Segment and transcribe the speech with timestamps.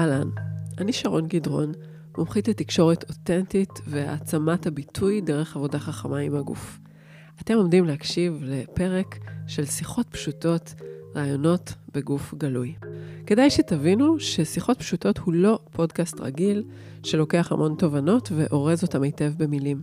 [0.00, 0.28] אהלן,
[0.78, 1.72] אני שרון גדרון,
[2.18, 6.78] מומחית לתקשורת אותנטית והעצמת הביטוי דרך עבודה חכמה עם הגוף.
[7.42, 10.74] אתם עומדים להקשיב לפרק של שיחות פשוטות,
[11.16, 12.74] רעיונות בגוף גלוי.
[13.26, 16.64] כדאי שתבינו ששיחות פשוטות הוא לא פודקאסט רגיל
[17.02, 19.82] שלוקח המון תובנות ואורז אותם היטב במילים.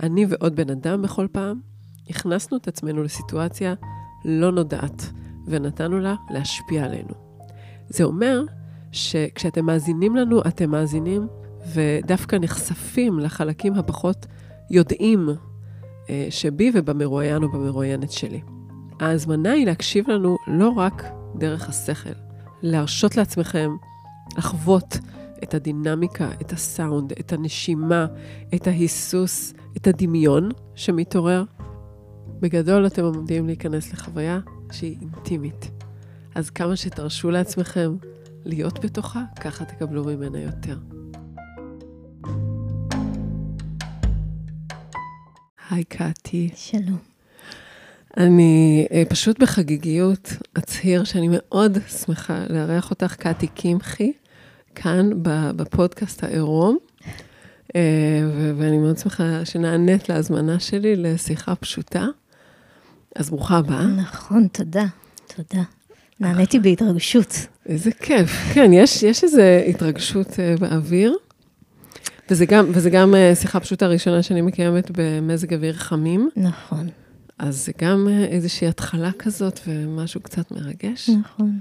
[0.00, 1.60] אני ועוד בן אדם בכל פעם
[2.10, 3.74] הכנסנו את עצמנו לסיטואציה
[4.24, 5.02] לא נודעת
[5.46, 7.14] ונתנו לה להשפיע עלינו.
[7.88, 8.44] זה אומר
[8.92, 11.26] שכשאתם מאזינים לנו, אתם מאזינים
[11.74, 14.26] ודווקא נחשפים לחלקים הפחות
[14.70, 15.28] יודעים
[16.10, 18.40] אה, שבי ובמרואיין או במרואיינת שלי.
[19.00, 21.04] ההזמנה היא להקשיב לנו לא רק
[21.38, 22.10] דרך השכל,
[22.62, 23.70] להרשות לעצמכם
[24.38, 24.98] לחוות
[25.42, 28.06] את הדינמיקה, את הסאונד, את הנשימה,
[28.54, 31.44] את ההיסוס, את הדמיון שמתעורר.
[32.40, 34.40] בגדול אתם עומדים להיכנס לחוויה
[34.72, 35.70] שהיא אינטימית.
[36.34, 37.96] אז כמה שתרשו לעצמכם
[38.46, 40.78] להיות בתוכה, ככה תקבלו ממנה יותר.
[45.70, 46.50] היי קאטי.
[46.54, 46.98] שלום.
[48.16, 54.12] אני אה, פשוט בחגיגיות אצהיר שאני מאוד שמחה לארח אותך, קאטי קמחי,
[54.74, 55.10] כאן
[55.56, 56.78] בפודקאסט העירום,
[57.76, 57.80] אה,
[58.56, 62.06] ואני מאוד שמחה שנענית להזמנה שלי לשיחה פשוטה.
[63.14, 63.86] אז ברוכה הבאה.
[63.86, 64.86] נכון, תודה,
[65.36, 65.62] תודה.
[66.20, 67.46] נעניתי בהתרגשות.
[67.66, 68.30] איזה כיף.
[68.54, 71.16] כן, יש, יש איזו התרגשות uh, באוויר,
[72.30, 76.30] וזה גם, וזה גם uh, שיחה פשוטה ראשונה שאני מקיימת במזג אוויר חמים.
[76.36, 76.88] נכון.
[77.38, 81.10] אז זה גם uh, איזושהי התחלה כזאת ומשהו קצת מרגש.
[81.10, 81.58] נכון.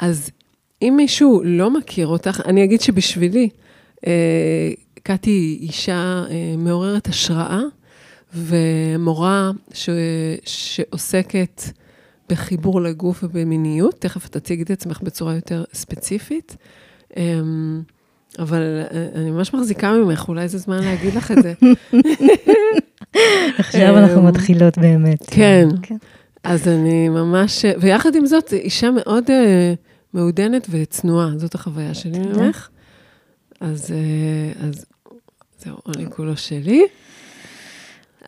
[0.00, 0.30] אז
[0.82, 3.48] אם מישהו לא מכיר אותך, אני אגיד שבשבילי,
[3.96, 4.02] uh,
[5.02, 7.60] קטי היא אישה uh, מעוררת השראה
[8.34, 9.88] ומורה ש,
[10.44, 11.62] שעוסקת...
[12.28, 13.94] בחיבור לגוף ובמיניות.
[13.98, 16.56] תכף תציג את עצמך בצורה יותר ספציפית.
[17.16, 17.82] אמ,
[18.38, 21.52] אבל אה, אני ממש מחזיקה ממך, אולי זה זמן להגיד לך את זה.
[23.58, 25.26] עכשיו אנחנו אמ, מתחילות באמת.
[25.30, 25.68] כן.
[25.82, 25.96] כן.
[26.44, 29.30] אז אני ממש, ויחד עם זאת, אישה מאוד uh,
[30.14, 32.68] מעודנת וצנועה, זאת החוויה שלי ממך.
[33.60, 34.84] אז, uh, אז
[35.58, 36.82] זהו, אני כולו שלי.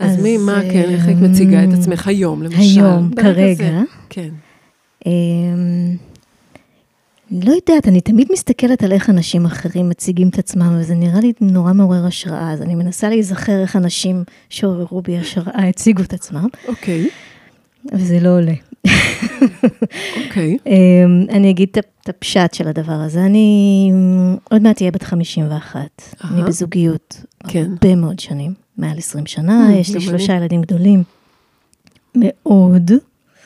[0.00, 2.60] אז מי, מה, כן, איך היית מציגה את עצמך היום, למשל?
[2.60, 3.80] היום, כרגע.
[4.08, 4.28] כן.
[5.06, 5.96] אמ,
[7.30, 11.32] לא יודעת, אני תמיד מסתכלת על איך אנשים אחרים מציגים את עצמם, וזה נראה לי
[11.40, 16.46] נורא מעורר השראה, אז אני מנסה להיזכר איך אנשים שעוררו בי השראה הציגו את עצמם.
[16.68, 17.08] אוקיי.
[17.92, 18.54] וזה לא עולה.
[20.24, 20.58] אוקיי.
[20.66, 23.24] אמ, אני אגיד את הפשט של הדבר הזה.
[23.24, 23.92] אני
[24.50, 25.78] עוד מעט אהיה בת 51.
[26.24, 27.70] אני בזוגיות כן.
[27.70, 28.54] הרבה מאוד שנים.
[28.78, 31.02] מעל 20 שנה, mm, יש לי שלושה ילדים גדולים.
[32.14, 32.90] מאוד.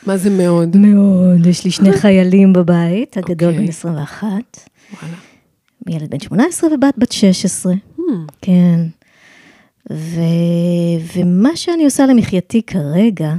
[0.06, 0.76] מה זה מאוד?
[0.76, 3.64] מאוד, יש לי שני חיילים בבית, הגדול אוקיי.
[3.64, 4.28] בן 21.
[5.02, 5.16] וואלה.
[5.88, 7.72] ילד בן 18 ובת בת 16.
[7.72, 8.02] Hmm.
[8.42, 8.80] כן.
[9.92, 10.20] ו...
[11.16, 13.34] ומה שאני עושה למחייתי כרגע,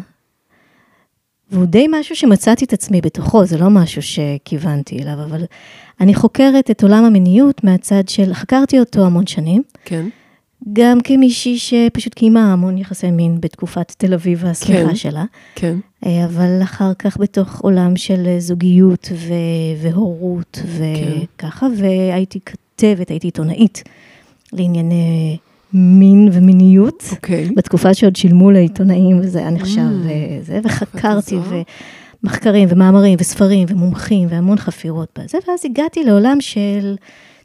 [1.54, 5.44] והוא די משהו שמצאתי את עצמי בתוכו, זה לא משהו שכיוונתי אליו, אבל
[6.02, 9.64] אני חוקרת את עולם המיניות מהצד של, חקרתי אותו המון שנים.
[9.86, 10.06] כן.
[10.74, 15.24] גם כמישהי שפשוט קיימה המון יחסי מין בתקופת תל אביב השמחה כן, שלה.
[15.56, 15.78] כן.
[16.06, 21.84] אה, אבל אחר כך בתוך עולם של זוגיות ו- והורות וככה, כן.
[21.84, 23.84] והייתי כתבת, הייתי עיתונאית
[24.54, 25.38] לענייני
[25.74, 27.04] מין ומיניות.
[27.12, 27.50] אוקיי.
[27.56, 31.38] בתקופה שעוד שילמו לעיתונאים וזה היה נחשב mm, וזה, וחקרתי
[32.24, 36.96] ומחקרים ומאמרים וספרים ומומחים והמון חפירות בזה, ואז הגעתי לעולם של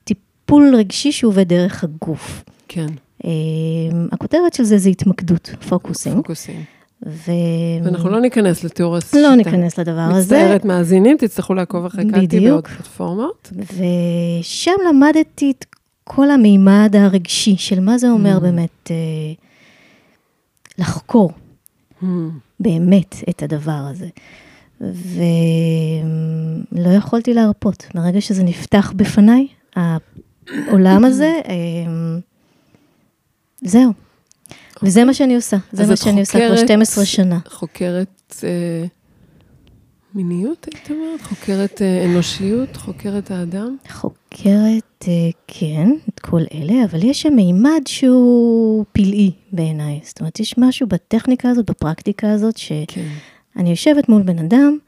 [0.05, 2.45] טיפול רגשי שעובד דרך הגוף.
[2.69, 2.87] כן.
[3.25, 3.31] אמ,
[4.13, 6.15] הכותרת של זה זה התמקדות, פוקוסים.
[6.15, 6.63] פוקוסים.
[7.07, 7.31] ו...
[7.85, 9.19] ואנחנו לא ניכנס לתיאור השיטה.
[9.19, 10.37] לא ניכנס לדבר הזה.
[10.37, 13.53] מצטערת מאזינים, תצטרכו לעקוב אחרי קלטי בעוד פלטפורמות.
[13.53, 15.65] ושם למדתי את
[16.09, 18.41] כל המימד הרגשי של מה זה אומר mm.
[18.41, 18.97] באמת אה,
[20.79, 21.33] לחקור
[22.03, 22.07] mm.
[22.61, 24.09] באמת את הדבר הזה.
[24.81, 26.01] ולא
[26.97, 27.87] יכולתי להרפות.
[27.95, 29.47] מרגע שזה נפתח בפניי,
[29.77, 31.55] העולם הזה, אה,
[33.63, 33.93] זהו.
[34.75, 34.89] אוקיי.
[34.89, 37.39] וזה מה שאני עושה, זה מה שאני עושה כבר 12 שנה.
[37.49, 38.87] חוקרת אה,
[40.15, 41.21] מיניות, היית אומרת?
[41.23, 42.77] חוקרת אה, אנושיות?
[42.77, 43.77] חוקרת האדם?
[43.89, 50.01] חוקרת, אה, כן, את כל אלה, אבל יש שם מימד שהוא פלאי בעיניי.
[50.03, 52.87] זאת אומרת, יש משהו בטכניקה הזאת, בפרקטיקה הזאת, שאני
[53.55, 53.67] כן.
[53.67, 54.79] יושבת מול בן אדם,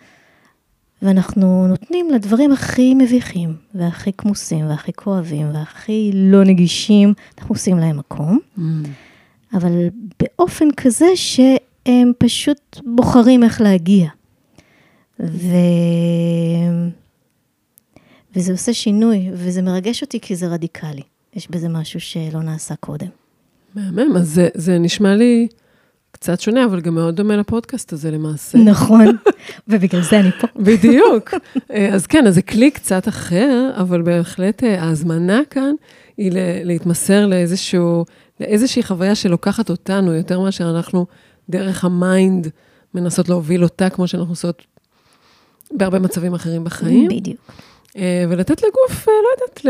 [1.02, 7.98] ואנחנו נותנים לדברים הכי מביכים, והכי כמוסים, והכי כואבים, והכי לא נגישים, אנחנו עושים להם
[7.98, 8.60] מקום, mm.
[9.54, 9.72] אבל
[10.20, 14.08] באופן כזה שהם פשוט בוחרים איך להגיע.
[15.22, 15.54] ו...
[18.36, 21.02] וזה עושה שינוי, וזה מרגש אותי כי זה רדיקלי.
[21.34, 23.06] יש בזה משהו שלא נעשה קודם.
[23.74, 25.48] מהמם, אז זה, זה נשמע לי
[26.12, 28.58] קצת שונה, אבל גם מאוד דומה לפודקאסט הזה למעשה.
[28.58, 29.06] נכון,
[29.68, 30.46] ובגלל זה אני פה.
[30.56, 31.34] בדיוק.
[31.70, 35.74] אה, אז כן, אז זה כלי קצת אחר, אבל בהחלט אה, ההזמנה כאן
[36.16, 36.30] היא
[36.64, 38.04] להתמסר לאיזשהו,
[38.40, 41.06] לאיזושהי חוויה שלוקחת אותנו יותר מאשר אנחנו
[41.50, 42.48] דרך ה mind
[42.94, 44.62] מנסות להוביל אותה, כמו שאנחנו עושות
[45.72, 47.08] בהרבה מצבים אחרים בחיים.
[47.08, 47.40] בדיוק.
[47.96, 49.60] אה, ולתת לגוף, לא יודעת,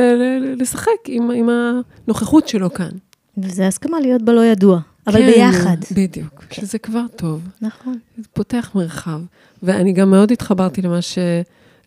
[0.61, 2.91] לשחק עם, עם הנוכחות שלו כאן.
[3.39, 4.81] וזה הסכמה להיות בלא ידוע.
[5.07, 5.77] אבל כן, ביחד.
[5.95, 6.61] בדיוק, כן.
[6.61, 7.49] שזה כבר טוב.
[7.61, 7.99] נכון.
[8.19, 9.21] זה פותח מרחב.
[9.63, 11.19] ואני גם מאוד התחברתי למה ש...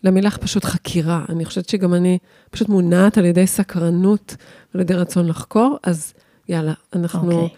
[0.04, 1.24] למילה פשוט חקירה.
[1.28, 2.18] אני חושבת שגם אני
[2.50, 4.36] פשוט מונעת על ידי סקרנות
[4.74, 6.12] ועל ידי רצון לחקור, אז
[6.48, 7.30] יאללה, אנחנו...
[7.30, 7.34] Okay.
[7.34, 7.56] אוקיי.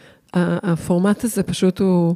[0.62, 2.14] הפורמט הזה פשוט הוא,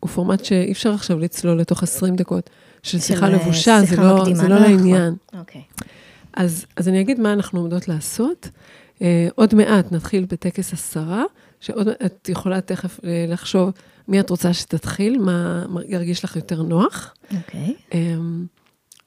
[0.00, 2.50] הוא פורמט שאי אפשר עכשיו לצלול לתוך 20 דקות
[2.82, 4.70] של שיחה של לבושה, שיחה זה לא, זה לא נכון.
[4.70, 5.14] לעניין.
[5.38, 5.62] אוקיי.
[5.80, 5.84] Okay.
[6.32, 8.48] אז, אז אני אגיד מה אנחנו עומדות לעשות.
[8.96, 9.00] Uh,
[9.34, 11.24] עוד מעט נתחיל בטקס השרה.
[11.60, 13.70] שעוד את יכולה תכף אה, לחשוב
[14.08, 17.14] מי את רוצה שתתחיל, מה ירגיש לך יותר נוח.
[17.36, 17.74] אוקיי.
[17.90, 17.94] Okay.
[17.94, 18.46] אמ,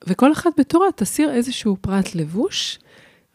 [0.07, 2.79] וכל אחת בתורה תסיר איזשהו פרט לבוש,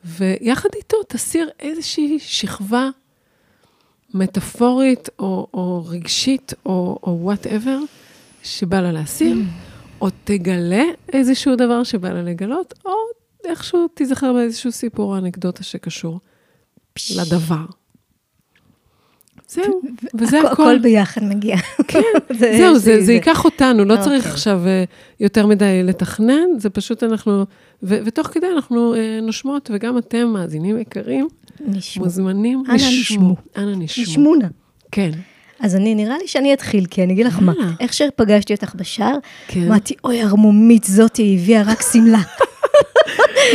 [0.05, 2.88] ויחד איתו תסיר איזושהי שכבה
[4.15, 7.79] מטאפורית או, או רגשית או וואטאבר
[8.43, 9.75] שבא לה להסיר, mm.
[10.00, 12.93] או תגלה איזשהו דבר שבא לה לגלות, או
[13.44, 16.20] איכשהו תיזכר באיזשהו סיפור או אנקדוטה שקשור
[17.16, 17.64] לדבר.
[19.48, 19.81] זהו,
[20.14, 20.50] וזה הכול.
[20.50, 21.56] הכל ביחד מגיע.
[21.88, 22.00] כן,
[22.58, 24.32] זהו, זה ייקח אותנו, לא צריך אוקיי.
[24.32, 24.84] עכשיו אה,
[25.20, 27.44] יותר מדי לתכנן, זה פשוט אנחנו,
[27.82, 31.28] ותוך כדי אנחנו אה, נושמות, וגם אתם, מאזינים יקרים,
[31.96, 33.37] מוזמנים, אנא נשמו.
[33.56, 34.02] אנא נשמו.
[34.04, 34.49] נשמונה.
[34.92, 35.10] כן.
[35.61, 39.17] אז אני, נראה לי שאני אתחיל, כי אני אגיד לך מה, איך שפגשתי אותך בשער,
[39.49, 39.67] כן.
[39.67, 42.20] אמרתי, אוי, ערמומית זאתי הביאה רק שמלה.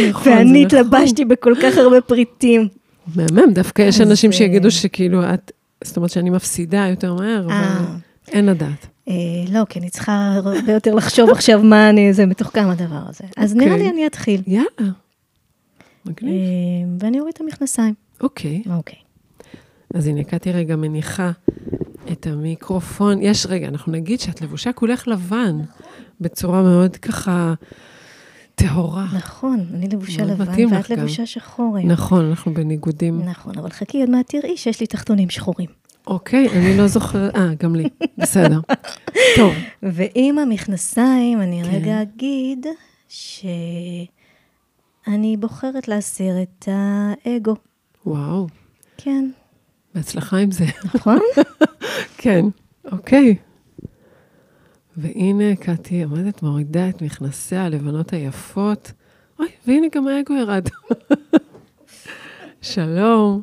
[0.10, 0.80] נכון, ואני נכון.
[0.80, 2.68] התלבשתי בכל כך הרבה פריטים.
[3.16, 5.52] מהמם, דווקא יש אנשים שיגידו שכאילו את
[5.84, 7.96] זאת אומרת שאני מפסידה יותר מהר, אבל אה.
[8.32, 8.88] אין לדעת.
[9.10, 9.14] אה,
[9.52, 13.24] לא, כי אני צריכה הרבה יותר לחשוב עכשיו מה אני, זה מתוחכם הדבר הזה.
[13.38, 13.90] אז נראה לי אוקיי.
[13.90, 14.42] אני אתחיל.
[14.48, 14.92] יאללה.
[16.06, 16.34] מגניב.
[16.34, 16.40] אה,
[17.00, 17.94] ואני אוריד את המכנסיים.
[18.22, 18.64] אוקיי.
[18.70, 19.00] אוקיי.
[19.94, 21.32] אז הנה, קטי רגע מניחה
[22.12, 23.22] את המיקרופון.
[23.22, 25.60] יש, רגע, אנחנו נגיד שאת לבושה כולך לבן,
[26.22, 27.54] בצורה מאוד ככה
[28.56, 29.08] טהורה.
[29.18, 31.92] נכון, אני לבושה לבן, ואת לבושה שחור היום.
[31.92, 33.22] נכון, אנחנו בניגודים.
[33.26, 35.70] נכון, אבל חכי, עוד מעט תראי שיש לי תחתונים שחורים.
[36.08, 38.60] אוקיי, אני לא זוכרת, אה, גם לי, בסדר.
[39.36, 39.54] טוב.
[39.84, 41.70] ועם המכנסיים, אני כן.
[41.76, 42.66] רגע אגיד
[43.08, 44.08] שאני
[45.38, 47.56] בוחרת להסיר את האגו.
[48.06, 48.48] וואו.
[48.98, 49.30] כן.
[49.96, 50.66] בהצלחה עם זה.
[50.96, 51.20] נכון?
[52.18, 52.46] כן,
[52.92, 53.36] אוקיי.
[54.98, 58.92] והנה קטי עומדת, מורידה את מכנסיה הלבנות היפות.
[59.40, 60.68] אוי, והנה גם האגו ירד.
[62.62, 63.42] שלום.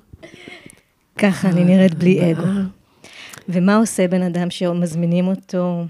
[1.18, 2.46] ככה אני נראית בלי אגו.
[3.48, 5.84] ומה עושה בן אדם שמזמינים אותו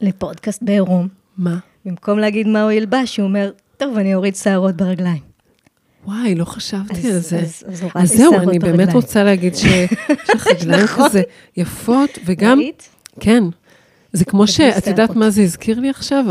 [0.00, 1.08] לפודקאסט בעירום?
[1.36, 1.58] מה?
[1.84, 5.31] במקום להגיד מה הוא ילבש, הוא אומר, טוב, אני אוריד שערות ברגליים.
[6.06, 7.40] וואי, לא חשבתי על זה.
[7.94, 9.90] אז, זהו, אני באמת רוצה להגיד שיש
[10.34, 10.86] לך רגליים.
[10.86, 11.22] כזה
[11.56, 12.60] יפות, וגם...
[13.20, 13.44] כן.
[14.12, 16.24] זה כמו שאת יודעת מה זה הזכיר לי עכשיו?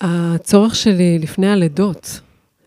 [0.00, 2.20] הצורך שלי לפני הלידות,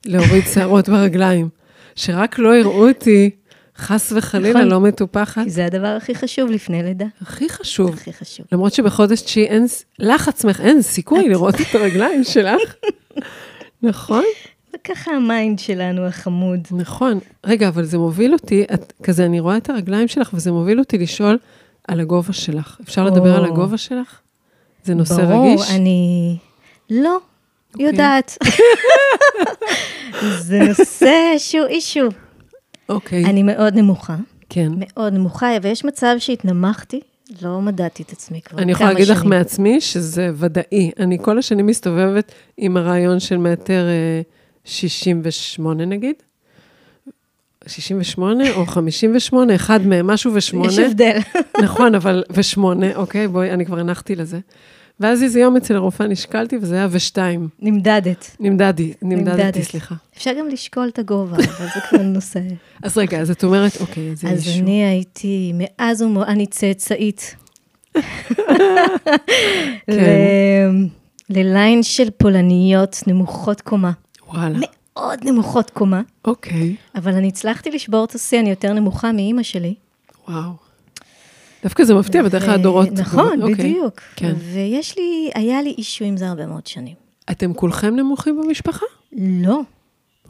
[0.05, 1.49] להוריד שערות ברגליים.
[1.95, 3.29] שרק לא יראו אותי,
[3.77, 4.67] חס וחלילה, נכון.
[4.67, 5.43] לא מטופחת.
[5.43, 7.05] כי זה הדבר הכי חשוב לפני לידה.
[7.21, 7.93] הכי חשוב.
[7.93, 8.45] הכי חשוב.
[8.51, 9.65] למרות שבחודש תשיעי אין,
[9.99, 12.75] לך עצמך אין סיכוי לראות את הרגליים שלך.
[13.83, 14.23] נכון?
[14.79, 16.67] וככה ה mind שלנו החמוד.
[16.71, 17.19] נכון.
[17.43, 20.97] רגע, אבל זה מוביל אותי, את, כזה, אני רואה את הרגליים שלך, וזה מוביל אותי
[20.97, 21.37] לשאול,
[21.87, 22.77] על הגובה שלך.
[22.83, 23.07] אפשר או...
[23.07, 24.19] לדבר על הגובה שלך?
[24.83, 25.67] זה נושא ברור, רגיש?
[25.67, 26.37] ברור, אני...
[26.89, 27.73] לא, okay.
[27.73, 27.85] אוקיי.
[27.85, 28.37] יודעת.
[30.47, 32.07] זה נושא שהוא אישו.
[32.89, 33.25] אוקיי.
[33.25, 34.15] אני מאוד נמוכה.
[34.49, 34.71] כן.
[34.75, 36.99] מאוד נמוכה, ויש מצב שהתנמכתי,
[37.41, 40.91] לא מדדתי את עצמי כבר אני יכולה להגיד לך מעצמי שזה ודאי.
[40.99, 43.87] אני כל השנים מסתובבת עם הרעיון של מטר
[44.65, 46.15] 68 אה, נגיד.
[47.67, 50.71] 68 או 58, אחד מהם, משהו ושמונה.
[50.71, 51.17] יש הבדל.
[51.63, 54.39] נכון, אבל ושמונה, אוקיי, בואי, אני כבר הנחתי לזה.
[54.99, 57.47] ואז איזה יום אצל הרופאה נשקלתי, וזה היה ושתיים.
[57.59, 58.35] נמדדת.
[58.39, 59.95] נמדדי, נמדדתי, סליחה.
[60.17, 62.39] אפשר גם לשקול את הגובה, אבל זה כבר נושא.
[62.83, 66.17] אז רגע, אז את אומרת, אוקיי, אז אז אני הייתי, מאז ומ...
[66.17, 67.35] אני צאצאית.
[69.87, 70.71] כן.
[71.29, 73.91] לליין של פולניות נמוכות קומה.
[74.33, 74.59] וואלה.
[74.95, 76.01] מאוד נמוכות קומה.
[76.25, 76.75] אוקיי.
[76.95, 79.75] אבל אני הצלחתי לשבור את השיא, אני יותר נמוכה מאימא שלי.
[80.27, 80.51] וואו.
[81.63, 82.91] דווקא זה מפתיע, בדרך כלל הדורות...
[82.91, 83.55] נכון, אוקיי.
[83.55, 83.99] בדיוק.
[84.15, 84.33] כן.
[84.53, 86.95] ויש לי, היה לי אישו עם זה הרבה מאוד שנים.
[87.31, 88.85] אתם כולכם נמוכים במשפחה?
[89.17, 89.61] לא.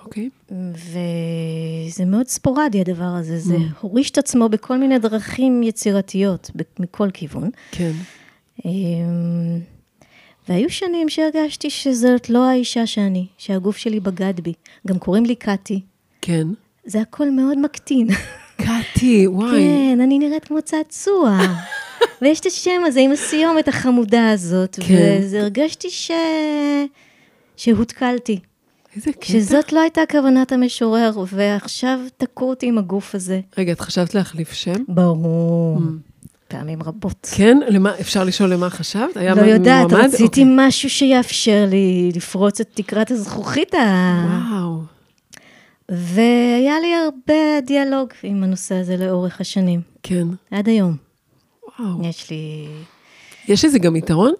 [0.06, 0.30] אוקיי.
[0.52, 3.60] וזה מאוד ספורדי הדבר הזה, זה Mm.
[3.82, 7.50] הוריש את עצמו בכל מיני דרכים יצירתיות, מכל כיוון.
[7.72, 7.92] כן.
[10.50, 14.54] והיו שנים שהרגשתי שזאת לא האישה שאני, שהגוף שלי בגד בי.
[14.88, 15.82] גם קוראים לי קאטי.
[16.22, 16.48] כן.
[16.86, 18.08] זה הכל מאוד מקטין.
[18.58, 19.52] קטי, וואי.
[19.52, 21.40] כן, אני נראית כמו צעצוע.
[22.22, 25.20] ויש את השם הזה עם הסיומת החמודה הזאת, כן.
[25.22, 26.12] וזה הרגשתי ש...
[27.58, 28.40] שהותקלתי.
[28.96, 29.26] איזה קטע.
[29.26, 33.40] שזאת לא הייתה כוונת המשורר, ועכשיו תקעו אותי עם הגוף הזה.
[33.58, 34.84] רגע, את חשבת להחליף שם?
[34.88, 35.78] ברור.
[35.78, 36.09] Mm.
[36.50, 37.30] פעמים רבות.
[37.36, 37.58] כן?
[37.68, 39.18] למה, אפשר לשאול למה חשבת?
[39.18, 40.06] היה לא יודעת, מועמד?
[40.06, 40.56] רציתי אוקיי.
[40.58, 43.80] משהו שיאפשר לי לפרוץ את תקרת הזכוכית ה...
[44.52, 44.82] וואו.
[45.90, 50.28] והיה לי הרבה דיאלוג עם הנושא הזה לאורך השנים, כן.
[50.52, 50.96] עד היום.
[51.80, 52.04] וואו.
[52.04, 52.68] יש לי...
[53.48, 54.34] יש לזה גם יתרון?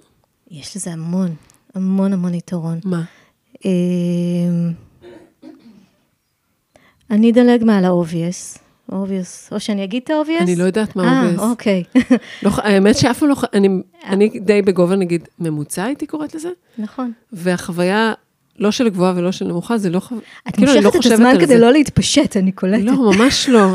[0.52, 1.36] יש לזה המון,
[1.76, 2.80] המון המון יתרון.
[2.84, 3.04] מה?
[3.66, 4.72] אמ,
[7.12, 8.60] אני אדלג מעל ה-obvious.
[8.92, 10.44] Obvious, או שאני אגיד את ה-obvious?
[10.44, 11.42] אני לא יודעת מה אה, obvious.
[11.42, 11.84] אוקיי.
[12.44, 13.36] לא, האמת שאף פעם לא...
[13.54, 13.70] אני,
[14.06, 17.12] אני די בגובה, נגיד, ממוצע הייתי קוראת לזה, נכון.
[17.34, 18.14] והחוויה,
[18.60, 20.22] לא של גבוהה ולא של נמוכה, זה לא חוויה...
[20.48, 21.58] את כאילו, אני לא מושכת את חושבת הזמן על כדי זה.
[21.58, 22.84] לא להתפשט, אני קולטת.
[22.84, 23.60] לא, ממש לא.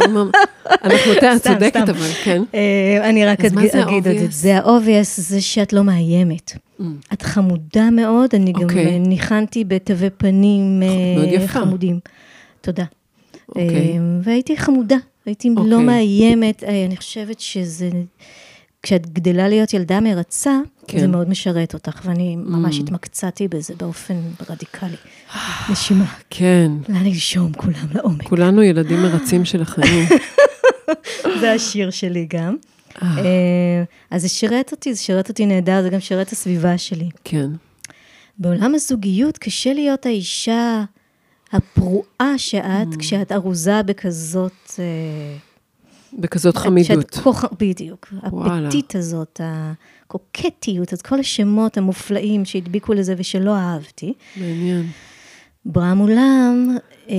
[0.84, 1.88] אנחנו, את סתם, צודקת.
[1.88, 2.42] אבל כן.
[2.54, 4.26] אה, אני רק אגיד זה את זה.
[4.30, 6.52] זה ה-obvious, זה שאת לא מאיימת.
[6.80, 6.82] Mm.
[7.12, 8.86] את חמודה מאוד, אני גם אוקיי.
[8.86, 11.48] אה, ניחנתי בתווי פנים אה.
[11.48, 12.00] חמודים.
[12.60, 12.84] תודה.
[13.48, 13.66] אוקיי.
[13.66, 14.96] אה, והייתי חמודה,
[15.26, 15.70] הייתי אוקיי.
[15.70, 17.90] לא מאיימת, אה, אני חושבת שזה...
[18.84, 20.98] כשאת גדלה להיות ילדה מרצה, כן.
[21.00, 22.82] זה מאוד משרת אותך, ואני ממש Mm.
[22.82, 24.14] התמקצעתי בזה באופן
[24.50, 24.96] רדיקלי.
[25.70, 26.72] נשימה, כן.
[26.88, 28.22] לאן לנשום כולם לעומק.
[28.22, 30.08] כולנו ילדים מרצים של החיים.
[31.40, 32.56] זה השיר שלי גם.
[33.02, 33.24] אה, אה,
[34.10, 37.08] אז זה שירת אותי, זה שירת אותי נהדר, זה גם שירת הסביבה שלי.
[37.24, 37.50] כן.
[38.38, 40.84] בעולם הזוגיות קשה להיות האישה
[41.52, 42.98] הפרועה שאת, Mm.
[42.98, 44.52] כשאת ארוזה בכזאת...
[44.78, 45.36] אה,
[46.18, 47.10] בכזאת שאת חמידות.
[47.22, 48.12] כוח, בדיוק.
[48.22, 54.12] הפטית הזאת, הקוקטיות, את כל השמות המופלאים שהדביקו לזה ושלא אהבתי.
[54.36, 54.86] מעניין.
[55.66, 56.76] ברם אולם,
[57.10, 57.14] אה,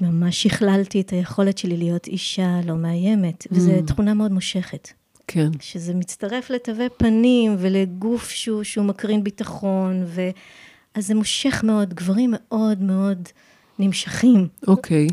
[0.00, 3.86] ממש שכללתי את היכולת שלי להיות אישה לא מאיימת, וזו Mm.
[3.86, 4.88] תכונה מאוד מושכת.
[5.28, 5.48] כן.
[5.60, 10.30] שזה מצטרף לתווי פנים ולגוף שהוא, שהוא מקרין ביטחון, ו...
[10.94, 13.28] אז זה מושך מאוד, גברים מאוד מאוד
[13.78, 14.48] נמשכים.
[14.66, 15.08] אוקיי.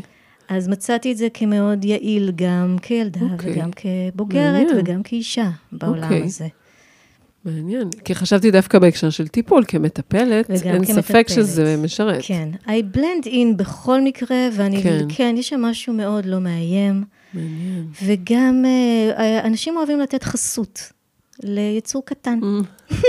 [0.48, 3.52] אז מצאתי את זה כמאוד יעיל גם כילדה אוקיי.
[3.52, 4.78] וגם כבוגרת מעניין.
[4.78, 6.22] וגם כאישה בעולם אוקיי.
[6.22, 6.46] הזה.
[7.44, 7.90] מעניין.
[8.04, 11.28] כי חשבתי דווקא בהקשר של טיפול, כמטפלת, אין ספק כמטפלת.
[11.28, 12.20] שזה משרת.
[12.22, 14.82] כן, I blend in בכל מקרה, ואני.
[14.82, 17.04] כן, כן יש שם משהו מאוד לא מאיים,
[17.34, 17.86] מעניין.
[18.02, 18.64] וגם
[19.18, 20.92] אה, אנשים אוהבים לתת חסות
[21.42, 22.40] ליצור קטן.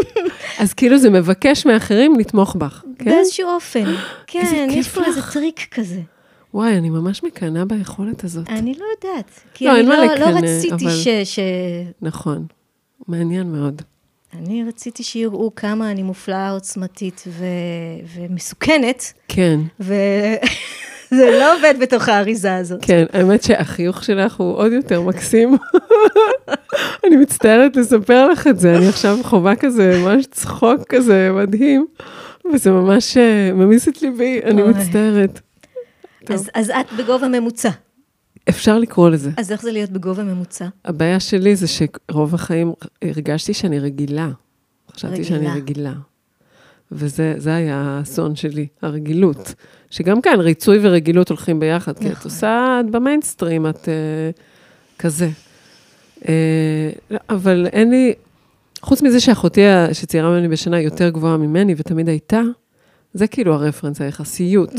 [0.59, 3.05] אז כאילו זה מבקש מאחרים לתמוך בך, כן?
[3.05, 3.83] באיזשהו אופן.
[4.27, 5.21] כן, יש פה איזה.
[5.33, 6.01] טריק כזה.
[6.53, 8.49] וואי, אני ממש מקנאה ביכולת הזאת.
[8.49, 9.31] אני לא יודעת.
[9.53, 11.39] כי לא, אני לא, לא לקנא, רציתי אבל- ש, ש...
[12.01, 12.45] נכון.
[13.07, 13.81] מעניין מאוד.
[14.33, 17.45] אני רציתי שיראו כמה אני מופלאה, עוצמתית ו...
[18.15, 19.59] ומסוכנת, כן,
[21.11, 22.79] וזה לא עובד בתוך האריזה הזאת.
[22.85, 23.05] כן.
[23.13, 25.57] האמת שהחיוך שלך הוא עוד יותר מקסים.
[27.05, 31.87] אני מצטערת לספר לך את זה, אני עכשיו חווה כזה ממש צחוק כזה מדהים,
[32.53, 34.63] וזה ממש אה, ממיס את ליבי, אני.
[34.63, 35.39] מצטערת.
[36.29, 37.69] אז, אז את בגובה ממוצע.
[38.49, 39.29] אפשר לקרוא לזה.
[39.37, 40.67] אז איך זה להיות בגובה ממוצע?
[40.85, 44.29] הבעיה שלי זה שרוב החיים הרגשתי שאני רגילה.
[44.91, 45.27] חשבתי רגילה.
[45.27, 45.93] שאני רגילה.
[46.91, 49.53] וזה זה היה האסון שלי, הרגילות.
[49.91, 52.31] שגם כאן, ריצוי ורגילות הולכים ביחד, כי את נכון.
[52.31, 54.29] עושה, את במיינסטרים, את אה,
[54.99, 55.29] כזה.
[57.11, 58.13] לא, אבל אין לי,
[58.81, 59.61] חוץ מזה שאחותי,
[59.93, 62.41] שצעירה ממני בשנה, יותר גבוהה ממני, ותמיד הייתה,
[63.13, 64.73] זה כאילו הרפרנס, היחסיות.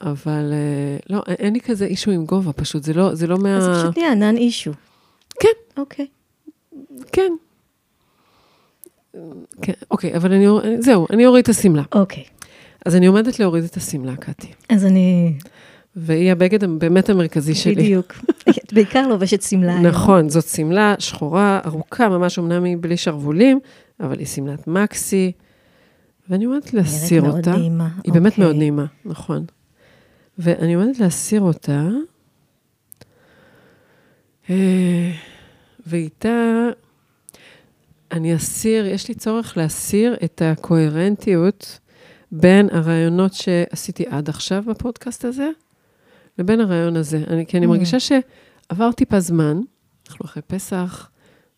[0.00, 3.56] אבל אה, לא, אין- לי כזה אישו עם גובה, פשוט, זה לא, זה לא מה...
[3.56, 4.72] אז פשוט נהיה נאן אישו.
[5.40, 5.48] כן.
[5.76, 6.06] אוקיי.
[7.12, 7.32] כן.
[9.62, 10.46] כן, אוקיי, אבל אני,
[10.80, 11.82] זהו, אני אוריד את השמלה.
[11.94, 12.24] אוקיי.
[12.86, 14.52] אז אני עומדת להוריד את השמלה, קטי.
[14.68, 15.34] אז אני...
[15.96, 17.74] והיא הבגד באמת המרכזי שלי.
[17.74, 18.14] בדיוק.
[18.48, 19.80] את בעיקר לובשת שמלה.
[19.80, 23.60] נכון, זאת שמלה שחורה, ארוכה, ממש, אמנם היא בלי שרוולים,
[24.00, 25.32] אבל היא שמלת מקסי,
[26.28, 27.50] ואני עומדת להסיר אותה.
[27.50, 27.88] מאוד נעימה.
[28.04, 28.44] היא באמת אוקיי.
[28.44, 29.44] מאוד נעימה, נכון.
[30.38, 31.88] ואני עומדת להסיר אותה,
[34.50, 35.10] אה,
[35.86, 36.68] ואיתה
[38.12, 41.78] אני אסיר, יש לי צורך להסיר את הקוהרנטיות
[42.32, 45.48] בין הרעיונות שעשיתי עד עכשיו בפודקאסט הזה,
[46.38, 47.24] לבין הרעיון הזה.
[47.26, 47.68] אני, כי אני Mm.
[47.68, 49.60] מרגישה שעבר טיפה זמן,
[50.08, 51.10] אנחנו אחרי פסח,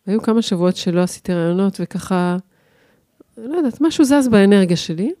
[0.07, 2.37] והיו כמה שבועות שלא עשיתי רעיונות, וככה
[3.37, 5.11] לא יודעת, משהו זז באנרגיה שלי,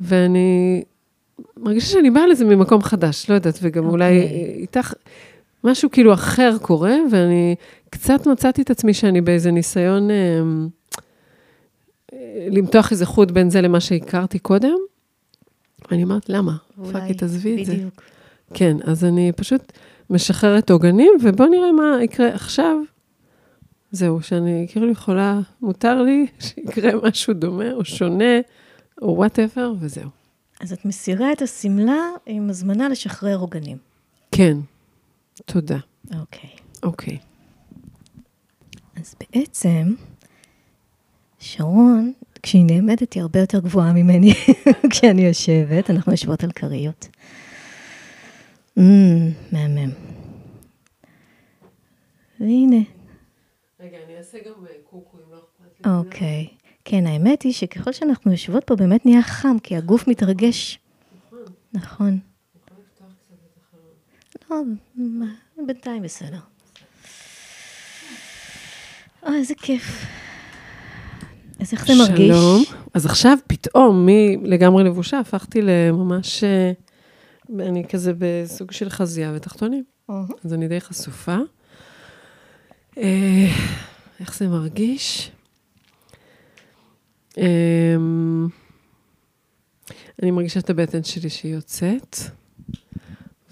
[0.00, 0.82] ואני
[1.56, 3.90] מרגישה שאני באה לזה ממקום חדש, לא יודעת, וגם okay.
[3.90, 4.56] אולי אוקיי.
[4.60, 4.94] איתך,
[5.64, 7.54] משהו כאילו אחר קורה, ואני
[7.96, 10.40] קצת מצאתי את עצמי שאני באיזה ניסיון אה,
[12.50, 14.74] למתוח איזה חוט בין זה למה שהכרתי קודם.
[15.92, 16.56] אני אומרת, למה?
[16.92, 17.72] fuck it, תעזבי את זה.
[17.72, 18.02] בדיוק.
[18.54, 19.72] כן, אז אני פשוט
[20.10, 22.76] משחררת עוגנים, ובואו נראה מה יקרה עכשיו.
[23.92, 28.40] זהו, שאני כאילו יכולה, מותר לי שיקרה משהו דומה או שונה,
[29.02, 30.08] או whatever, וזהו.
[30.60, 33.76] אז את מסירה את השמלה עם הזמנה לשחרר עוגנים.
[34.32, 34.56] כן,
[35.44, 35.78] תודה.
[36.20, 36.50] אוקיי.
[36.82, 37.18] אוקיי.
[39.00, 39.94] אז בעצם,
[41.38, 42.12] שרון,
[42.42, 44.32] כשהיא נעמדת, היא הרבה יותר גבוהה ממני
[44.90, 45.90] כשאני יושבת.
[45.90, 47.08] אנחנו יושבות על כריות.
[48.78, 48.82] Mm,
[49.52, 49.90] מהמם.
[52.40, 52.76] והנה,
[53.80, 54.52] רגע, אני אעשה גם
[54.90, 56.48] קוקו, אם לא אכפת אוקיי.
[56.84, 60.78] כן, האמת היא שככל שאנחנו יושבות פה, באמת נהיה חם, כי הגוף מתרגש.
[61.72, 62.18] נכון.
[64.50, 64.62] לא,
[64.96, 65.34] מה,
[65.66, 66.38] בינתיים בסדר.
[69.26, 70.06] אוי, איזה כיף.
[71.60, 72.28] אז איך זה מרגיש?
[72.28, 72.62] שלום.
[72.94, 76.72] אז עכשיו פתאום, מלגמרי לבושה, הפכתי לממש, אה,
[77.58, 79.84] אני כזה בסוג של חזייה ותחתונים.
[80.10, 80.24] אהה.
[80.44, 81.36] אז אני די חשופה.
[82.98, 83.46] אה,
[84.20, 85.30] איך זה מרגיש?
[87.38, 87.96] אה,
[90.22, 92.16] אני מרגישה את הבטן שלי שהיא יוצאת,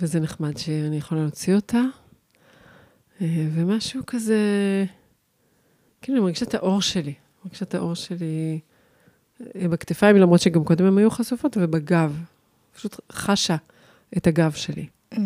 [0.00, 1.82] וזה נחמד שאני יכולה להוציא אותה.
[3.20, 4.38] אה, ומשהו כזה,
[6.04, 7.14] כאילו, אני מרגישה את האור שלי.
[7.44, 8.60] מרגישה את האור שלי
[9.56, 12.20] אה, בכתפיים, למרות שגם קודם הן היו חשופות, ובגב.
[12.76, 13.56] פשוט חשה
[14.16, 14.86] את הגב שלי.
[15.14, 15.18] Mm.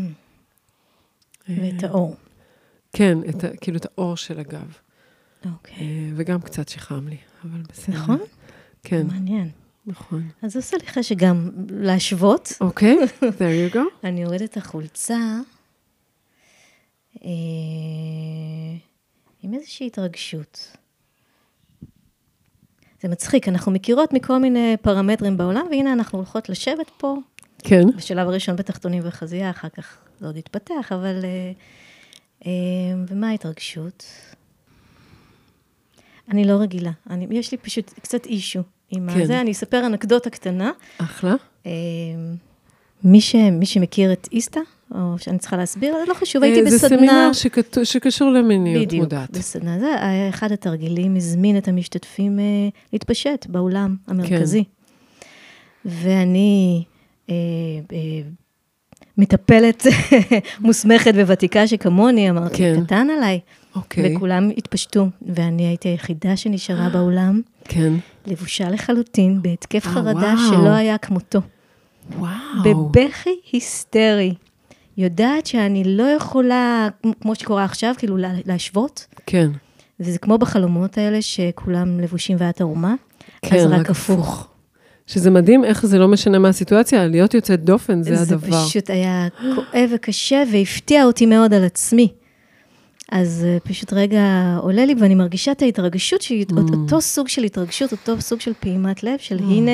[1.49, 2.17] ואת האור.
[2.93, 4.79] כן, את, כאילו את האור של הגב.
[5.53, 5.77] אוקיי.
[5.81, 7.97] אה, וגם קצת שחם לי, אבל בסדר.
[7.97, 8.19] נכון?
[8.83, 9.51] כן, מעניין.
[9.87, 10.29] נכון.
[10.43, 12.53] אז עושה לי חשק גם להשוות.
[12.61, 13.79] אוקיי, there you go.
[14.05, 15.19] אני יורדת החולצה
[17.25, 17.29] אה,
[19.43, 20.77] עם איזושהי התרגשות.
[23.03, 27.17] זה מצחיק, אנחנו מכירות מכל מיני פרמטרים בעולם, והנה אנחנו הולכות לשבת פה,
[27.59, 31.25] כן, בשלב הראשון בתחתונים וחזייה, אחר כך זה עוד יתפתח, אבל...
[31.25, 31.53] אה,
[32.47, 32.51] אה,
[33.09, 34.05] ומה ההתרגשות?
[36.29, 39.27] אני לא רגילה, אני, יש לי פשוט קצת אישו עם כן.
[39.27, 40.73] זה, אני אספר אנקדוטה קטנה.
[40.99, 41.35] אחלה.
[41.67, 41.73] אה,
[43.05, 44.61] מי, ש, מי שמכיר את איסתא,
[44.95, 46.79] או שאני צריכה להסביר, לא חשוב, הייתי אה, בסדנה.
[46.79, 49.31] זה סמינר שכתו- שקשור למיניות בדיוק, מודעת.
[49.31, 49.79] בסדנה.
[49.79, 52.45] זה היה אחד התרגילים, הזמין את המשתתפים אה,
[52.93, 54.65] להתפשט באולם המרכזי.
[55.85, 56.85] ואני
[57.31, 57.35] אה,
[57.93, 57.97] אה,
[59.19, 59.87] מטפלת
[60.61, 62.85] מוסמכת וותיקה שכמוני, אמרתי, כן.
[62.85, 63.41] קטן עליי.
[63.77, 67.93] אוקיי, וכולם התפשטו, ואני הייתי היחידה שנשארה באולם, כן.
[68.27, 70.49] לבושה לחלוטין, בהתקף אה, חרדה וואו.
[70.51, 71.41] שלא היה כמותו.
[72.19, 72.33] וואו.
[72.65, 74.35] בבכי היסטרי.
[74.99, 76.89] יודעת שאני לא יכולה,
[77.21, 79.51] כמו שקורה עכשיו, כאילו לה- להשוות, כן,
[80.01, 82.95] וזה כמו בחלומות האלה שכולם לבושים ואת ערומה,
[83.43, 84.47] כן, אז רק הפוך.
[85.07, 88.67] שזה מדהים איך זה לא משנה מה הסיטואציה, להיות יוצאת דופן זה זה הדבר.
[88.67, 92.09] פשוט היה כואב וקשה, והפתיע אותי מאוד על עצמי.
[93.13, 94.23] אז אה, פשוט רגע
[94.63, 96.55] עולה לי, ואני מרגישה את ההתרגשות, שהיא Mm.
[96.73, 99.73] אותו סוג של התרגשות, אותו סוג של פעימת לב, של הנה,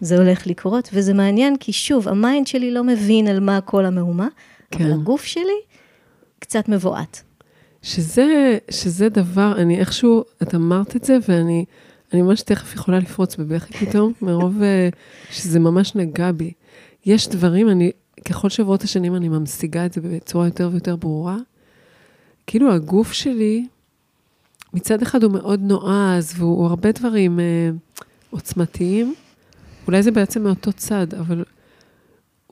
[0.00, 4.28] זה הולך לקרות, וזה מעניין, כי שוב, המיינד שלי לא מבין על מה כל המהומה,
[4.72, 4.92] אבל כן.
[4.92, 5.60] הגוף שלי
[6.38, 7.22] קצת מבועת.
[7.82, 11.64] שזה, שזה דבר, אני איכשהו, את אמרת את זה, ואני
[12.12, 14.88] אני ממש תכף יכולה לפרוץ בבכי פתאום, מרוב אה,
[15.30, 16.52] שזה ממש נגע בי.
[17.06, 17.90] יש דברים, אני,
[18.24, 21.36] ככל שעברות השנים אני ממשיגה את זה בצורה יותר ויותר ברורה.
[22.46, 23.66] כאילו הגוף שלי,
[24.74, 27.70] מצד אחד הוא מאוד נועז, והוא הוא הרבה דברים אה,
[28.30, 29.14] עוצמתיים.
[29.86, 31.44] אולי זה בעצם מאותו צד, אבל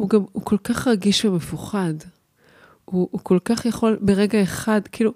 [0.02, 1.94] הוא גם, הוא כל כך רגיש ומפוחד.
[2.84, 5.12] הוא, הוא כל כך יכול ברגע אחד, כאילו,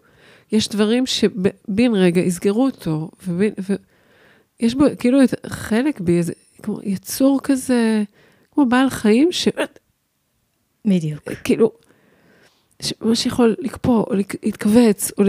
[0.52, 3.54] יש דברים שבן רגע יסגרו אותו, ובין,
[4.60, 8.02] ויש בו כאילו את חלק בי, איזה, כמו יצור כזה,
[8.50, 9.28] כמו בעל חיים,
[10.84, 11.32] בדיוק.
[11.32, 11.72] שכאילו,
[12.82, 15.28] שממש יכול לקפוא, או להתכווץ, או ל...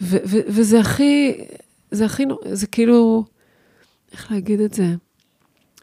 [0.00, 1.44] ו, ו, וזה הכי,
[1.90, 3.24] זה הכי, זה כאילו,
[4.12, 4.94] איך להגיד את זה?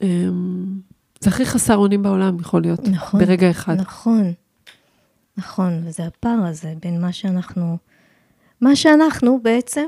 [0.01, 3.19] אמ, זה הכי חסר אונים בעולם, יכול להיות, נכון.
[3.19, 3.73] ברגע אחד.
[3.81, 4.33] נכון,
[5.37, 7.77] נכון, וזה הפער הזה בין מה שאנחנו,
[8.61, 9.85] מה שאנחנו בעצם,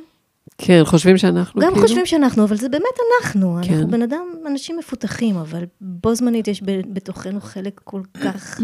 [0.57, 1.87] כן, חושבים שאנחנו גם כאילו...
[1.87, 2.83] חושבים שאנחנו, אבל זה באמת
[3.23, 3.59] אנחנו.
[3.63, 3.73] כן.
[3.73, 6.61] אנחנו בן אדם, אנשים מפותחים, אבל בו זמנית יש
[6.93, 8.59] בתוכנו חלק כל כך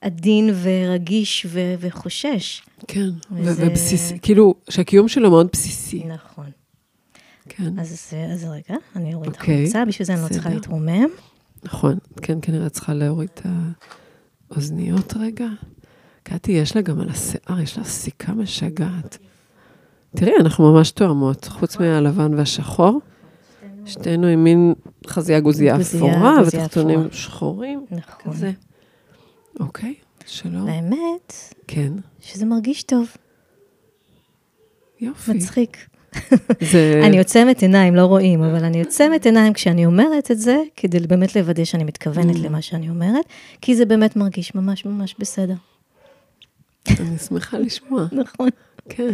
[0.00, 2.62] עדין ורגיש ו- וחושש.
[2.88, 6.04] כן, וזה- ובסיסי, כאילו, שהקיום שלו מאוד בסיסי.
[6.04, 6.46] נכון.
[7.48, 7.78] כן.
[7.78, 10.48] אז, אז רגע, אני אוריד אוקיי, החוצה, בשביל זה אני לא צריכה.
[10.50, 11.06] להתרומם.
[11.64, 13.46] נכון, כן, כנראה צריכה להוריד את
[14.50, 15.48] האוזניות רגע.
[16.22, 19.18] קטי, יש לה גם על השיער, יש לה סיכה משגעת.
[20.16, 23.00] תראי, אנחנו ממש תואמות, חוץ מהלבן והשחור.
[23.86, 24.74] שתינו עם מין
[25.06, 27.00] חזייה גוזייה אפורה, ותחתונים.
[27.12, 28.32] שחורים, נכון.
[28.32, 28.52] כזה.
[29.60, 29.94] אוקיי,
[30.26, 30.64] שלום.
[30.64, 31.32] והאמת,
[31.66, 33.06] כן, שזה מרגיש טוב,
[35.00, 35.32] יופי.
[35.32, 35.93] מצחיק.
[36.60, 37.00] זה...
[37.04, 41.36] אני עוצמת עיניים, לא רואים, אבל אני עוצמת עיניים כשאני אומרת את זה, כדי באמת
[41.36, 42.38] לוודא שאני מתכוונת Mm.
[42.38, 43.24] למה שאני אומרת,
[43.60, 45.54] כי זה באמת מרגיש ממש ממש בסדר.
[46.88, 48.48] אני שמחה לשמוע, נכון.
[48.88, 49.10] כן.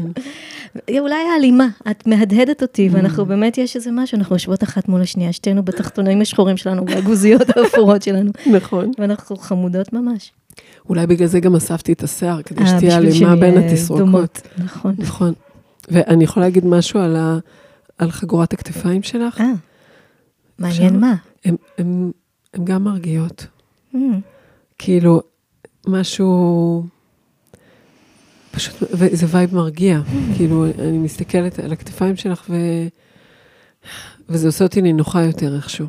[0.98, 2.94] אולי ההלימה, את מהדהדת אותי, Mm.
[2.94, 7.50] ואנחנו באמת, יש איזה משהו, אנחנו יושבות אחת מול השנייה, שתינו בתחתונים השחורים שלנו, והגוזיות
[7.56, 8.90] האפורות שלנו, נכון.
[8.98, 10.32] ואנחנו חמודות ממש.
[10.88, 14.42] אולי בגלל זה גם אספתי את השיער, כדי אה, שתהיה הלימה בין התסרוקות.
[14.58, 14.94] נכון.
[14.98, 15.32] נכון.
[15.90, 17.38] ואני יכולה להגיד משהו על, ה...
[17.98, 19.40] על חגורת הכתפיים שלך?
[19.40, 19.52] אה,
[20.58, 21.00] מעניין?
[21.00, 21.14] מה.
[21.44, 22.10] הן הם,
[22.54, 23.46] הם גם מרגיעות.
[23.94, 23.98] Mm,
[24.78, 25.22] כאילו,
[25.86, 26.84] משהו...
[28.50, 28.74] פשוט,
[29.12, 30.00] זה vibe מרגיע.
[30.36, 32.56] כאילו, אני מסתכלת על הכתפיים שלך, ו...
[34.28, 35.86] וזה עושה אותי נינוחה יותר איכשהו.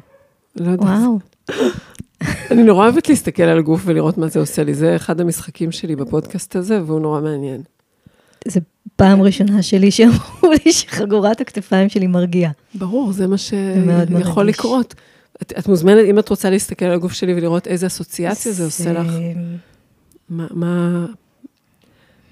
[0.55, 0.89] לא יודעת.
[0.89, 1.19] וואו,
[2.51, 4.73] אני נורא אוהבת להסתכל על הגוף ולראות מה זה עושה לי.
[4.73, 7.61] זה אחד המשחקים שלי בפודקאסט הזה, והוא נורא מעניין.
[8.47, 8.59] זו
[9.01, 12.51] פעם ראשונה שלי שאמרו לי שחגורת הכתפיים שלי מרגיעה.
[12.75, 14.45] ברור, זה מה שיכול.
[14.47, 14.95] לקרות.
[15.41, 18.93] את, את מוזמנת, אם את רוצה להסתכל על הגוף שלי ולראות איזה אסוציאציה זה עושה
[18.93, 19.07] לך,
[20.29, 21.05] מה, מה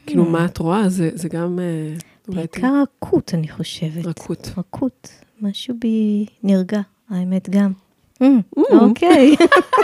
[0.06, 1.96] כאילו, מה את רואה, זה, זה גם אה,
[2.36, 4.06] בעיקר רכות, אני חושבת.
[4.06, 4.50] רכות.
[4.58, 5.10] רכות.
[5.42, 7.72] משהו בי נרגע, האמת גם.
[8.24, 8.26] Mm,
[8.60, 8.62] Mm.
[8.74, 9.36] אוקיי.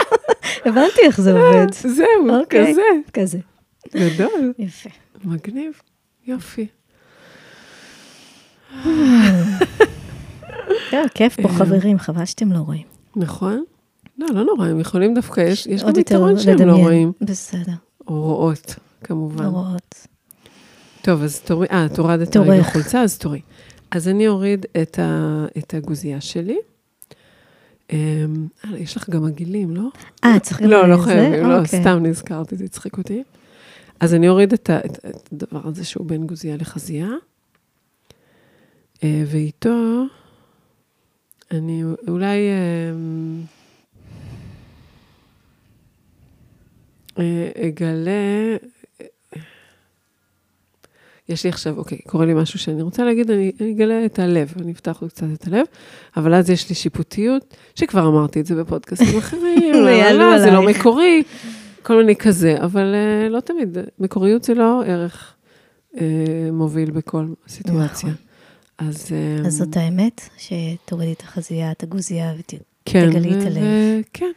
[0.66, 1.72] הבנתי איך זה עובד.
[1.72, 2.72] זהו, אוקיי.
[2.72, 2.82] כזה.
[3.12, 3.38] כזה.
[3.96, 4.90] גדול, יפה.
[5.24, 5.72] מגניב,
[6.26, 6.66] יופי.
[10.90, 11.54] טוב, כיף פה, אה.
[11.54, 12.86] חברים, חבל שאתם לא רואים.
[13.16, 13.64] נכון?
[14.18, 16.72] לא, לא נורא, הם יכולים דווקא, יש, גם יתרון שהם לא.
[16.72, 17.12] רואים.
[17.20, 17.72] בסדר,
[18.08, 19.44] או רואות, כמובן.
[19.44, 20.06] רואות.
[21.02, 22.36] טוב, אז תורי, אה, את הורדת.
[22.36, 23.40] רגע חולצה, אז תורי.
[23.90, 26.58] אז אני אוריד את, ה, את הגוזייה שלי.
[27.92, 27.96] אמ,
[28.64, 29.88] אה, יש לך גם עגילים, לא?
[30.24, 30.96] אה, צריך גם לא, לא?
[30.96, 31.80] חייבים, לא, אוקיי.
[31.80, 33.22] סתם נזכרתי, זה הצחיק אותי.
[34.00, 34.70] אז אני אוריד את,
[35.32, 37.08] הדבר הזה שהוא בין גוזייה לחזייה,
[39.02, 40.04] ואיתו
[41.50, 42.38] אני אולי...
[42.92, 43.42] אמ,
[47.18, 48.56] אה, אגלה...
[51.28, 54.52] יש לי עכשיו, אוקיי, קורה לי משהו שאני רוצה להגיד, אני, אני אגלה את הלב,
[54.60, 55.66] אני אפתח עוד קצת את הלב,
[56.16, 60.62] אבל אז יש לי שיפוטיות, שכבר אמרתי את זה בפודקאסטים אחרים, לא, לא, זה לא.
[60.62, 61.22] מקורי,
[61.82, 65.34] כל מיני כזה, אבל uh, לא תמיד, מקוריות זה לא ערך
[65.94, 65.98] uh,
[66.52, 68.10] מוביל בכל סיטואציה.
[68.78, 69.12] אז...
[69.46, 74.04] אז זאת האמת, שתורידי את החזייה, את הגוזייה, ותגלי כן, את הלב.
[74.12, 74.32] כן,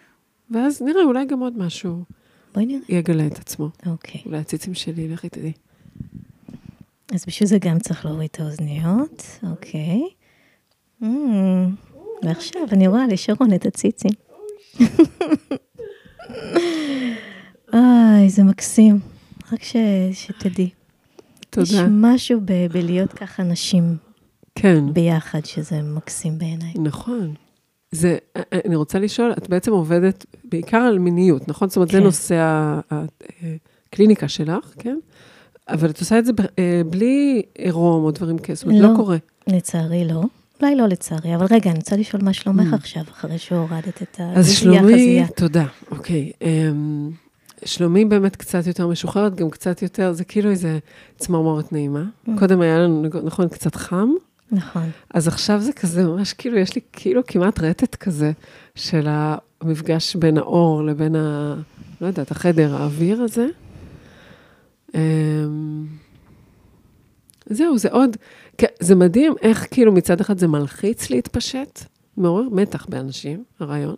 [0.52, 2.04] ואז נראה, אולי גם עוד משהו
[2.54, 2.80] בואי נראה.
[2.90, 3.70] יגלה את עצמו.
[3.86, 4.22] אוקיי.
[4.26, 5.52] אולי הציצים שלי, לכי תדעי.
[7.14, 10.02] אז בשביל זה גם צריך להוריד את האוזניות, אוקיי.
[11.04, 11.06] Mm,
[12.24, 14.12] ועכשיו אני רואה לשרון את הציצים.
[17.74, 19.00] איי, זה מקסים.
[19.54, 19.60] רק
[20.14, 20.64] שתדעי.
[20.64, 20.72] יש
[21.50, 21.88] תודה.
[21.90, 23.98] משהו ב, בלהיות ככה נשים
[24.62, 24.94] כן.
[24.94, 26.74] ביחד, שזה מקסים בעיניי.
[26.84, 27.34] נכון.
[27.92, 28.18] זה,
[28.66, 31.68] אני רוצה לשאול, את בעצם עובדת בעיקר על מיניות, נכון?
[31.70, 32.04] זאת אומרת, זה כן.
[32.04, 33.06] נושא ה- ה-
[33.90, 34.98] הקליניקה שלך, כן?
[35.70, 38.96] אבל את עושה את זה אה, בלי עירום או דברים כאלה, זאת אומרת, לא לא.
[38.96, 39.18] קורה.
[39.48, 40.24] לצערי לא.
[40.62, 42.76] אולי לא לצערי, אבל רגע, אני רוצה לשאול מה שלומך Mm.
[42.76, 45.24] עכשיו, אחרי שהורדת את אז הגוזייה שלומי.
[45.36, 46.32] תודה, אוקיי.
[46.42, 47.10] אמ,
[47.66, 50.80] שלומי באמת קצת יותר משוחררת, גם קצת יותר, זה כאילו איזה
[51.18, 52.04] צמרמורת נעימה.
[52.28, 52.32] Mm.
[52.40, 54.10] קודם היה לנו, נכון, קצת חם,
[54.52, 54.90] נכון.
[55.14, 58.32] אז עכשיו זה כזה ממש כאילו, יש לי כאילו כמעט רטט כזה
[58.76, 59.08] של
[59.62, 61.56] המפגש בין האור לבין ה...
[62.02, 63.48] לא יודעת, החדר, האוויר הזה.
[64.96, 65.86] אמ,
[67.46, 68.18] זהו, זה עוד...
[68.80, 71.80] זה מדהים איך כאילו מצד אחד זה מלחיץ להתפשט,
[72.18, 73.96] מעורר מתח באנשים, הרעיון,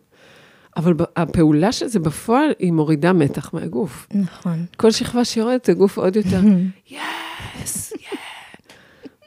[0.78, 4.08] אבל הפעולה של זה בפועל, היא מורידה מתח מהגוף.
[4.14, 4.66] נכון.
[4.78, 6.42] כל שכבה שיורדת, הגוף עוד יותר,
[7.64, 7.94] יס.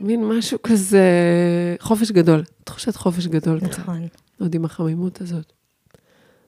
[0.04, 1.02] מין משהו כזה,
[1.80, 4.06] חופש גדול, תחושת חופש גדול קצת, נכון.
[4.40, 5.52] עוד עם החמימות הזאת.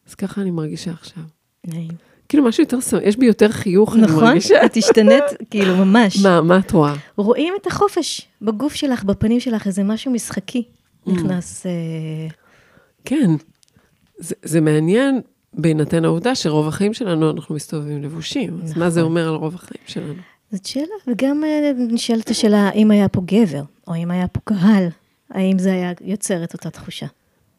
[0.09, 1.23] אז ככה אני מרגישה עכשיו.
[1.67, 1.91] נעים.
[2.29, 4.25] כאילו משהו יותר, יש בי יותר חיוך, אני נכון?
[4.25, 4.65] מרגישה.
[4.65, 6.23] את השתנית, כאילו, ממש.
[6.25, 6.95] מה, מה את רואה?
[7.17, 10.63] רואים את החופש בגוף שלך, בפנים שלך, איזה משהו משחקי
[11.07, 11.11] Mm.
[11.13, 11.67] נכנס.
[11.67, 11.73] אה,
[13.05, 13.31] כן,
[14.19, 15.21] זה, זה מעניין
[15.55, 18.61] בהינתן העובדה שרוב החיים שלנו אנחנו מסתובבים לבושים.
[18.65, 19.11] אז מה זה נכון.
[19.11, 20.15] אומר על רוב החיים שלנו?
[20.53, 24.89] זאת שאלה, וגם אה, נשאלת השאלה, אם היה פה גבר, או אם היה פה קהל,
[25.31, 27.07] האם זה היה יוצר את אותה תחושה?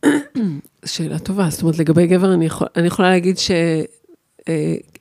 [0.85, 1.49] שאלה טובה.
[1.49, 3.35] זאת אומרת, לגבי גבר, אני, יכול, אני יכולה להגיד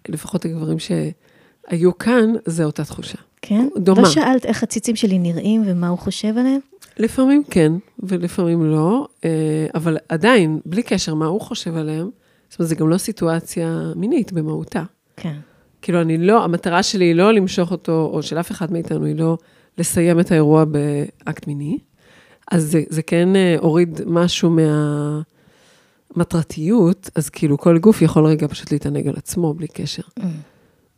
[0.08, 3.18] שלפחות הגברים שהיו כאן, זה אותה תחושה.
[3.42, 3.68] כן?
[3.76, 4.02] דומה.
[4.02, 6.60] לא שאלת איך הציצים שלי נראים ומה הוא חושב עליהם?
[6.98, 12.10] לפעמים כן, ולפעמים לא, אה, אבל עדיין, בלי קשר מה הוא חושב עליהם,
[12.50, 14.82] זאת אומרת, זה גם לא סיטואציה מינית במהותה.
[15.16, 15.36] כן.
[15.82, 19.16] כאילו, אני לא, המטרה שלי היא לא למשוך אותו, או של אף אחד מאיתנו, היא
[19.16, 19.38] לא
[19.78, 21.78] לסיים את האירוע באקט מיני.
[22.50, 24.56] אז זה, זה כן אה, הוריד משהו
[26.14, 30.02] מהמטרתיות, אז כאילו כל גוף יכול רגע פשוט להתענג על עצמו בלי קשר.
[30.02, 30.22] Mm.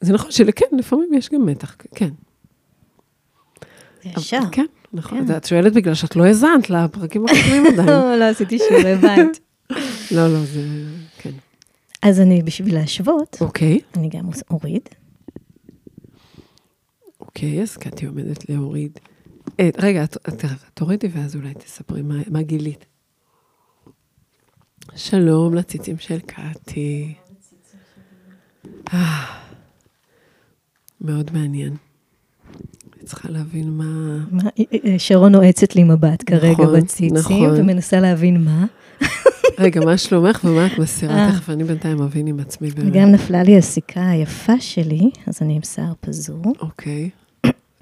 [0.01, 2.09] זה נכון שלכן, לפעמים יש גם מתח, כן.
[4.05, 4.41] ישר.
[4.53, 5.27] כן, נכון.
[5.27, 5.37] כן.
[5.37, 7.89] את שואלת בגלל שאת לא האזנת לפרקים הקודמים עדיין.
[7.89, 9.41] לא, לא עשיתי שיעורי בית.
[10.17, 10.61] לא, לא, זה...
[12.03, 14.89] אז אני, בשביל להשוות, אוקיי, אני גם אוריד.
[17.21, 18.99] אוקיי, אז קטי עומדת להוריד.
[19.61, 22.85] אה, רגע, את- את- תורידי ואז אולי תספרי מה- מה גילית.
[24.97, 27.15] שלום לציצים של קטי.
[28.93, 29.25] אה,
[31.01, 31.77] מאוד מעניין.
[32.97, 34.19] אני צריכה להבין מה...
[34.31, 34.51] מה-
[34.99, 37.61] שרון נועצת לי מבט כרגע נכון, בציצים, נכון.
[37.61, 38.67] ומנסה להבין מה.
[39.59, 41.15] רגע, מה שלומך ומה את מסירה?
[41.15, 41.33] אה.
[41.33, 42.69] תכף אני בינתיים אבין עם עצמי.
[42.77, 46.43] וגם נפלה לי הסיכה היפה שלי, אז אני עם שיער פזור.
[46.61, 47.11] אוקיי.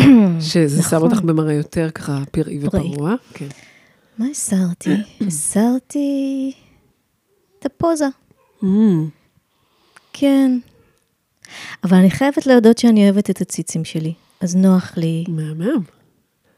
[0.41, 1.11] שזה שם נכון.
[1.11, 2.59] אותך במראה יותר ככה פראי.
[2.63, 3.15] ופרוע.
[3.35, 3.49] כן.
[4.19, 4.91] מה הסרתי?
[5.27, 6.53] הסרתי
[7.59, 8.07] את הפוזה.
[8.63, 8.67] Mm,
[10.13, 10.59] כן.
[11.85, 15.83] אבל אני חייבת להודות שאני אוהבת את הציצים שלי, אז נוח לי, מהמם.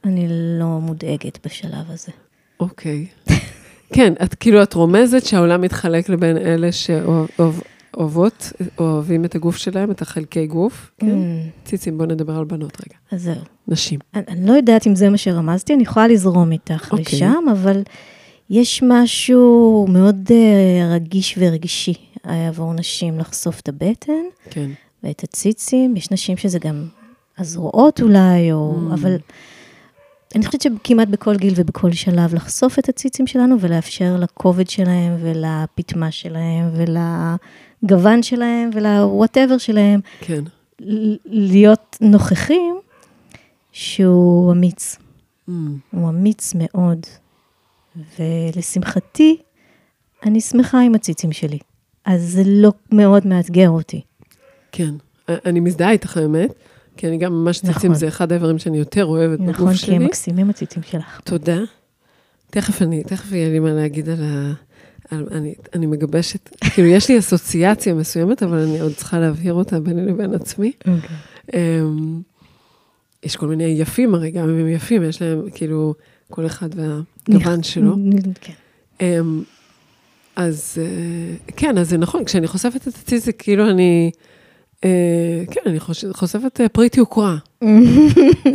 [0.05, 0.27] אני
[0.59, 2.13] לא מודאגת בשלב הזה.
[2.61, 3.07] אוקיי.
[3.93, 10.03] כן, את כאילו, את רומזת שהעולם מתחלק לבין אלה שאוהבות, אוהבים את הגוף שלהם, את
[10.03, 10.91] החלקי גוף.
[10.99, 11.07] כן?
[11.07, 12.99] Mm, ציצים, בוא נדבר על בנות רגע.
[13.13, 13.43] אז זהו.
[13.69, 13.99] נשים.
[14.15, 17.05] אני, אני לא יודעת אם זה מה שרמזתי, אני יכולה לזרום איתך אוקיי.
[17.17, 17.83] לשם, אבל
[18.51, 21.95] יש משהו מאוד uh, רגיש ורגישי
[22.27, 24.13] אה, עבור נשים לחשוף את הבטן
[24.51, 24.71] כן.
[25.05, 25.97] ואת הציצים.
[25.97, 26.85] יש נשים שזה גם
[27.39, 28.75] הזרועות אולי, או...
[28.75, 28.95] Mm.
[28.95, 29.17] אבל
[30.35, 36.11] אני חושבת שכמעט בכל גיל ובכל שלב לחשוף את הציצים שלנו ולאפשר לכובד שלהם ולפטמה
[36.11, 40.45] שלהם ולגוון שלהם ולוואטאבר שלהם כן.
[41.25, 42.81] להיות נוכחים
[43.73, 44.97] שהוא אמיץ.
[45.49, 45.53] Mm,
[45.91, 47.07] הוא אמיץ מאוד.
[48.19, 49.37] ולשמחתי,
[50.23, 51.59] אני שמחה עם הציצים שלי.
[52.05, 54.01] אז זה לא מאוד מאתגר אותי.
[54.73, 54.95] כן.
[55.29, 56.51] אני מזדהה איתך, האמת,
[56.99, 57.95] כי אני גם ממש ציצים, נכון.
[57.95, 59.97] זה אחד האיברים שאני יותר אוהבת בגוף נכון, כי שלי.
[59.97, 61.21] הם מקסימים הציצים שלך.
[61.25, 61.59] תודה.
[62.51, 64.53] תכף אני, תכף יהיה לי מה להגיד על ה...
[65.11, 69.81] על, אני, אני מגבשת, כאילו, יש לי אסוציאציה מסוימת, אבל אני עוד צריכה להבהיר אותה
[69.81, 70.73] ביני לבין עצמי.
[71.55, 72.21] אמ,
[73.23, 75.95] יש כל מיני יפים, הרי גם אם הם יפים, יש להם, כאילו,
[76.31, 77.97] כל אחד והגוון שלו.
[78.41, 78.53] כן.
[79.01, 79.43] אמ,
[80.37, 84.11] אז אה, כן, אז זה נכון, כשאני חושפת את הציץ, זה כאילו אני,
[85.51, 87.37] כן, אני חוש- חושפת אה, פריט יוקרה.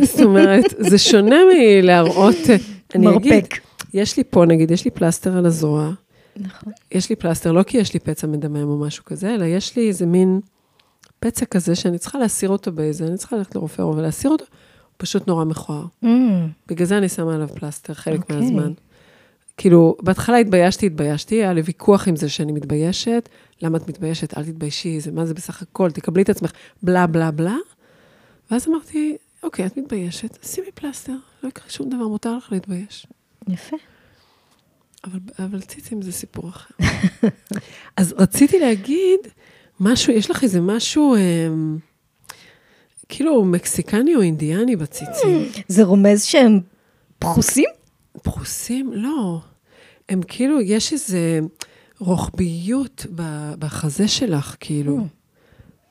[0.02, 3.54] זאת אומרת, זה שונה מלהראות, אה, מרפק.
[3.94, 5.90] יש לי פה, נגיד, יש לי פלסטר על הזרוע,
[6.36, 6.72] נכון.
[6.92, 9.88] יש לי פלסטר, לא כי יש לי פצע מדמם או משהו כזה, אלא יש לי
[9.88, 10.40] איזה מין
[11.20, 14.94] פצע כזה שאני צריכה להסיר אותו באיזה, אני צריכה ללכת לרופא עור ולהסיר אותו, הוא
[14.96, 15.84] פשוט נורא מכוער.
[16.04, 16.08] Mm,
[16.68, 18.36] בגלל זה אני שמה עליו פלסטר חלק אוקיי.
[18.36, 18.72] מהזמן.
[19.56, 23.28] כאילו, בהתחלה התביישתי, התביישתי, היה לי ויכוח עם זה שאני מתביישת.
[23.64, 24.38] למה את מתביישת?
[24.38, 27.56] אל תתביישי, זה מה זה בסך הכל, תקבלי את עצמך, בלה בלה בלה.
[28.50, 33.06] ואז אמרתי, אוקיי, את מתביישת, שימי פלסטר, לא יקרה שום דבר, מותר לך להתבייש.
[33.48, 33.76] יפה.
[35.04, 36.74] אבל, אבל ציצים זה סיפור אחר.
[37.96, 39.20] אז רציתי להגיד
[39.80, 41.78] משהו, יש לך איזה משהו, אמ,
[43.08, 45.48] כאילו מקסיקני או אינדיאני בציצים.
[45.68, 46.60] זה רומז שהם
[47.18, 47.70] פחוסים?
[48.22, 48.92] פרוסים?
[48.92, 49.40] לא.
[50.08, 51.40] הם כאילו, יש איזה
[51.98, 53.06] רוחביות
[53.58, 55.02] בחזה שלך, כאילו, Mm.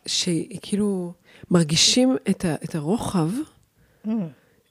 [0.05, 1.13] שהיא כאילו,
[1.51, 3.29] מרגישים את, ה, את הרוחב,
[4.07, 4.09] Mm.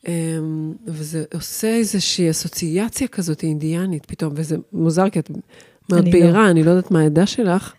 [0.08, 5.30] אמ, וזה עושה איזושהי אסוציאציה כזאת אינדיאנית פתאום, וזה מוזר, כי את
[5.90, 6.18] מאוד אני לא.
[6.20, 7.72] בהירה, אני לא יודעת מה העדה שלך,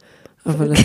[0.45, 0.77] אבל את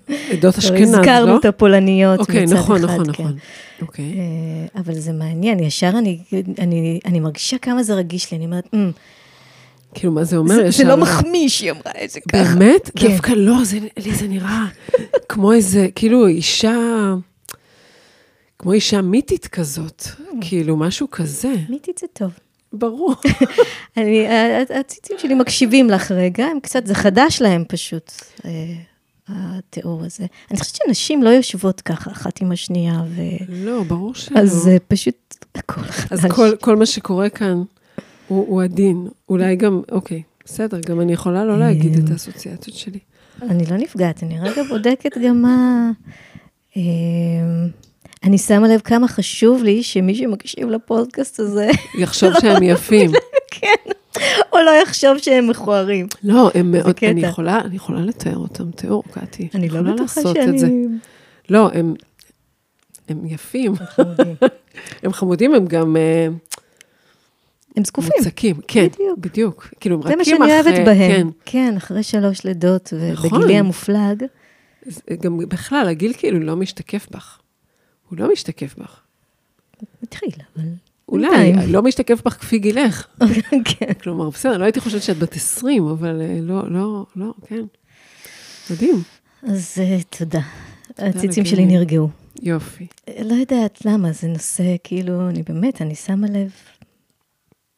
[0.32, 0.98] עדות אשכנז, לא?
[0.98, 3.22] הזכרנו את הפולניות אוקיי, מצד נכון, אחד, נכון, כן.
[3.22, 3.36] נכון.
[3.82, 4.04] אוקיי.
[4.18, 5.90] אה, אבל זה מעניין, ישר
[7.06, 8.90] אני מרגישה כמה זה רגיש לי, אני אומרת, "אמ,
[9.98, 10.54] כאילו, מה זה אומר?
[10.54, 12.44] זה, זה לא מחמיא שהיא אמרה את זה ככה.
[12.44, 12.90] באמת?
[12.96, 13.08] כן.
[13.08, 14.64] דווקא לא, זה, לי זה נראה
[15.28, 16.74] כמו איזה, כאילו אישה,
[18.58, 20.02] כמו אישה מיתית כזאת,
[20.40, 21.54] כאילו משהו כזה.
[21.68, 22.30] מיתית זה טוב.
[22.72, 23.14] ברור.
[23.96, 24.26] אני,
[24.80, 28.12] הציצים שלי מקשיבים לך רגע, הם קצת, זה חדש להם פשוט,
[28.44, 28.50] אה,
[29.28, 30.26] התיאור הזה.
[30.50, 33.20] אני חושבת שנשים לא יושבות ככה אחת עם השנייה, ו...
[33.48, 34.40] לא, ברור שלא.
[34.40, 36.12] אז זה פשוט הכל חדש.
[36.12, 37.62] אז כל, כל מה שקורה כאן,
[38.28, 39.08] הוא, הוא עדין.
[39.28, 42.98] אולי גם, אוקיי, בסדר, גם אני יכולה לא להגיד את האסוציאציות שלי.
[43.42, 45.90] אני לא נפגעת, אני רגע בודקת גם מה...
[46.76, 46.82] אמ,
[48.24, 51.70] אני שמה לב כמה חשוב לי שמי שמקשיב לפודקאסט הזה...
[51.98, 53.10] יחשוב שהם יפים.
[53.50, 53.90] כן,
[54.52, 56.06] או לא יחשוב שהם מכוערים.
[56.24, 59.48] לא, הם מאוד, אני יכולה, אני יכולה לתאר אותם, תיאור, קטי.
[59.54, 60.86] אני לא בטוחה שאני...
[61.50, 61.94] לא, הם,
[63.08, 63.72] הם יפים.
[63.72, 64.34] הם חמודים.
[65.02, 65.96] הם חמודים, הם גם...
[67.76, 68.12] אה, הם זקופים.
[68.18, 69.18] מוצקים, כן, בדיוק.
[69.18, 69.68] בדיוק.
[69.80, 70.32] כאילו, הם רכים אחרי...
[70.32, 71.30] זה מה שאני אוהבת בהם.
[71.44, 71.70] כן.
[71.70, 73.50] כן, אחרי שלוש לידות, ובגילי נכון.
[73.50, 74.24] המופלג.
[75.20, 77.38] גם בכלל, הגיל כאילו לא משתקף בך.
[78.08, 79.00] הוא לא משתקף בך.
[80.02, 80.64] התחיל, אבל...
[81.08, 83.06] אולי, לא משתקף בך כפי גילך.
[83.78, 83.92] כן.
[84.02, 87.64] כלומר, בסדר, לא הייתי חושבת שאת בת 20, אבל אה, לא, לא, לא, כן.
[88.70, 89.02] מדהים.
[89.42, 90.40] אז אה, תודה.
[90.98, 92.08] הציצים שלי נרגעו.
[92.42, 92.86] יופי.
[93.24, 96.50] לא יודעת למה, זה נושא, כאילו, אני באמת, אני שמה לב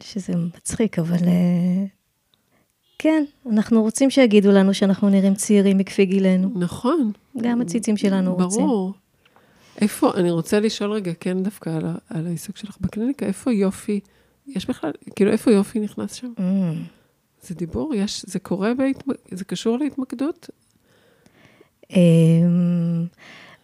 [0.03, 1.85] שזה מצחיק, אבל אה,
[2.99, 6.51] כן, אנחנו רוצים שיגידו לנו שאנחנו נראים צעירים מכפי גילנו.
[6.55, 7.13] נכון.
[7.43, 8.45] גם הציצים שלנו ברור.
[8.45, 8.67] רוצים.
[8.67, 8.93] ברור.
[9.81, 14.01] איפה, אני רוצה לשאול רגע, כן, דווקא על, על העיסוק שלך בקליניקה, איפה יופי,
[14.47, 16.33] יש בכלל, כאילו, איפה יופי נכנס שם?
[16.39, 16.43] Mm.
[17.43, 17.95] זה דיבור?
[17.95, 19.17] יש, זה קורה, בהתמק...
[19.31, 20.51] זה קשור להתמקדות?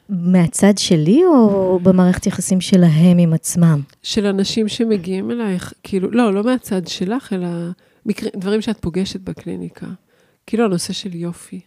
[0.08, 3.80] מהצד שלי, או במערכת יחסים שלהם עם עצמם?
[4.02, 7.48] של אנשים שמגיעים אלייך, כאילו, לא, לא מהצד שלך, אלא
[8.06, 8.26] מקר...
[8.36, 9.86] דברים שאת פוגשת בקליניקה.
[10.46, 11.60] כאילו, הנושא של יופי.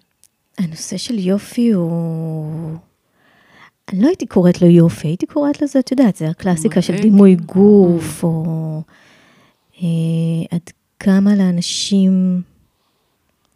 [0.58, 2.78] הנושא של יופי הוא...
[3.94, 7.36] אני לא הייתי קוראת לו יופי, הייתי קוראת לזה, את יודעת, זה הקלאסיקה של דימוי
[7.36, 8.82] גוף, או
[9.82, 9.88] אה,
[10.52, 10.70] עד
[11.00, 12.42] כמה לאנשים...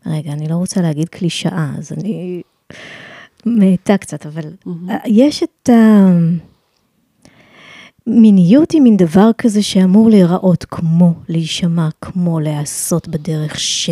[0.06, 2.42] רגע, אני לא רוצה להגיד קלישאה, אז אני
[3.46, 4.92] מאטה קצת, אבל mm-hmm.
[5.06, 6.08] יש את ה...
[8.08, 13.90] מיניות היא מין דבר כזה שאמור להיראות כמו, להישמע כמו, להיעשות בדרך ש...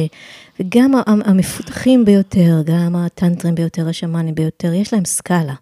[0.60, 5.54] וגם המפותחים ביותר, גם הטנטרים ביותר, השמאנים ביותר, יש להם סקאלה.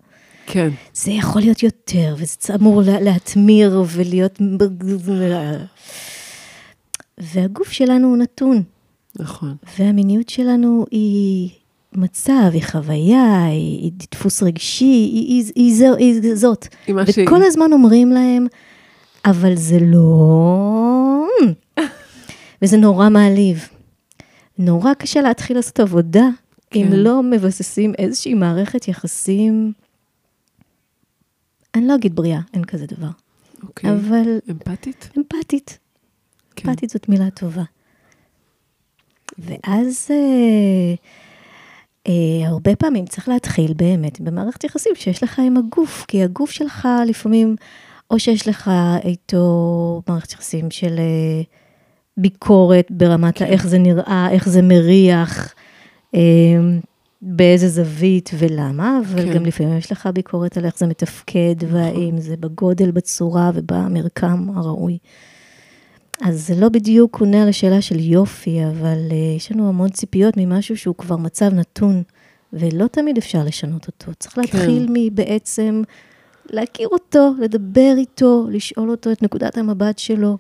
[0.45, 0.69] כן.
[0.93, 4.39] זה יכול להיות יותר, וזה אמור להתמיר ולהיות...
[7.17, 8.63] והגוף שלנו הוא נתון.
[9.19, 9.56] נכון.
[9.80, 11.50] והמיניות שלנו היא
[11.93, 16.67] מצב, היא חוויה, היא, היא דפוס רגשי, היא, היא, היא, זו, היא זאת.
[16.89, 17.26] מה שהיא.
[17.28, 18.47] וכל הזמן אומרים להם,
[19.26, 21.28] אבל זה לא...
[22.62, 23.67] וזה נורא מעליב.
[24.58, 26.28] נורא קשה להתחיל לעשות עבודה,
[26.69, 26.80] כן.
[26.80, 29.73] אם לא מבססים איזושהי מערכת יחסים
[31.78, 33.10] אני לא אגיד בריאה, אין כזה דבר.
[33.63, 33.89] אוקיי.
[33.89, 34.39] אבל...
[34.50, 35.10] אמפתית?
[35.17, 35.78] אמפתית.
[36.56, 36.69] כן.
[36.69, 37.63] אמפתית זאת מילה טובה.
[39.38, 40.95] ואז אה,
[42.45, 47.55] הרבה פעמים צריך להתחיל באמת במערכת יחסים שיש לך עם הגוף, כי הגוף שלך לפעמים,
[48.11, 48.71] או שיש לך
[49.03, 51.41] איתו מערכת יחסים של אה,
[52.17, 53.45] ביקורת ברמת כן.
[53.45, 55.53] איך זה נראה, איך זה מריח.
[56.15, 56.19] אה,
[57.21, 59.33] באיזה זווית ולמה, אבל כן.
[59.33, 61.75] גם לפעמים יש לך ביקורת על איך זה מתפקד, נכון.
[61.75, 64.97] והאם זה בגודל, בצורה ובמרקם הראוי.
[66.21, 70.34] אז זה לא בדיוק עונה על השאלה של יופי, אבל uh, יש לנו המון ציפיות
[70.38, 72.03] ממשהו שהוא כבר מצב נתון,
[72.53, 74.12] ולא תמיד אפשר לשנות אותו.
[74.19, 74.41] צריך כן.
[74.41, 75.82] להתחיל מבעצם
[76.49, 80.38] להכיר אותו, לדבר איתו, לשאול אותו את נקודת המבט שלו.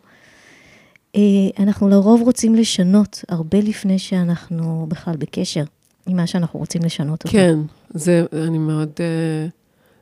[1.15, 1.19] Uh,
[1.59, 5.63] אנחנו לרוב רוצים לשנות הרבה לפני שאנחנו בכלל בקשר.
[6.07, 7.31] עם מה שאנחנו רוצים לשנות אותו.
[7.31, 7.59] כן,
[7.89, 9.47] זה, אני מאוד, אה,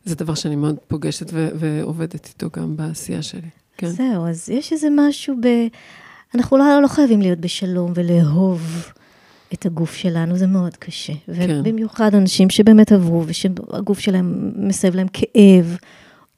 [0.06, 3.50] זה דבר שאני מאוד פוגשת ו- ועובדת איתו גם בעשייה שלי.
[3.78, 3.88] כן.
[3.88, 5.48] זהו, אז יש איזה משהו ב...
[6.36, 8.92] אנחנו לא, לא חייבים להיות בשלום ולאהוב
[9.54, 11.14] את הגוף שלנו, זה מאוד קשה.
[11.36, 11.60] כן.
[11.60, 15.78] ובמיוחד אנשים שבאמת עברו ושהגוף שלהם מסב להם כאב,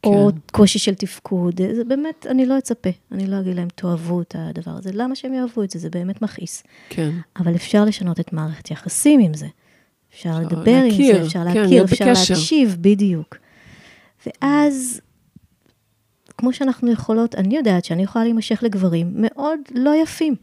[0.01, 0.09] כן.
[0.09, 4.35] או קושי של תפקוד, זה באמת, אני לא אצפה, אני לא אגיד להם, תאהבו את
[4.37, 4.89] הדבר הזה.
[4.93, 5.79] למה שהם יאהבו את זה?
[5.79, 6.63] זה באמת מכעיס.
[6.89, 7.11] כן.
[7.39, 9.47] אבל אפשר לשנות את מערכת יחסים עם זה.
[10.13, 12.33] אפשר לדבר להכיר, עם זה, אפשר כן, להכיר, אפשר בקשר.
[12.33, 13.37] להקשיב, בדיוק.
[14.25, 15.01] ואז,
[16.37, 20.35] כמו שאנחנו יכולות, אני יודעת שאני יכולה להימשך לגברים מאוד לא יפים.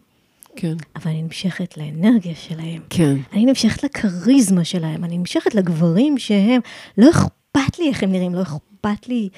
[0.56, 0.74] כן.
[0.96, 2.82] אבל אני נמשכת לאנרגיה שלהם.
[2.90, 3.16] כן.
[3.32, 6.60] אני נמשכת לכריזמה שלהם, אני נמשכת לגברים שהם,
[6.98, 9.28] לא אכפת לי איך הם נראים, לא אכפת לי.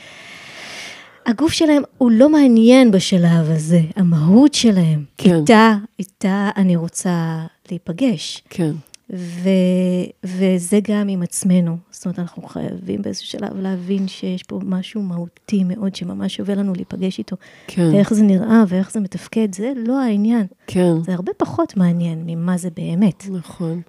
[1.26, 5.04] הגוף שלהם הוא לא מעניין בשלב הזה, המהות שלהם.
[5.18, 5.34] כן.
[5.34, 8.42] איתה, איתה אני רוצה להיפגש.
[8.50, 8.72] כן.
[9.12, 9.48] ו,
[10.24, 11.76] וזה גם עם עצמנו.
[11.90, 16.72] זאת אומרת, אנחנו חייבים באיזשהו שלב להבין שיש פה משהו מהותי מאוד, שממש שווה לנו
[16.74, 17.36] להיפגש איתו.
[17.66, 17.90] כן.
[17.92, 20.46] ואיך זה נראה ואיך זה מתפקד, זה לא העניין.
[20.66, 21.02] כן.
[21.06, 23.24] זה הרבה פחות מעניין ממה זה באמת.
[23.30, 23.80] נכון.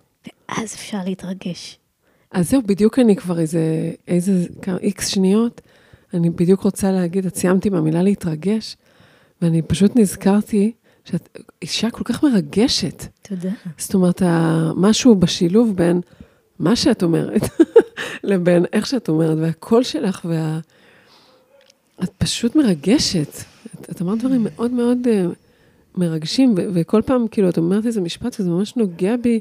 [0.49, 1.79] ואז אפשר להתרגש.
[2.31, 4.45] אז זהו, בדיוק אני כבר איזה, איזה,
[4.81, 5.61] איקס שניות,
[6.13, 8.77] אני בדיוק רוצה להגיד, את סיימתי מהמילה להתרגש,
[9.41, 10.71] ואני פשוט נזכרתי
[11.11, 13.03] שאת אישה כל כך מרגשת.
[13.21, 13.49] תודה.
[13.77, 14.21] זאת אומרת,
[14.75, 16.01] משהו בשילוב בין
[16.59, 17.41] מה שאת אומרת
[18.23, 20.59] לבין איך שאת אומרת, והקול שלך, וה...
[22.03, 23.35] את פשוט מרגשת.
[23.75, 25.35] את, את אמרת דברים מאוד מאוד uh,
[25.95, 29.39] מרגשים, ו- וכל פעם, כאילו, את אומרת איזה משפט, וזה ממש נוגע בי,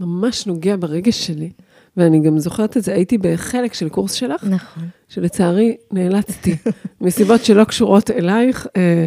[0.00, 1.50] ממש נוגע ברגש שלי.
[1.96, 4.88] ואני גם זוכרת את זה, הייתי בחלק של קורס שלך, נכון.
[5.08, 6.56] שלצערי נאלצתי,
[7.00, 9.06] מסיבות שלא קשורות אלייך, ל-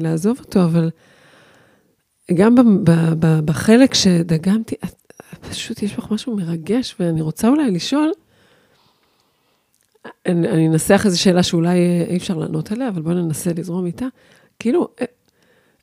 [0.00, 0.90] לעזוב אותו, אבל
[2.34, 5.12] גם ב- ב- ב- בחלק שדגמתי, את,
[5.50, 8.12] פשוט יש בך משהו מרגש, ואני רוצה אולי לשאול,
[10.26, 11.78] אני, אני אנסח איזו שאלה שאולי
[12.08, 14.06] אי אפשר לענות עליה, אבל בואי ננסה לזרום איתה.
[14.58, 14.88] כאילו,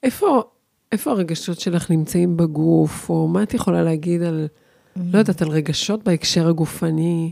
[0.04, 0.44] איפה,
[0.92, 4.48] איפה הרגשות שלך נמצאים בגוף, או מה את יכולה להגיד על,
[4.96, 7.32] לא יודעת, על רגשות בהקשר הגופני?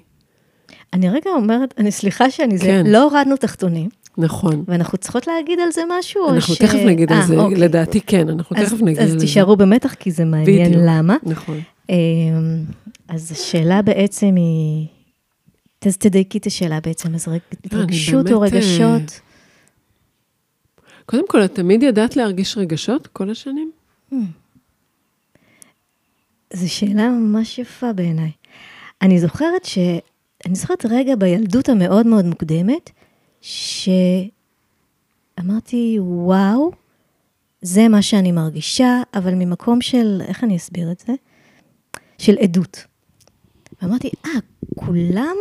[0.93, 2.85] אני רגע אומרת, אני סליחה שאני זה, כן.
[2.87, 3.89] לא הורדנו תחתונים.
[4.17, 4.63] נכון.
[4.67, 6.57] ואנחנו צריכות להגיד על זה משהו, או אנחנו ש...
[6.57, 7.57] תכף נגיד על אה, זה, אוקיי.
[7.59, 9.15] לדעתי כן, אנחנו אז- תכף נגיע לזה.
[9.15, 10.83] אז תישארו במתח, כי זה מעניין בדיוק.
[10.87, 11.15] למה.
[11.23, 11.59] נכון.
[11.89, 11.95] אמ,
[13.07, 14.87] אז השאלה בעצם היא,
[15.85, 19.19] אז תדייקי את השאלה בעצם, אז רג- התרגשות או באמת, אה, רגשות?
[21.05, 23.71] קודם כל, את תמיד ידעת להרגיש רגשות כל השנים?
[26.53, 28.31] זו שאלה ממש יפה בעיניי.
[29.01, 29.77] אני זוכרת ש...
[30.45, 32.89] אני זוכרת רגע בילדות המאוד מאוד מוקדמת,
[33.41, 34.31] שאמרתי,
[35.99, 36.71] וואו,
[37.61, 41.13] זה מה שאני מרגישה, אבל ממקום של, איך אני אסביר את זה?
[42.17, 42.85] של עדות.
[43.81, 44.31] ואמרתי, אה,
[44.75, 45.35] כולם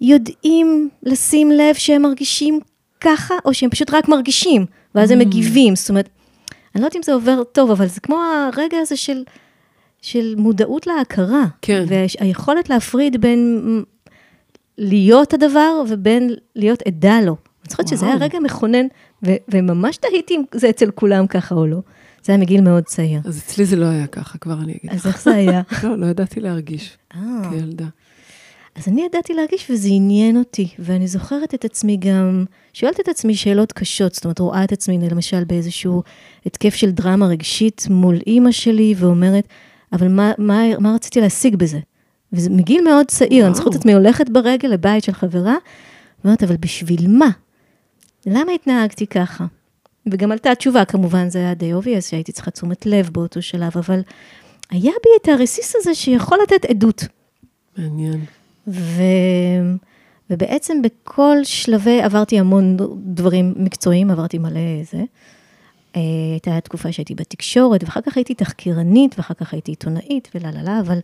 [0.00, 2.60] יודעים לשים לב שהם מרגישים
[3.00, 5.76] ככה, או שהם פשוט רק מרגישים, ואז הם מגיבים.
[5.76, 6.08] זאת אומרת,
[6.74, 9.24] אני לא יודעת אם זה עובר טוב, אבל זה כמו הרגע הזה של,
[10.02, 11.44] של מודעות להכרה.
[11.62, 11.84] כן.
[11.88, 13.60] והיכולת להפריד בין
[14.78, 17.36] להיות הדבר ובין להיות עדה לו.
[17.62, 18.16] אני זוכרת שזה היה.
[18.16, 18.86] רגע מכונן,
[19.26, 21.78] ו- וממש תהיתי אם זה אצל כולם ככה או לא.
[22.24, 23.20] זה היה מגיל מאוד צעיר.
[23.24, 25.06] אז אצלי זה לא היה ככה, כבר אני אגיד אז לך.
[25.06, 25.62] איך זה היה?
[25.84, 27.20] לא, לא ידעתי להרגיש אה,
[27.50, 27.86] כילדה.
[28.74, 33.34] אז אני ידעתי להרגיש וזה עניין אותי, ואני זוכרת את עצמי גם, שואלת את עצמי
[33.34, 36.02] שאלות קשות, זאת אומרת, רואה את עצמי למשל באיזשהו
[36.46, 39.48] התקף של דרמה רגשית מול אימא שלי, ואומרת,
[39.92, 41.78] אבל מה, מה, מה רציתי להשיג בזה?
[42.34, 45.54] וזה מגיל מאוד צעיר, אני זוכרת את עצמי הולכת ברגל לבית של חברה,
[46.24, 47.30] ואומרת, אבל בשביל מה?
[48.26, 49.44] למה התנהגתי ככה?
[50.06, 54.00] וגם עלתה התשובה, כמובן, זה היה די obvious, שהייתי צריכה תשומת לב באותו שלב, אבל
[54.70, 57.04] היה בי את הרסיס הזה שיכול לתת עדות.
[57.76, 58.24] מעניין.
[58.68, 59.02] ו...
[60.30, 65.02] ובעצם בכל שלבי, עברתי המון דברים מקצועיים, עברתי מלא זה.
[65.96, 66.00] אה,
[66.32, 70.80] הייתה תקופה שהייתי בתקשורת, ואחר כך הייתי תחקירנית, ואחר כך הייתי עיתונאית, ולה לה לה,
[70.80, 70.98] אבל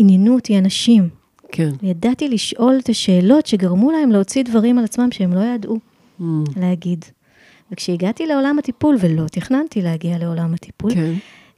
[0.00, 1.08] עניינו אותי אנשים.
[1.52, 1.70] כן.
[1.82, 5.78] ידעתי לשאול את השאלות שגרמו להם להוציא דברים על עצמם שהם לא ידעו
[6.20, 6.22] Mm,
[6.56, 7.04] להגיד.
[7.72, 11.12] וכשהגעתי לעולם הטיפול, ולא תכננתי להגיע לעולם הטיפול, כן.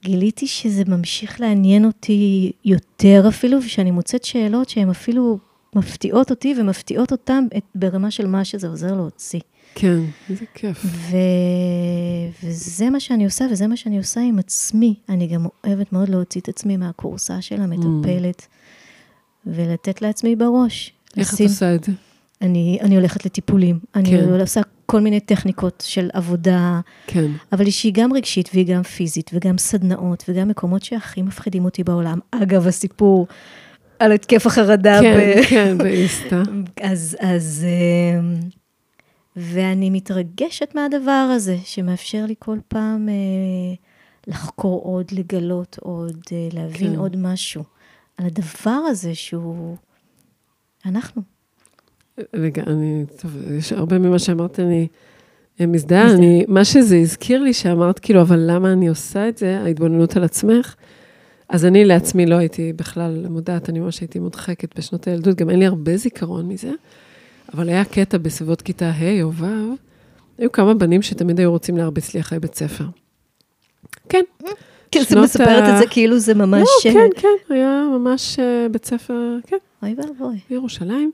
[0.04, 5.38] גיליתי שזה ממשיך לעניין אותי יותר אפילו, ושאני מוצאת שאלות שהן אפילו
[5.74, 9.40] מפתיעות אותי ומפתיעות אותם ברמה של מה שזה עוזר להוציא.
[9.74, 9.98] כן,
[10.30, 10.84] איזה כיף.
[10.84, 11.16] ו...
[12.44, 14.94] וזה מה שאני עושה, וזה מה שאני עושה עם עצמי.
[15.08, 18.46] אני גם אוהבת מאוד להוציא את עצמי מהכורסה של המטפלת,
[19.46, 20.92] ולתת לעצמי בראש.
[21.16, 21.92] איך את לשים- עושה את זה?
[22.42, 23.78] אני, אני הולכת לטיפולים.
[23.94, 24.40] אני כן.
[24.40, 27.30] עושה כל מיני טכניקות של עבודה, כן.
[27.52, 32.18] אבל שהיא גם רגשית והיא גם פיזית, וגם סדנאות, וגם מקומות שהכי מפחידים אותי בעולם.
[32.30, 33.26] אגב, הסיפור
[33.98, 34.98] על התקף החרדה.
[35.00, 35.44] כן, ב...
[35.44, 36.42] כן, באיסתא.
[36.82, 37.66] אז, אז,
[38.18, 38.34] אמ,
[39.36, 43.14] ואני מתרגשת מהדבר הזה, שמאפשר לי כל פעם אה,
[44.26, 46.98] לחקור עוד, לגלות עוד, אה, להבין כן.
[46.98, 47.62] עוד משהו.
[48.16, 49.76] על הדבר הזה שהוא
[50.86, 51.22] אנחנו.
[52.34, 54.88] רגע, אני, טוב, יש הרבה ממה שאמרת, אני
[55.60, 56.04] אה, מזדהה.
[56.04, 56.18] מזדהה.
[56.18, 60.24] אני, מה שזה הזכיר לי, שאמרת, כאילו, אבל למה אני עושה את זה, ההתבוננות על
[60.24, 60.74] עצמך,
[61.48, 65.58] אז אני לעצמי לא הייתי בכלל מודעת, אני ממש הייתי מודחקת בשנות הילדות, גם אין
[65.58, 66.70] לי הרבה זיכרון מזה,
[67.54, 69.44] אבל היה קטע בסביבות כיתה ה' או ו',
[70.38, 72.84] היו כמה בנים שתמיד היו רוצים להרביץ לי אחרי בית ספר.
[74.08, 74.22] כן,
[74.98, 76.68] זה שנות מספרת ה- את זה כאילו זה ממש...
[76.84, 79.56] לא, אה, כן, כן, היה ממש אה, בית ספר, כן.
[79.82, 80.38] אוי ואבוי.
[80.50, 81.10] בירושלים.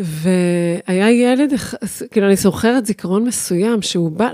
[0.00, 1.52] והיה ילד,
[2.10, 4.30] כאילו, אני זוכרת זיכרון מסוים שהוא בא,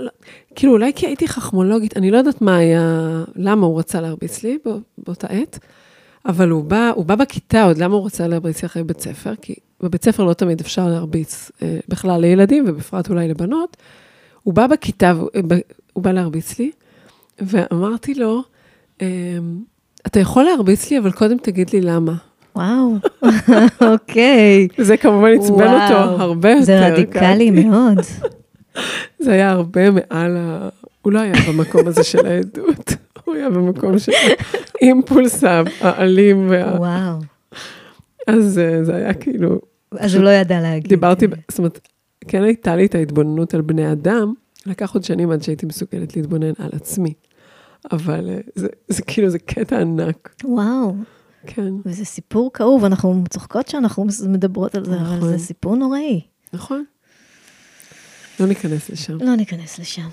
[0.55, 4.57] כאילו, אולי כי הייתי חכמולוגית, אני לא יודעת מה היה, למה הוא רצה להרביץ לי
[4.65, 5.59] בא, באותה עת,
[6.25, 9.33] אבל הוא בא, הוא בא בכיתה עוד, למה הוא רצה להרביץ לי אחרי בית ספר?
[9.41, 13.77] כי בבית ספר לא תמיד אפשר להרביץ אה, בכלל לילדים, ובפרט אולי לבנות.
[14.43, 15.57] הוא בא בכיתה, אה,
[15.93, 16.71] הוא בא להרביץ לי,
[17.41, 18.43] ואמרתי לו,
[19.01, 19.07] אה,
[20.07, 22.13] אתה יכול להרביץ לי, אבל קודם תגיד לי למה.
[22.55, 22.93] וואו,
[23.91, 24.67] אוקיי.
[24.77, 25.73] זה כמובן עצבן.
[25.73, 26.63] אותו הרבה יותר.
[26.63, 27.49] זה רדיקלי.
[27.51, 27.97] מאוד.
[29.23, 30.69] זה היה הרבה מעל ה...
[31.01, 34.11] הוא לא היה במקום הזה של העדות, הוא היה במקום של
[34.81, 35.43] האימפולס
[35.81, 36.47] האלים.
[36.49, 36.77] וה...
[36.77, 37.34] וואו.
[38.27, 39.59] אז אה, זה היה כאילו...
[39.99, 40.89] אז הוא לא ידע להגיד.
[40.89, 41.87] דיברתי, זאת אומרת,
[42.27, 44.33] כן הייתה לי את ההתבוננות על בני אדם,
[44.65, 47.13] לקח עוד שנים עד שהייתי מסוגלת להתבונן על עצמי.
[47.91, 50.35] אבל אה, זה, זה כאילו, זה קטע ענק.
[50.43, 50.95] וואו.
[51.47, 51.73] כן.
[51.85, 55.29] וזה סיפור כאוב, אנחנו צוחקות שאנחנו מדברות על זה, אבל נכון.
[55.29, 56.21] זה סיפור נוראי.
[56.53, 56.83] נכון.
[58.39, 59.17] לא ניכנס לשם.
[59.21, 60.07] לא ניכנס לשם.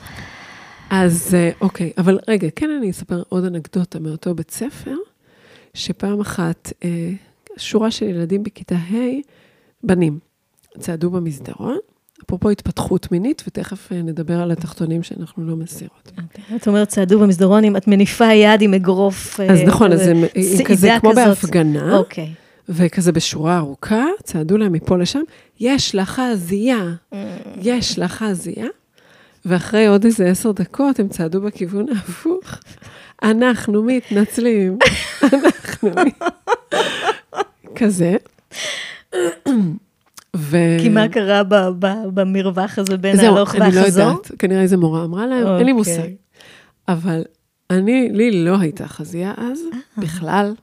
[0.90, 4.96] אז אה, אוקיי, אבל רגע, כן אני אספר עוד אנקדוטה מאותו בית ספר,
[5.74, 7.12] שפעם אחת אה,
[7.56, 8.96] שורה של ילדים בכיתה ה',
[9.82, 10.18] בנים,
[10.78, 11.78] צעדו במסדרון,
[12.26, 16.12] אפרופו התפתחות מינית, ותכף אה, נדבר על התחתונים שאנחנו לא מסירות.
[16.22, 16.56] אוקיי.
[16.56, 19.40] את אומרת, צעדו במסדרון, אם את מניפה יד עם אגרוף.
[19.40, 21.12] אז אה, נכון, אז הם צעידה כזה כמו.
[21.14, 22.32] בהפגנה, אוקיי.
[22.68, 25.20] וכזה בשורה ארוכה, צעדו להם מפה לשם,
[25.60, 26.92] יש לך חזייה,
[27.62, 28.66] יש לך חזייה,
[29.44, 32.58] ואחרי עוד איזה עשר דקות הם צעדו בכיוון ההפוך.
[33.22, 34.78] אנחנו מתנצלים,
[35.32, 35.90] אנחנו...
[37.76, 38.16] כזה.
[40.36, 40.56] ו...
[40.80, 44.02] כי מה קרה ב- ב- במרווח הזה בין זהו, ההלוך אני לא והחזור?
[44.04, 45.72] יודעת, כנראה איזה מורה אמרה להם, אין לי אוקיי.
[45.72, 46.08] מושג.
[46.88, 47.22] אבל
[47.70, 50.02] אני, לי לא הייתה חזייה אז, אה.
[50.02, 50.54] בכלל.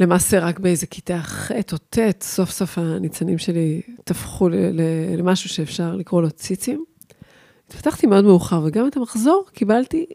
[0.00, 5.48] למעשה, רק באיזה כיתה ח' או ט', סוף סוף הניצנים שלי טפחו ל- ל- למשהו
[5.48, 6.84] שאפשר לקרוא לו ציצים.
[7.68, 10.06] התפתחתי מאוד מאוחר, וגם את המחזור קיבלתי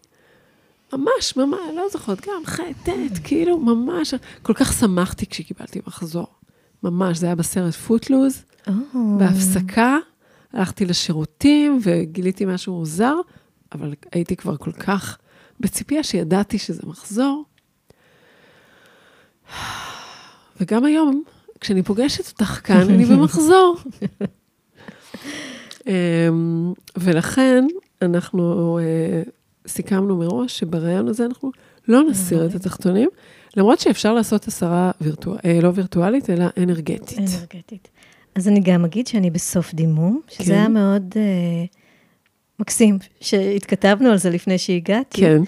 [0.98, 2.90] ממש, ממש, לא זוכרת, גם ח', ט',
[3.24, 6.28] כאילו, ממש, כל כך שמחתי כשקיבלתי מחזור.
[6.84, 8.44] ממש, זה היה בסרט פוטלוז.
[8.68, 8.74] או.
[9.20, 9.98] בהפסקה
[10.54, 13.16] הלכתי לשירותים וגיליתי משהו מוזר,
[13.72, 15.18] אבל הייתי כבר כל כך
[15.60, 17.46] בציפייה שידעתי שזה מחזור.
[20.62, 21.24] וגם היום,
[21.60, 23.78] כשאני פוגשת אותך כאן, אני במחזור.
[25.88, 27.66] אמ, ולכן
[28.02, 29.24] אנחנו אה,
[29.68, 31.52] סיכמנו מראש שבראיון הזה אנחנו
[31.88, 33.10] לא נסיר את התחתונים,
[33.58, 37.20] למרות שאפשר לעשות הסרה וירטואל, אה, לא וירטואלית, אלא אנרגטית.
[37.20, 37.90] אנרגטית.
[38.36, 40.52] אז אני גם אגיד שאני בסוף דימום, שזה כן.
[40.52, 41.66] היה מאוד אה,
[42.60, 45.22] מקסים, שהתכתבנו על זה לפני שהגעתי.
[45.22, 45.42] כן,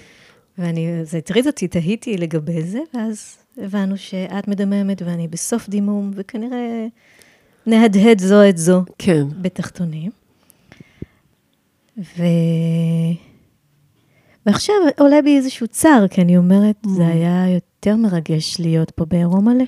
[0.57, 6.88] ואני, זה הטריד אותי, תהיתי לגבי זה, ואז הבנו שאת מדממת ואני בסוף דימום, וכנראה
[7.66, 9.24] נהדהד זו את זו כן.
[9.41, 10.11] בתחתונים.
[11.97, 12.24] ו...
[14.45, 16.89] ועכשיו עולה בי איזשהו צער, כי אני אומרת, Mm.
[16.89, 19.63] זה היה יותר מרגש להיות פה בעירום מלא.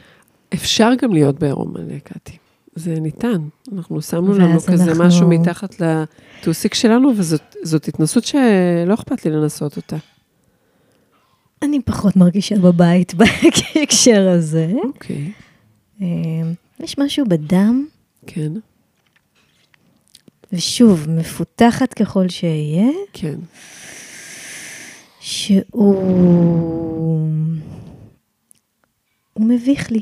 [0.54, 2.38] אפשר גם להיות בעירום מלא, קטי.
[2.76, 3.42] זה ניתן.
[3.76, 9.78] אנחנו שמנו לנו כזה אנחנו- משהו מתחת לטוסיק שלנו, וזאת התנסות שלא אכפת לי לנסות
[9.78, 9.98] אותה.
[11.62, 13.14] אני פחות מרגישה בבית
[13.76, 14.72] בהקשר הזה.
[14.84, 15.32] אוקיי,
[16.02, 16.08] אה,
[16.80, 17.86] יש משהו בדם,
[18.28, 18.52] כן,
[20.54, 23.36] ושוב, מפותחת ככל שאהיה, כן.
[25.28, 25.96] שהוא...
[29.34, 30.02] הוא מביך לי.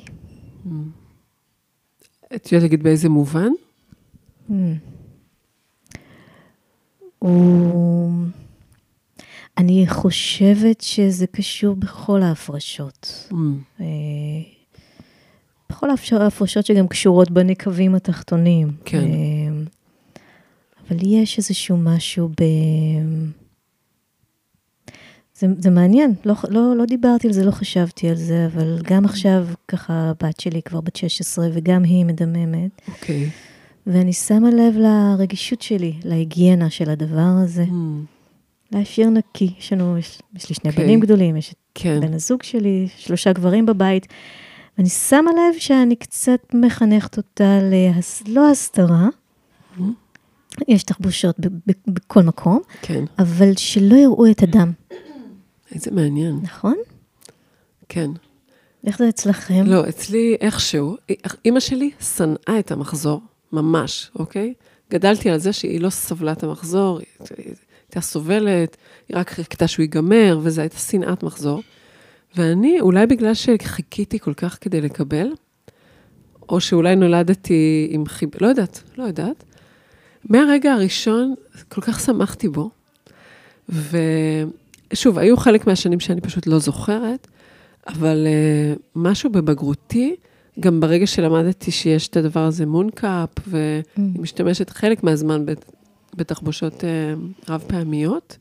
[2.35, 3.49] את יודעת להגיד באיזה מובן?
[7.19, 8.11] הוא...
[9.57, 13.29] אני חושבת שזה קשור בכל ההפרשות.
[13.31, 13.35] Mm,
[13.79, 13.85] אה,
[15.69, 15.89] בכל
[16.21, 18.71] ההפרשות שגם קשורות בנקבים התחתונים.
[18.85, 18.97] כן.
[18.97, 19.63] אה,
[20.87, 22.43] אבל יש איזשהו משהו ב...
[25.39, 29.05] זה, זה מעניין, לא, לא, לא דיברתי על זה, לא חשבתי על זה, אבל גם
[29.05, 33.29] עכשיו, ככה, הבת שלי כבר בת 16, וגם היא מדממת, אוקיי.
[33.87, 37.71] ואני שמה לב לרגישות שלי, להיגיינה של הדבר הזה, Mm,
[38.71, 39.53] להשאיר נקי.
[39.59, 40.83] יש לנו, יש, יש לי שני אוקיי.
[40.85, 44.07] בנים גדולים, יש את כן, בן הזוג שלי, שלושה גברים בבית,
[44.77, 48.23] ואני שמה לב שאני קצת מחנכת אותה להס...
[48.27, 49.07] לא הסתרה,
[49.77, 49.81] Mm.
[50.67, 51.35] יש תחבושות
[51.87, 53.03] בכל מקום, כן.
[53.19, 54.71] אבל שלא יראו את הדם,
[55.75, 56.39] איזה מעניין.
[56.43, 56.75] נכון?
[57.89, 58.11] כן.
[58.87, 59.63] איך זה אצלכם?
[59.65, 60.97] לא, אצלי איכשהו,
[61.45, 63.21] אימא שלי שנאה את המחזור,
[63.51, 64.53] ממש, אוקיי?
[64.91, 67.45] גדלתי על זה שהיא לא סבלה את המחזור, היא
[67.87, 68.77] הייתה סובלת,
[69.09, 71.61] היא רק חיכתה שהוא ייגמר, וזו הייתה שנאת מחזור.
[72.35, 75.27] ואני, אולי בגלל שחיכיתי כל כך כדי לקבל,
[76.49, 78.29] או שאולי נולדתי עם חיב...
[78.41, 79.43] לא יודעת, לא יודעת.
[80.29, 81.33] מהרגע הראשון,
[81.69, 82.69] כל כך שמחתי בו.
[84.95, 87.27] ושוב, היו חלק מהשנים שאני פשוט לא זוכרת,
[87.87, 88.27] אבל
[88.75, 90.15] uh, משהו בבגרותי,
[90.59, 93.83] גם ברגע שלמדתי שיש את הדבר הזה מונקאפ, ואני
[94.19, 95.71] משתמשת חלק מהזמן בת-
[96.15, 98.37] בתחבושות uh, רב-פעמיות,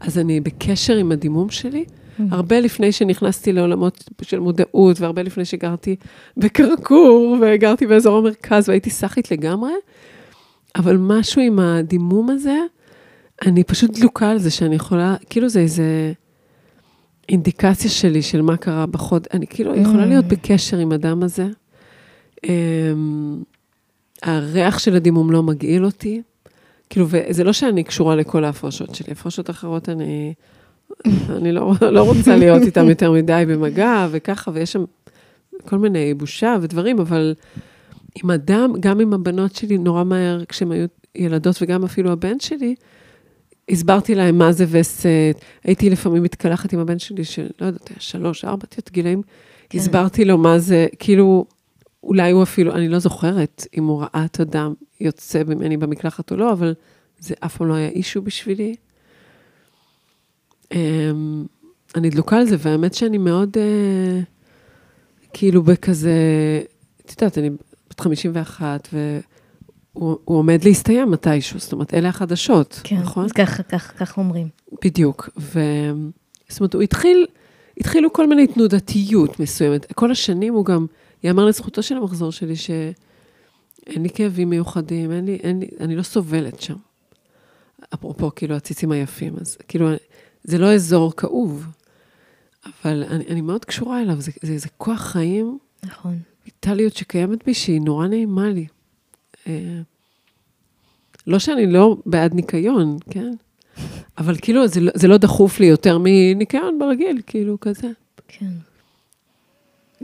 [0.00, 1.84] אז אני בקשר עם הדימום שלי,
[2.30, 5.96] הרבה לפני שנכנסתי לעולמות של מודעות, והרבה לפני שגרתי
[6.36, 9.72] בקרקור, וגרתי באזור המרכז, והייתי סאחית לגמרי,
[10.76, 12.58] אבל משהו עם הדימום הזה,
[13.42, 16.12] אני פשוט דלוקה על זה שאני יכולה, כאילו זה איזה
[17.28, 21.46] אינדיקציה שלי של מה קרה בחוד, אני כאילו יכולה להיות בקשר עם אדם הזה.
[22.44, 23.42] אמ,
[24.22, 26.22] הריח של הדימום לא מגעיל אותי.
[26.90, 30.34] כאילו, וזה לא שאני קשורה לכל ההפרשות שלי, הפרשות אחרות אני,
[31.36, 34.84] אני לא, לא רוצה להיות איתן יותר מדי במגע וככה, ויש שם
[35.64, 37.34] כל מיני בושה ודברים, אבל
[38.22, 42.74] עם אדם, גם עם הבנות שלי, נורא מהר, כשהן היו ילדות, וגם אפילו הבן שלי,
[43.70, 45.36] הסברתי להם מה זה וסת.
[45.64, 49.22] הייתי לפעמים מתקלחת עם הבן שלי, של, לא יודעת, שלוש, ארבע, תיות גילאים.
[49.68, 49.78] כן.
[49.78, 51.46] הסברתי לו מה זה, כאילו,
[52.02, 56.36] אולי הוא אפילו, אני לא זוכרת אם הוא ראה את הדם יוצא ממני במקלחת או
[56.36, 56.74] לא, אבל
[57.18, 58.74] זה אף פעם לא היה אישו בשבילי.
[60.72, 61.44] אמ,
[61.94, 64.20] אני דלוקה על זה, והאמת שאני מאוד, אה,
[65.32, 66.12] כאילו, בכזה,
[67.06, 67.50] את יודעת, אני
[67.90, 68.88] בת 51,
[69.96, 73.28] והוא עומד להסתיים מתישהו, זאת אומרת, אלה החדשות, כן, נכון?
[73.28, 74.48] כן, ככה, ככה, ככה אומרים.
[74.84, 75.60] בדיוק, ו...
[76.48, 77.26] זאת אומרת, הוא התחיל,
[77.80, 79.92] התחילו כל מיני תנודתיות מסוימת.
[79.92, 80.86] כל השנים הוא גם...
[81.24, 86.02] יאמר לזכותו של המחזור שלי שאין לי כאבים מיוחדים, אין לי, אין לי, אני לא
[86.02, 86.74] סובלת שם.
[87.94, 89.88] אפרופו, כאילו, הציצים היפים, אז כאילו,
[90.44, 91.66] זה לא אזור כאוב,
[92.66, 95.58] אבל אני, אני מאוד קשורה אליו, זה, זה, זה כוח חיים.
[95.82, 96.18] נכון.
[96.44, 98.66] ויטליות שקיימת בי, שהיא נורא נעימה לי.
[99.46, 99.80] אה,
[101.26, 103.32] לא שאני לא בעד ניקיון, כן?
[104.18, 107.88] אבל כאילו, זה, לא, זה לא דחוף לי יותר מניקיון ברגיל, כאילו, כזה.
[108.28, 108.50] כן.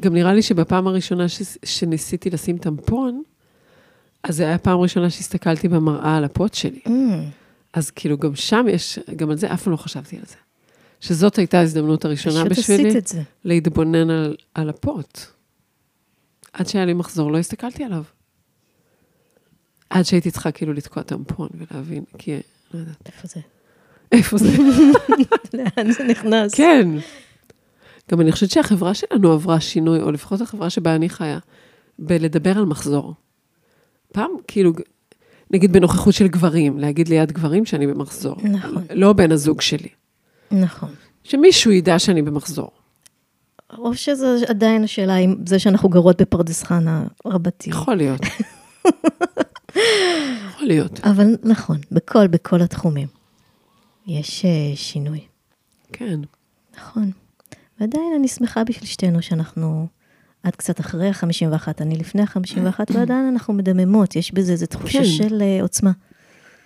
[0.01, 1.43] גם נראה לי שבפעם הראשונה ש...
[1.65, 3.23] שניסיתי לשים טמפון,
[4.23, 6.81] אז זו הייתה הפעם הראשונה שהסתכלתי במראה על הפוט שלי.
[6.87, 6.91] Mm.
[7.73, 10.37] אז כאילו, גם שם יש, גם על זה אף פעם לא חשבתי על זה.
[11.01, 12.91] שזאת הייתה ההזדמנות הראשונה בשבילי,
[13.45, 15.21] להתבונן על, על הפוט.
[16.53, 18.03] עד שהיה לי מחזור, לא הסתכלתי עליו.
[19.91, 22.37] עד שהייתי צריכה כאילו לתקוע טמפון ולהבין, כי
[22.75, 23.07] לא יודעת.
[23.07, 23.41] איפה זה?
[24.13, 24.49] איפה זה?
[25.55, 26.55] לאן זה נכנס?
[26.55, 26.89] כן.
[28.11, 31.39] גם אני חושבת שהחברה שלנו עברה שינוי, או לפחות החברה שבה אני חיה,
[31.99, 33.15] בלדבר על מחזור.
[34.13, 34.73] פעם, כאילו,
[35.51, 38.37] נגיד בנוכחות של גברים, להגיד ליד גברים שאני במחזור.
[38.43, 38.85] נכון.
[38.95, 39.89] לא בן הזוג שלי.
[40.51, 40.91] נכון.
[41.25, 42.71] שמישהו ידע שאני במחזור.
[43.79, 47.71] או שזה עדיין השאלה אם זה שאנחנו גרות בפרדס חנה רבתי.
[47.71, 48.21] יכול להיות.
[50.49, 51.01] יכול להיות.
[51.01, 53.09] אבל נכון, בכל, בכל התחומים.
[54.07, 55.21] יש uh, שינוי.
[55.93, 56.21] כן.
[56.79, 57.11] נכון.
[57.81, 59.87] ועדיין אני שמחה בשביל שתינו שאנחנו,
[60.43, 65.05] עד קצת אחרי ה-51, אני לפני ה-51, ועדיין אנחנו מדממות, יש בזה איזו תחושה כן.
[65.05, 65.91] של uh, עוצמה.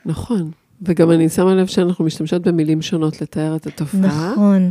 [0.06, 0.50] נכון.
[0.82, 4.32] וגם אני שמה לב שאנחנו משתמשות במילים שונות לתאר את התופעה.
[4.32, 4.70] נכון.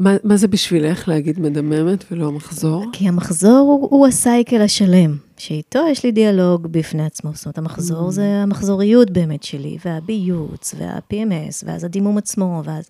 [0.00, 2.84] מה, מה זה בשבילך להגיד מדממת ולא מחזור?
[2.92, 7.30] כי המחזור הוא, הוא הסייקל השלם, שאיתו יש לי דיאלוג בפני עצמו.
[7.34, 8.12] זאת אומרת, המחזור mm.
[8.12, 12.88] זה המחזוריות באמת שלי, והביוץ, וה-PMS, ואז הדימום עצמו, ואז...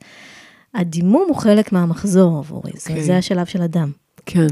[0.75, 2.79] הדימום הוא חלק מהמחזור עבורי, okay.
[2.79, 3.05] זה, אוקיי.
[3.05, 3.93] זה השלב של הדם.
[4.27, 4.47] כן.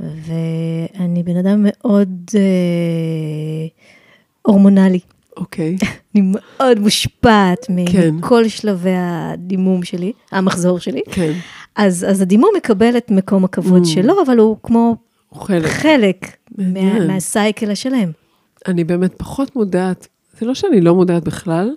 [0.00, 3.66] ואני בן אדם מאוד אה,
[4.42, 5.00] הורמונלי.
[5.36, 5.76] אוקיי.
[5.80, 5.86] Okay.
[6.14, 8.14] אני מאוד מושפעת כן.
[8.14, 11.00] מכל שלבי הדימום שלי, המחזור שלי.
[11.10, 11.32] כן.
[11.76, 13.88] אז, אז הדימום מקבל את מקום הכבוד mm.
[13.88, 14.96] שלו, אבל הוא כמו
[15.34, 18.10] חלק, חלק מה, מה cycle השלם.
[18.66, 20.08] אני באמת פחות מודעת,
[20.38, 21.70] זה לא שאני לא מודעת בכלל,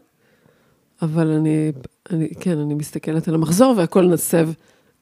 [1.02, 1.72] אבל אני,
[2.10, 4.50] אני, כן, אני מסתכלת על המחזור והכל נסב,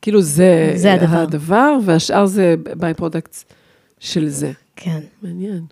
[0.01, 1.17] כאילו זה, זה הדבר.
[1.17, 3.45] הדבר, והשאר זה by-products
[3.99, 4.51] של זה.
[4.75, 4.99] כן.
[5.21, 5.65] מעניין.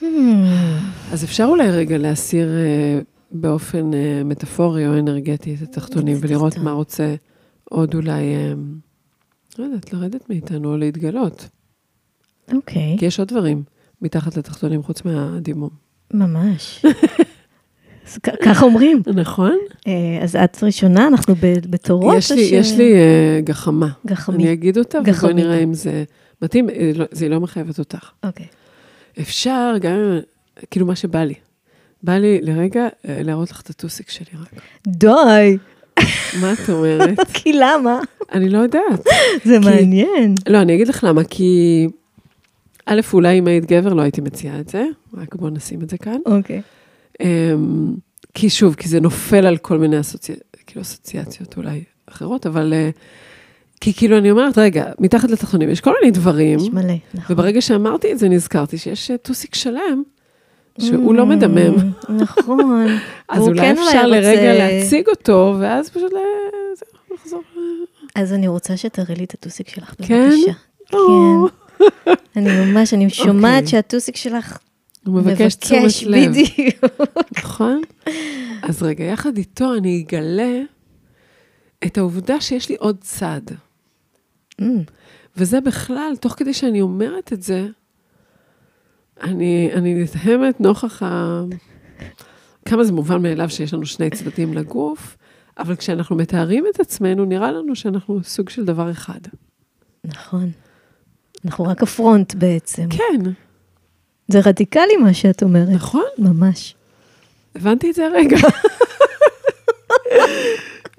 [0.00, 0.04] Hmm.
[1.12, 6.72] אז אפשר אולי רגע להסיר uh, באופן uh, מטאפורי או אנרגטי את התחתונים ולראות מה
[6.72, 7.14] רוצה
[7.64, 11.48] עוד אולי, uh, לא יודעת, לרדת מאיתנו או להתגלות.
[12.52, 12.94] אוקיי.
[12.96, 12.98] Okay.
[12.98, 13.62] כי יש עוד דברים
[14.02, 15.70] מתחת לתחתונים חוץ מהדימום.
[16.14, 16.84] ממש.
[18.44, 19.02] ככה אומרים.
[19.14, 19.58] נכון.
[19.86, 22.16] אה, אז את ראשונה, אנחנו בתורות?
[22.16, 23.88] יש לי, יש לי uh, גחמה.
[24.06, 24.36] גחמי.
[24.36, 26.04] אני אגיד אותה, ובואי נראה אם זה
[26.42, 26.70] מתאים.
[26.70, 28.10] אה, לא, זה לא מחייבת אותך.
[28.24, 28.46] אוקיי.
[29.20, 30.18] אפשר, גם
[30.70, 31.34] כאילו מה שבא לי.
[32.02, 34.62] בא לי לרגע להראות לך את הטוסיק שלי רק.
[34.86, 35.56] די.
[36.40, 37.18] מה את אומרת?
[37.34, 38.00] כי למה?
[38.32, 39.04] אני לא יודעת.
[39.44, 39.68] זה כי...
[39.70, 40.34] מעניין.
[40.48, 41.86] לא, אני אגיד לך למה, כי...
[42.86, 45.98] א', אולי אם היית גבר לא הייתי מציעה את זה, רק בואו נשים את זה
[45.98, 46.18] כאן.
[46.26, 46.58] אוקיי.
[46.58, 46.80] Okay.
[47.20, 47.94] אמ,
[48.34, 50.32] כי שוב, כי זה נופל על כל מיני אסוצי...
[50.66, 52.72] כאילו אסוציאציות אולי אחרות, אבל...
[52.72, 52.90] אה,
[53.80, 56.58] כי כאילו אני אומרת, רגע, מתחת לתחתונים יש כל מיני דברים.
[56.58, 57.36] יש מלא, נכון.
[57.36, 60.02] וברגע שאמרתי את זה, נזכרתי שיש אה, טוסיק שלם,
[60.78, 61.74] שהוא לא מדמם.
[62.08, 62.86] נכון.
[63.28, 66.12] אז אולי כן אפשר לרגע להציג אותו, ואז פשוט
[67.14, 67.42] לחזור.
[68.14, 70.30] אז אני רוצה שתראי לי את הטוסיק שלך, כן?
[70.30, 70.52] בבקשה.
[70.86, 70.96] כן.
[72.36, 73.66] אני ממש, אני שומעת אוקיי.
[73.66, 74.58] שהטוסיק שלך
[75.06, 76.30] מבקש תשומת לב.
[76.30, 76.84] בדיוק.
[77.38, 77.82] נכון?
[78.62, 80.60] אז רגע, יחד איתו אני אגלה
[81.86, 83.40] את העובדה שיש לי עוד צד.
[84.60, 84.64] Mm,
[85.36, 87.66] וזה בכלל, תוך כדי שאני אומרת את זה,
[89.22, 91.42] אני, אני נדהמת נוכח ה...
[92.64, 95.16] כמה זה מובן מאליו שיש לנו שני צדדים לגוף,
[95.58, 99.20] אבל כשאנחנו מתארים את עצמנו, נראה לנו שאנחנו סוג של דבר אחד.
[100.04, 100.50] נכון.
[101.44, 102.88] אנחנו רק הפרונט בעצם.
[102.90, 103.30] כן,
[104.28, 105.68] זה רדיקלי מה שאת אומרת.
[105.68, 106.74] נכון, ממש.
[107.54, 108.36] הבנתי את זה הרגע.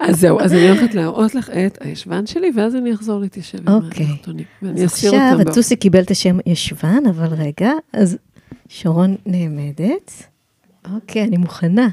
[0.00, 3.74] אז זהו, אז אני הולכת להראות לך את הישבן שלי, ואז אני אחזור להתיישב עם
[3.74, 4.06] אוקיי.
[4.06, 4.44] התחתונים.
[4.62, 5.36] ואני אז עכשיו.
[5.40, 8.16] הטוסי קיבל את השם ישבן, אבל רגע, אז
[8.68, 10.12] שרון נעמדת.
[10.94, 11.88] אוקיי, אני מוכנה.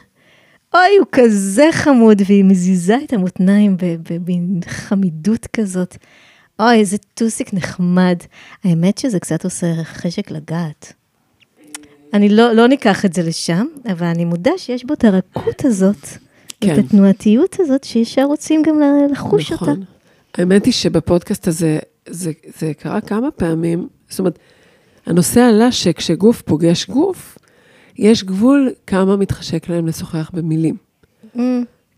[0.74, 3.78] אוי, הוא כזה חמוד, והיא מזיזה את המותניים
[4.10, 5.97] במין חמידות כזאת.
[6.60, 8.18] אוי, איזה טוסיק נחמד.
[8.64, 10.93] האמת שזה קצת עושה חשק לגעת.
[12.14, 16.07] אני לא, לא ניקח את זה לשם, אבל אני מודה שיש בו את הרכות הזאת,
[16.62, 16.74] כן.
[16.74, 18.82] את התנועתיות הזאת, שישר רוצים גם
[19.12, 19.64] לחוש אותה.
[19.64, 19.84] נכון.
[20.36, 21.80] האמת היא שבפודקאסט הזה,
[22.10, 24.39] זה, זה קרה כמה פעמים, זאת אומרת,
[25.05, 27.38] הנושא עלה שכשגוף פוגש גוף,
[27.97, 30.76] יש גבול כמה מתחשק להם לשוחח במילים.
[31.36, 31.39] Mm,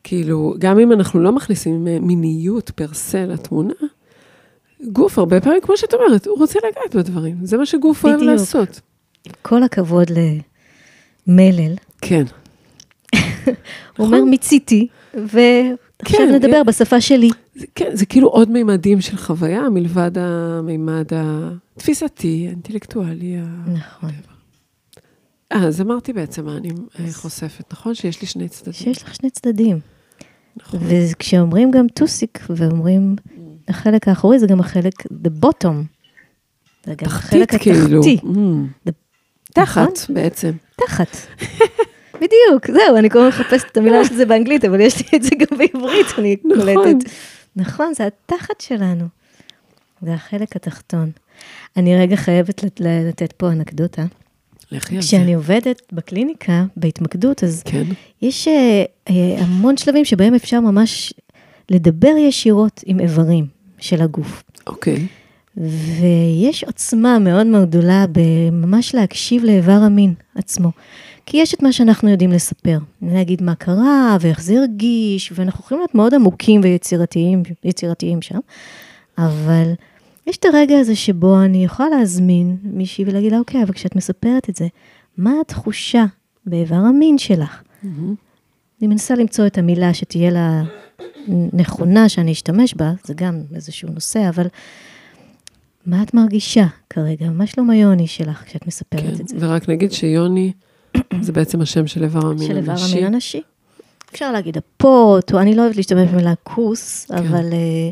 [0.03, 3.73] כאילו, גם אם אנחנו לא מכניסים אה, מיניות פר סה לתמונה,
[4.87, 7.37] גוף הרבה פעמים, כמו שאת אומרת, הוא רוצה לגעת בדברים.
[7.43, 8.31] זה מה שגוף אוהב בדיוק.
[8.31, 8.81] לעשות.
[9.25, 10.07] עם כל הכבוד
[11.27, 12.23] למלל, כן.
[13.97, 15.39] הוא אומר מיציתי, ועכשיו
[16.03, 16.27] נכון.
[16.27, 17.29] כן, נדבר אה, בשפה שלי.
[17.55, 23.37] זה, כן, זה כאילו עוד מימדים של חוויה, מלבד המימד התפיסתי, האינטלקטואלי.
[23.67, 24.11] נכון.
[25.51, 26.69] אה, אז אמרתי בעצם מה אני
[26.99, 27.95] אה, חושפת, נכון?
[27.95, 28.73] שיש לי שני צדדים.
[28.73, 29.79] שיש לך שני צדדים.
[30.57, 30.79] נכון.
[30.83, 33.15] וכשאומרים גם טוסיק, ואומרים
[33.67, 35.73] החלק האחורי, זה גם החלק, the bottom.
[36.85, 37.99] זה גם תחתית החלק כאילו.
[37.99, 38.17] התחתי.
[38.23, 38.91] Mm.
[39.53, 40.15] תחת נכון?
[40.15, 40.51] בעצם.
[40.87, 41.17] תחת.
[42.15, 45.23] בדיוק, זהו, אני כל הזמן מחפשת את המילה של זה באנגלית, אבל יש לי את
[45.23, 46.73] זה גם בעברית, אני נכון.
[46.73, 47.09] קולטת.
[47.55, 49.05] נכון, זה התחת שלנו.
[50.01, 51.11] זה החלק התחתון.
[51.77, 54.05] אני רגע חייבת לת- לתת פה אנקדוטה.
[54.71, 55.07] לכי על זה.
[55.07, 57.83] כשאני עובדת בקליניקה, בהתמקדות, אז כן.
[58.21, 58.83] יש אה,
[59.37, 61.13] המון שלבים שבהם אפשר ממש
[61.69, 63.45] לדבר ישירות עם איברים
[63.79, 64.43] של הגוף.
[64.67, 65.07] אוקיי.
[65.57, 70.71] ויש עוצמה מאוד מאוד גדולה בממש להקשיב לאיבר המין עצמו.
[71.25, 75.79] כי יש את מה שאנחנו יודעים לספר, להגיד מה קרה ואיך זה הרגיש, ואנחנו יכולים
[75.79, 78.39] להיות מאוד עמוקים ויצירתיים יצירתיים שם,
[79.17, 79.73] אבל
[80.27, 84.49] יש את הרגע הזה שבו אני יכולה להזמין מישהי ולהגיד לה, אוקיי, אבל כשאת מספרת
[84.49, 84.67] את זה,
[85.17, 86.05] מה התחושה
[86.45, 87.61] באיבר המין שלך?
[87.83, 88.15] מהמם.
[88.81, 90.63] אני מנסה למצוא את המילה שתהיה לה
[91.53, 94.47] נכונה, שאני אשתמש בה, זה גם איזשהו נושא, אבל
[95.85, 97.29] מה את מרגישה כרגע?
[97.29, 99.21] מה שלום היוני שלך כשאת מספרת כן.
[99.21, 99.35] את זה?
[99.39, 100.51] ורק נגיד שיוני
[101.21, 102.97] זה בעצם השם של איבר המין של איבר הנשי.
[102.97, 103.41] המין הנשי.
[104.11, 107.17] אפשר להגיד הפוט, או אני לא אוהבת להשתמש במילה כוס, כן.
[107.17, 107.89] אבל אה,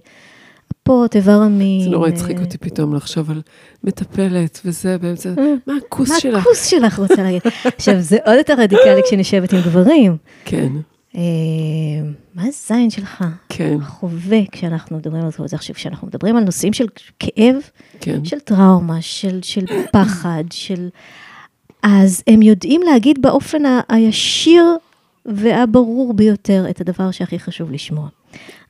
[0.72, 1.84] הפוט, איבר המין.
[1.84, 3.42] זה נורא הצחיק אה, אותי פתאום לחשוב על
[3.84, 6.42] מטפלת וזה באמצע, אה, מה הכוס מה שלך?
[6.42, 7.42] הכוס שלך רוצה להגיד?
[7.66, 10.18] עכשיו, זה עוד יותר רדיקלי כשנשבת עם גברים.
[10.46, 10.82] כן, אה,
[12.36, 13.24] מה הזין שלך?
[13.50, 15.56] כן, חווה כשאנחנו מדברים על זה.
[15.56, 16.86] עכשיו, כשאנחנו מדברים על נושאים של
[17.20, 17.56] כאב,
[18.02, 18.26] כן.
[18.26, 20.90] של טראומה, של, של פחד, של...
[21.84, 24.64] אז הם יודעים להגיד באופן ה- הישיר
[25.26, 28.08] והברור ביותר את הדבר שהכי חשוב לשמוע.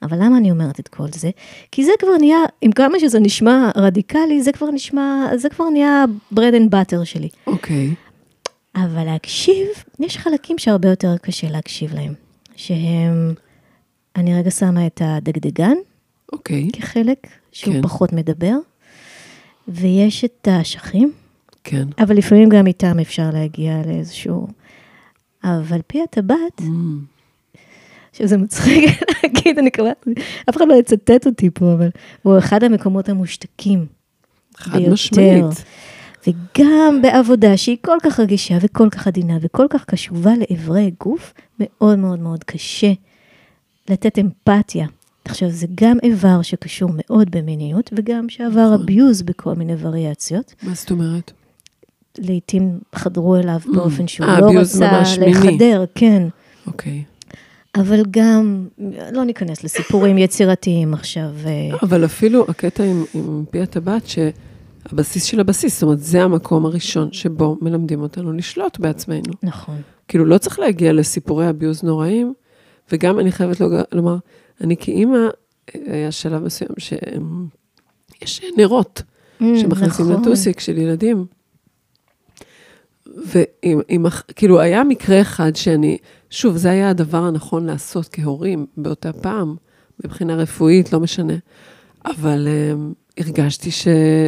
[0.02, 1.30] אבל למה אני אומרת את כל זה?
[1.72, 6.06] כי זה כבר נהיה, עם כמה שזה נשמע רדיקלי, זה כבר נשמע, זה כבר נהיה
[6.34, 7.30] bread and butter שלי.
[7.48, 7.94] אוקיי.
[8.76, 9.68] אבל להקשיב,
[10.00, 12.14] יש חלקים שהרבה יותר קשה להקשיב להם.
[12.60, 13.34] שהם,
[14.16, 15.76] אני רגע שמה את הדגדגן
[16.32, 17.82] אוקיי, כחלק שהוא כן.
[17.82, 18.55] פחות מדבר,
[19.68, 21.12] ויש את האשכים,
[21.64, 21.88] כן.
[21.99, 24.47] אבל לפעמים גם איתם אפשר להגיע לאיזשהו...
[25.43, 26.64] אבל פי הטבעת, Mm,
[28.14, 28.89] שזה מצחיק
[29.24, 29.91] להגיד, אני מקווה,
[30.49, 31.89] אף אחד לא יצטט אותי פה, אבל
[32.22, 33.86] הוא אחד המקומות המושתקים.
[34.57, 34.93] חד ביותר.
[34.93, 35.64] משמעית.
[36.28, 41.99] וגם בעבודה שהיא כל כך רגישה וכל כך עדינה וכל כך קשובה לאיברי גוף, מאוד
[41.99, 42.91] מאוד מאוד קשה
[43.89, 44.88] לתת אמפתיה.
[45.26, 48.86] עכשיו, זה גם איבר שקשור מאוד במיניות, וגם שעבר נכון.
[48.88, 50.53] abuse בכל מיני וריאציות.
[50.63, 51.32] מה זאת אומרת?
[52.17, 53.76] לעתים חדרו אליו Mm.
[53.76, 55.01] באופן שהוא אה, לא רצה.
[55.28, 56.24] לחדר, כן.
[56.67, 57.03] אוקיי.
[57.76, 58.67] אבל גם,
[59.11, 61.30] לא ניכנס לסיפורים יצירתיים עכשיו.
[61.45, 64.07] אה, אבל אפילו הקטע עם, עם פי הטבעת,
[64.88, 69.34] שהבסיס של הבסיס, זאת אומרת, זה המקום הראשון שבו מלמדים אותנו לשלוט בעצמנו.
[69.43, 69.82] נכון.
[70.07, 72.34] כאילו, לא צריך להגיע לסיפורי אביוז נוראים,
[72.91, 73.61] וגם אני חייבת
[73.91, 74.17] לומר,
[74.61, 75.19] אני כאימא,
[75.73, 79.03] היה שלב מסוים שיש נרות
[79.41, 80.21] Mm, שמכניסים נכון.
[80.21, 81.25] לטוסיק של ילדים.
[83.27, 85.97] וכאילו, היה מקרה אחד שאני,
[86.30, 89.55] שוב, זה היה הדבר הנכון לעשות כהורים באותה פעם,
[90.05, 91.34] מבחינה רפואית, לא משנה.
[92.05, 93.88] אבל um, הרגשתי ש,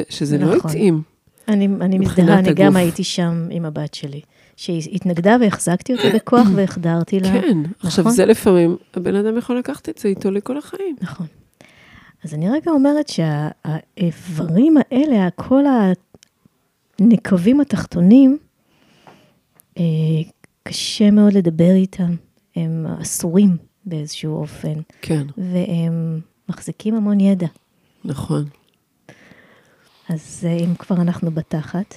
[0.10, 0.58] שזה לא נכון.
[0.58, 1.02] לא התאים.
[1.48, 4.22] אני, אני מזדהה, אני גם הייתי שם עם הבת שלי.
[4.62, 7.28] שהיא התנגדה והחזקתי אותה בכוח והחדרתי לה.
[7.28, 7.74] כן, נכון?
[7.84, 10.96] עכשיו זה לפעמים, הבן אדם יכול לקחת את זה איתו לכל החיים.
[11.02, 11.28] נכון.
[12.24, 15.64] אז אני רגע אומרת שהאיברים האלה, כל
[17.00, 18.38] הנקבים התחתונים,
[19.78, 19.84] אה,
[20.64, 22.16] קשה מאוד לדבר איתם.
[22.56, 24.74] הם אסורים באיזשהו אופן.
[25.02, 25.28] כן.
[25.38, 26.20] והם
[26.50, 27.48] מחזיקים המון ידע.
[28.06, 28.46] נכון.
[30.14, 31.96] אז אה, אם כבר אנחנו בתחת,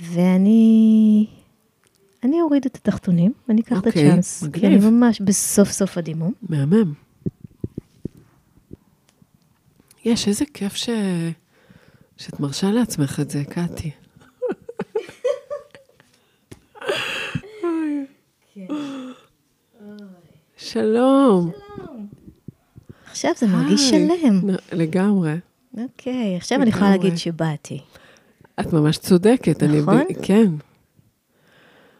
[0.00, 1.26] ואני
[2.22, 4.42] אני אוריד את התחתונים, ואני אקח okay, את אוקיי, הצ'אנס.
[4.42, 4.60] מגניב.
[4.60, 6.32] כי אני ממש בסוף סוף הדימום.
[6.42, 6.94] מהמם.
[10.04, 10.88] יש, איזה כיף ש...
[12.16, 13.90] שאת מרשה לעצמך את זה, קטי.
[20.56, 21.50] שלום.
[23.10, 24.40] עכשיו זה מרגיש שלם.
[24.72, 25.47] לגמרי.
[25.78, 27.80] אוקיי, עכשיו אני יכולה להגיד שבאתי.
[28.60, 29.62] את ממש צודקת.
[29.62, 30.04] נכון?
[30.22, 30.50] כן.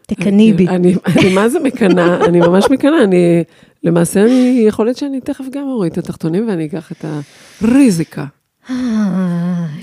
[0.01, 0.67] תקני בי.
[0.67, 0.95] אני
[1.35, 2.19] מה זה מקנאה?
[2.27, 3.03] אני ממש מקנאה.
[3.03, 3.43] אני,
[3.83, 7.05] למעשה, אני, יכול להיות שאני תכף גם אוריד את התחתונים ואני אקח את
[7.61, 8.25] הריזיקה.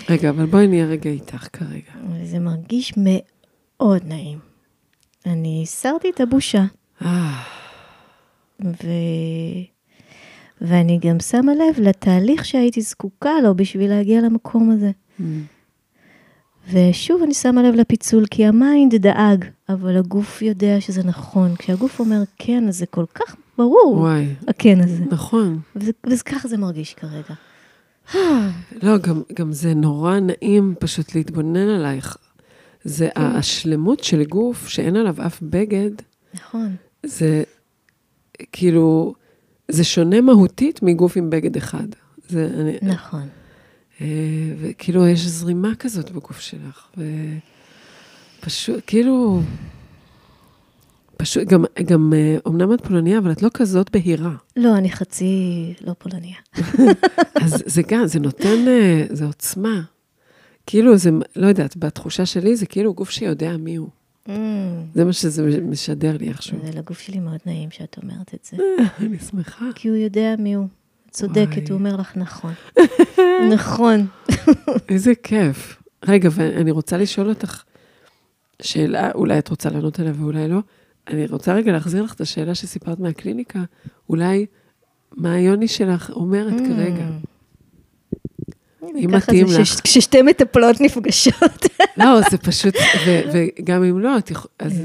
[0.09, 1.93] רגע, אבל בואי נהיה רגע איתך כרגע.
[2.25, 4.39] זה מרגיש מאוד נעים.
[5.27, 6.65] אני הסרתי את הבושה.
[7.03, 7.43] אה.
[8.65, 8.87] ו...
[10.61, 14.91] ואני גם שמה לב לתהליך שהייתי זקוקה לו בשביל להגיע למקום הזה.
[15.21, 15.23] Mm.
[16.73, 21.57] ושוב אני שמה לב לפיצול, כי המיינד דאג, אבל הגוף יודע שזה נכון.
[21.57, 24.27] כשהגוף אומר כן, אז זה כל כך ברור, וואי.
[24.49, 25.05] הכן הזה.
[25.11, 25.61] נכון.
[26.07, 27.35] וככה זה מרגיש כרגע.
[28.83, 32.17] לא, גם, גם זה נורא נעים פשוט להתבונן עלייך.
[32.85, 33.21] זה כן.
[33.23, 35.91] השלמות של גוף שאין עליו אף בגד.
[36.35, 36.77] נכון.
[37.03, 37.43] זה
[38.53, 39.15] כאילו,
[39.69, 41.87] זה שונה מהותית מגוף עם בגד אחד.
[42.29, 43.29] זה, אני, נכון.
[44.01, 44.07] אה,
[44.61, 46.89] וכאילו, יש זרימה כזאת בגוף שלך,
[48.43, 49.43] ופשוט, כאילו,
[51.17, 52.13] פשוט, גם, גם,
[52.47, 54.35] אומנם את פולניה, אבל את לא כזאת בהירה.
[54.57, 56.37] לא, אני חצי לא פולניה.
[57.43, 59.83] אז זה גם, זה נותן, אה, זה עוצמה.
[60.67, 63.89] כאילו, זה, לא יודעת, בתחושה שלי, זה כאילו גוף שיודע מי הוא.
[64.27, 64.31] Mm.
[64.95, 66.59] זה מה שזה משדר לי איכשהו.
[66.65, 68.57] זה לגוף שלי מאוד נעים שאת אומרת את זה.
[69.01, 69.65] אני שמחה.
[69.75, 70.67] כי הוא יודע מי הוא.
[71.11, 72.53] צודקת, הוא אומר לך נכון.
[73.55, 74.07] נכון.
[74.89, 75.83] איזה כיף.
[76.09, 77.63] רגע, ואני רוצה לשאול אותך
[78.63, 80.59] שאלה, אולי את רוצה לענות עליה ואולי לא.
[81.09, 83.63] אני רוצה רגע להחזיר לך את השאלה שסיפרת מהקליניקה.
[84.09, 84.47] אולי,
[85.13, 86.69] מה היוני שלך אומרת mm.
[86.69, 87.07] כרגע?
[88.97, 89.81] אם מתאים לך.
[89.81, 91.67] כששתי מטפלות נפגשות.
[91.97, 92.75] לא, זה פשוט,
[93.33, 94.17] וגם אם לא,
[94.59, 94.83] אז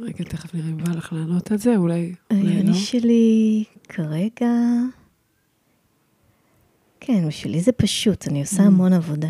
[0.00, 2.36] רגע, תכף נראה אם בא לך לענות על זה, אולי לא.
[2.36, 4.50] היוני שלי כרגע...
[7.00, 8.66] כן, בשבילי זה פשוט, אני עושה mm.
[8.66, 9.28] המון עבודה.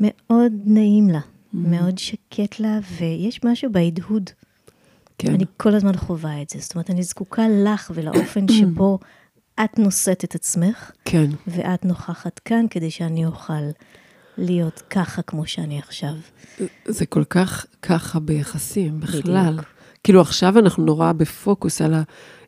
[0.00, 1.22] מאוד נעים לה, mm.
[1.52, 4.30] מאוד שקט לה, ויש משהו בהדהוד.
[5.18, 5.34] כן.
[5.34, 6.58] אני כל הזמן חווה את זה.
[6.60, 8.98] זאת אומרת, אני זקוקה לך ולאופן שבו
[9.64, 11.30] את נושאת את עצמך, כן.
[11.46, 13.62] ואת נוכחת כאן כדי שאני אוכל
[14.38, 16.12] להיות ככה כמו שאני עכשיו.
[16.84, 19.52] זה כל כך ככה ביחסים, בכלל.
[19.52, 19.66] בדיוק.
[20.04, 21.94] כאילו עכשיו אנחנו נורא בפוקוס על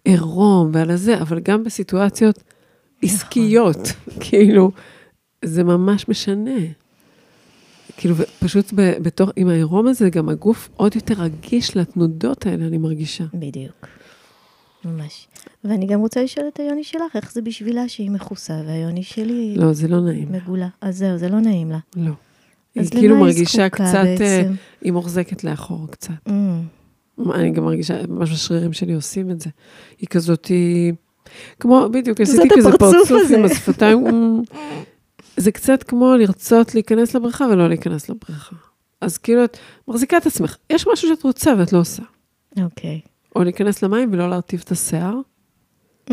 [0.06, 2.42] העירום ועל הזה, אבל גם בסיטואציות
[3.02, 3.78] עסקיות,
[4.20, 4.70] כאילו,
[5.44, 6.60] זה ממש משנה.
[7.96, 13.24] כאילו, פשוט בתור, עם העירום הזה, גם הגוף עוד יותר רגיש לתנודות האלה, אני מרגישה.
[13.34, 13.86] בדיוק.
[14.84, 15.28] ממש.
[15.64, 19.54] ואני גם רוצה לשאול את היוני שלך, איך זה בשבילה שהיא מכוסה, והיוני שלי...
[19.56, 20.32] לא, זה לא נעים.
[20.32, 20.68] מגולה.
[20.80, 21.78] אז זהו, זה לא נעים לה.
[21.96, 22.12] לא.
[22.74, 24.54] היא כאילו מרגישה קצת, אה, בעצם?
[24.80, 26.12] היא מוחזקת לאחור קצת.
[26.28, 27.34] Mm.
[27.34, 29.50] אני גם מרגישה, ממש השרירים שלי עושים את זה.
[29.98, 30.92] היא כזאת, היא...
[31.60, 34.04] כמו, בדיוק, עשיתי כזה פרצוף עם השפתיים.
[35.36, 38.56] זה קצת כמו לרצות להיכנס לבריכה ולא להיכנס לבריכה.
[39.00, 39.56] אז כאילו, את
[39.88, 40.56] מחזיקה את עצמך.
[40.70, 42.02] יש משהו שאת רוצה ואת לא עושה.
[42.62, 43.00] אוקיי.
[43.04, 43.13] Okay.
[43.34, 45.14] או להיכנס למים ולא להרטיב את השיער.
[46.10, 46.12] Mm,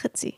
[0.00, 0.30] חצי.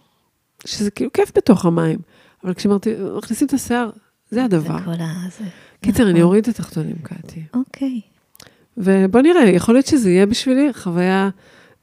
[0.64, 1.98] שזה כאילו כיף בתוך המים.
[2.44, 3.90] אבל כשמכניסים את השיער,
[4.30, 4.78] זה הדבר.
[4.78, 5.28] זה כל ה...
[5.80, 6.22] קיצר, אני נכון.
[6.22, 7.42] אוריד את התחתונים, קטי.
[7.54, 8.00] אוקיי.
[8.76, 11.30] ובוא נראה, יכול להיות שזה יהיה בשבילי חוויה...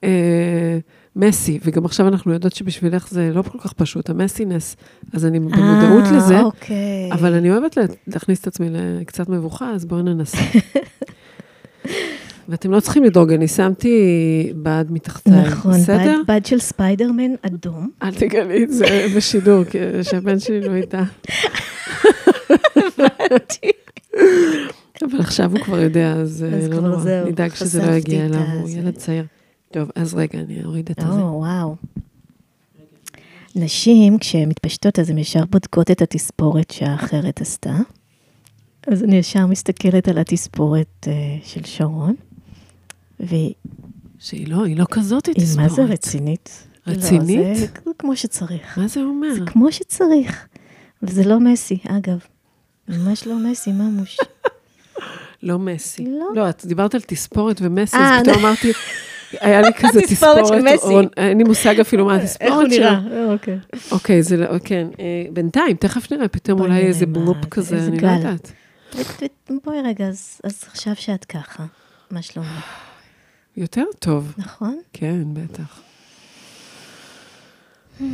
[0.04, 0.80] אה,
[1.16, 4.76] מסי, וגם עכשיו אנחנו יודעות שבשבילך זה לא כל כך פשוט, המסינס,
[5.14, 7.12] אז אני במודעות אה, לזה, אוקיי.
[7.12, 10.38] אבל אני אוהבת להכניס את עצמי לקצת מבוכה, אז בואו ננסה.
[12.50, 16.12] ואתם לא צריכים לדאוג, אני שמתי בד מתחתיי, נכון, בסדר?
[16.12, 17.90] נכון, בד של ספיידרמן אדום.
[18.04, 19.64] אל תגלי את זה בשידור,
[20.02, 21.04] שהבן שלי לא ידע.
[22.76, 23.72] הבנתי.
[25.02, 27.12] אבל עכשיו הוא כבר יודע, אז אז לא נורא.
[27.26, 28.78] נדאג שזה לא יגיע אליו, הוא זה.
[28.78, 29.26] ילד צעיר.
[29.72, 31.22] טוב, אז רגע, אני אוריד את או, הזה.
[31.22, 31.76] וואו.
[33.56, 37.78] נשים, כשהן מתפשטות, אז הן ישר בודקות את התספורת שהאחרת עשתה.
[38.88, 42.16] אז אני ישר מסתכלת על התספורת אה, של שרון,
[43.20, 43.54] והיא
[44.20, 45.90] שהיא לא, היא לא כזאת, היא היא מה זה תספורת.
[45.90, 46.68] רצינית?
[46.88, 47.48] רצינית?
[47.48, 47.68] לא, זה
[47.98, 48.78] כמו שצריך.
[48.78, 49.34] מה זה אומר?
[49.34, 50.48] זה כמו שצריך.
[51.04, 52.20] וזה לא מסי, אגב.
[52.88, 54.18] ממש לא מסי, ממוש.
[55.44, 56.06] לא מסי.
[56.06, 56.26] לא.
[56.36, 58.72] לא, את דיברת על תספורת ומסי, אה, אז פתאום אמרתי,
[59.40, 60.38] היה לי כזה תספורת
[60.76, 62.84] תספורת, אין לי מושג אפילו מה איך הוא התספורת שלו.
[63.00, 63.34] נראה?
[63.34, 63.60] אוקיי.
[63.92, 64.88] אוקיי, זה לא, כן.
[65.00, 68.08] אה, בינתיים, תכף נראה, פתאום אולי איזה בלופ זה, כזה, אני לא.
[68.08, 68.52] יודעת.
[68.96, 71.66] ו- ו- בואי רגע, אז עכשיו שאת ככה,
[72.12, 72.89] מה שלומך?
[73.60, 74.34] יותר טוב.
[74.38, 74.80] נכון?
[74.94, 75.82] כן, בטח.
[78.02, 78.08] איי,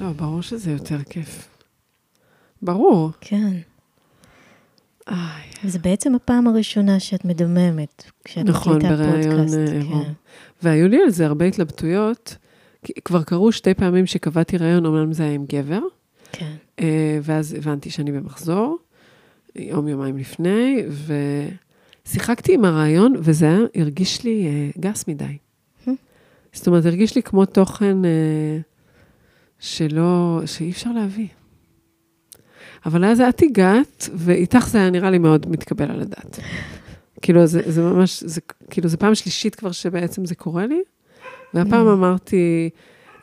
[0.00, 1.48] לא, ברור שזה יותר כיף.
[2.62, 3.10] ברור.
[3.20, 3.56] כן.
[5.64, 9.54] וזה בעצם הפעם הראשונה שאת מדממת, כשאת נכון, מקליטה פודקאסט.
[9.54, 9.72] אה, כן.
[9.72, 10.14] עירום.
[10.62, 12.36] והיו לי על זה הרבה התלבטויות.
[13.04, 15.80] כבר קרו שתי פעמים שקבעתי ראיון, אומנם זה היה עם גבר,
[16.32, 16.52] כן.
[16.80, 18.78] אה, ואז הבנתי שאני במחזור,
[19.56, 20.84] יום, יומיים לפני,
[22.06, 25.24] ושיחקתי עם הרעיון, וזה היה, הרגיש לי אה, גס מדי.
[25.86, 25.90] Hmm.
[26.52, 28.58] זאת אומרת, הרגיש לי כמו תוכן אה,
[29.58, 31.28] שלא, שאי אפשר להביא.
[32.86, 36.38] אבל אז את הגעת, ואיתך זה היה נראה לי מאוד מתקבל על הדעת.
[37.22, 38.40] כאילו, זה, זה ממש, זה,
[38.70, 40.80] כאילו, זו פעם שלישית כבר שבעצם זה קורה לי,
[41.54, 41.92] והפעם Mm.
[41.92, 42.70] אמרתי,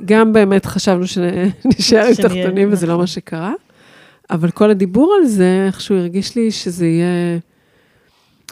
[0.05, 3.01] גם באמת חשבנו שנשאר עם תחתונים, וזה לא נכון.
[3.01, 3.53] מה שקרה,
[4.31, 7.39] אבל כל הדיבור על זה, איכשהו הרגיש לי שזה יהיה,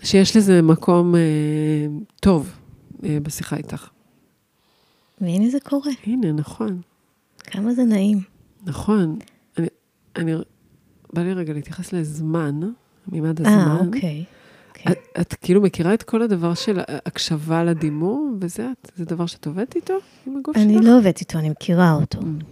[0.04, 1.22] שיש לזה מקום אה,
[2.20, 2.52] טוב
[3.04, 3.90] אה, בשיחה איתך.
[5.22, 5.92] והנה זה קורה.
[6.06, 6.82] הנה, נכון,
[7.40, 8.20] כמה זה נעים.
[8.64, 9.20] נכון.
[9.58, 9.68] אני,
[10.16, 10.34] אני,
[11.14, 12.60] בא לי רגע להתייחס לזמן,
[13.08, 13.88] מימד אה, הזמן.
[13.88, 14.24] אוקיי.
[14.70, 14.92] אוקיי.
[14.92, 19.48] את, את כאילו מכירה את כל הדבר של הקשבה לדימום, וזה את, זה דבר שאת
[19.48, 19.94] עובדת איתו,
[20.28, 20.66] עם הגוף שלך?
[20.66, 22.20] אני לא עובדת איתו, אני מכירה אותו.
[22.20, 22.44] Mm.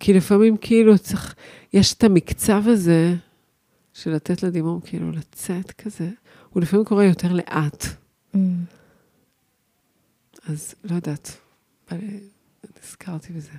[0.00, 1.34] כי לפעמים כאילו צריך,
[1.72, 3.14] יש את המקצב הזה
[3.94, 6.10] של לתת לדימום כאילו לצאת כזה,
[6.50, 7.84] הוא לפעמים קורה יותר לאט,
[8.34, 8.38] Mm.
[10.46, 11.36] אז לא יודעת,
[12.82, 13.50] נזכרתי בזה.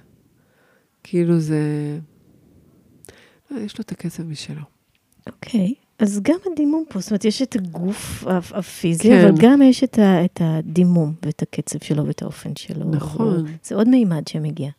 [1.03, 1.59] כאילו זה,
[3.51, 4.61] לא, יש לו את הקצב משלו.
[5.27, 5.73] אוקיי.
[5.99, 9.25] אז גם הדימום פה, זאת אומרת, יש את הגוף הפ- הפיזי, כן.
[9.27, 12.91] אבל גם יש את, ה, את הדימום ואת הקצב שלו ואת האופן שלו.
[12.91, 13.45] נכון.
[13.63, 14.69] זה עוד מימד שמגיע.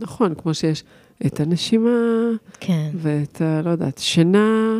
[0.00, 0.84] נכון, כמו שיש
[1.26, 1.90] את הנשימה,
[2.60, 2.90] כן.
[2.94, 3.62] ואת ה...
[3.62, 4.78] לא יודעת, שינה,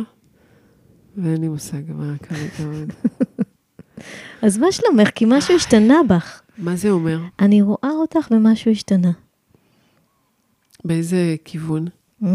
[1.17, 2.93] ואין לי מושג מה כרגע עוד.
[4.41, 5.09] אז מה שלומך?
[5.15, 6.41] כי משהו השתנה בך.
[6.57, 7.19] מה זה אומר?
[7.39, 9.11] אני רואה אותך ומשהו השתנה.
[10.85, 11.87] באיזה כיוון?
[12.23, 12.25] Mm.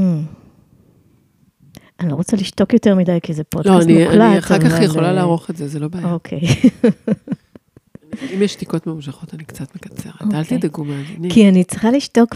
[2.00, 4.14] אני לא רוצה לשתוק יותר מדי, כי זה פודקאסט לא, מוקלט.
[4.14, 6.12] אני, אני אחר כך יכולה אה, לערוך את זה, זה לא בעיה.
[6.12, 6.40] אוקיי.
[8.34, 10.22] אם יש שתיקות ממושכות, אני קצת מקצרת.
[10.22, 10.58] אל אוקיי.
[10.58, 11.30] תדאגו מאזינים.
[11.30, 12.34] כי אני צריכה לשתוק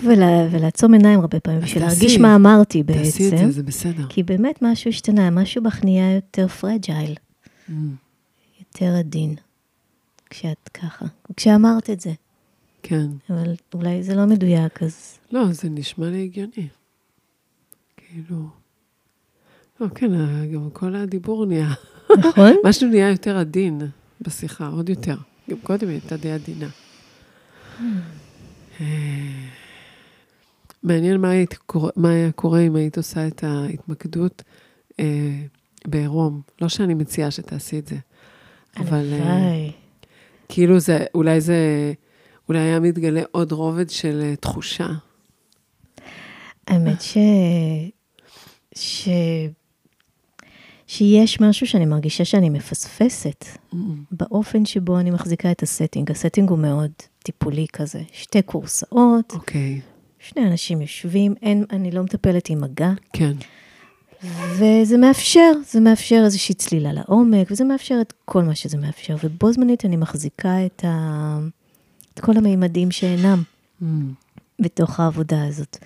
[0.51, 1.83] ולעצום עיניים הרבה פעמים, בשביל.
[1.83, 3.47] להרגיש מה אמרתי תעשי את בעצם.
[3.47, 4.07] זה, זה בסדר.
[4.09, 7.15] כי באמת משהו השתנה, משהו בך נהיה יותר פרג'ייל,
[7.69, 7.73] Mm.
[8.61, 9.35] יותר עדין,
[10.31, 11.07] כשאת ככה,
[11.37, 12.13] כשאמרת את זה.
[12.83, 13.07] כן.
[13.31, 15.19] אבל אולי זה לא מדויק, אז...
[15.33, 16.69] לא, זה נשמע לי הגיוני.
[17.97, 18.37] כאילו...
[19.81, 20.11] לא, כן,
[20.55, 21.73] גם כל הדיבור נהיה...
[22.19, 22.53] נכון?
[22.69, 23.81] משהו נהיה יותר עדין
[24.21, 25.17] בשיחה, עוד יותר.
[25.51, 26.69] גם קודם היא הייתה די עדינה.
[28.81, 28.87] אה,
[30.83, 31.55] מעניין מה, היית,
[31.97, 34.43] מה היה קורה אם היית עושה את ההתמקדות
[35.01, 35.31] אה,
[35.87, 36.41] בעירום.
[36.61, 37.97] לא שאני מציעה שתעשי את זה,
[38.77, 39.69] אבל אה.
[40.49, 41.93] כאילו זה, אולי זה,
[42.49, 44.89] אולי היה מתגלה עוד רובד של אה, תחושה.
[46.67, 47.19] האמת ש...
[48.75, 49.09] ש...
[50.91, 53.77] שיש משהו שאני מרגישה שאני מפספסת Mm,
[54.11, 56.11] באופן שבו אני מחזיקה את ה setting.
[56.11, 56.91] ה setting הוא מאוד
[57.23, 58.03] טיפולי כזה.
[58.13, 59.81] שתי כורסאות, אוקיי,
[60.19, 63.33] שני אנשים יושבים, אין, אני לא מטפלת עם מגע, כן.
[64.59, 69.53] וזה מאפשר, זה מאפשר איזושהי צלילה לעומק, וזה מאפשר את כל מה שזה מאפשר, ובו
[69.53, 71.39] זמנית אני מחזיקה את, ה...
[72.15, 73.43] את כל המימדים שאינם
[73.83, 73.85] Mm,
[74.59, 75.77] בתוך העבודה הזאת.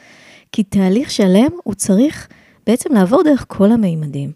[0.53, 2.29] כי תהליך שלם, הוא צריך
[2.67, 4.33] בעצם לעבור דרך כל המימדים.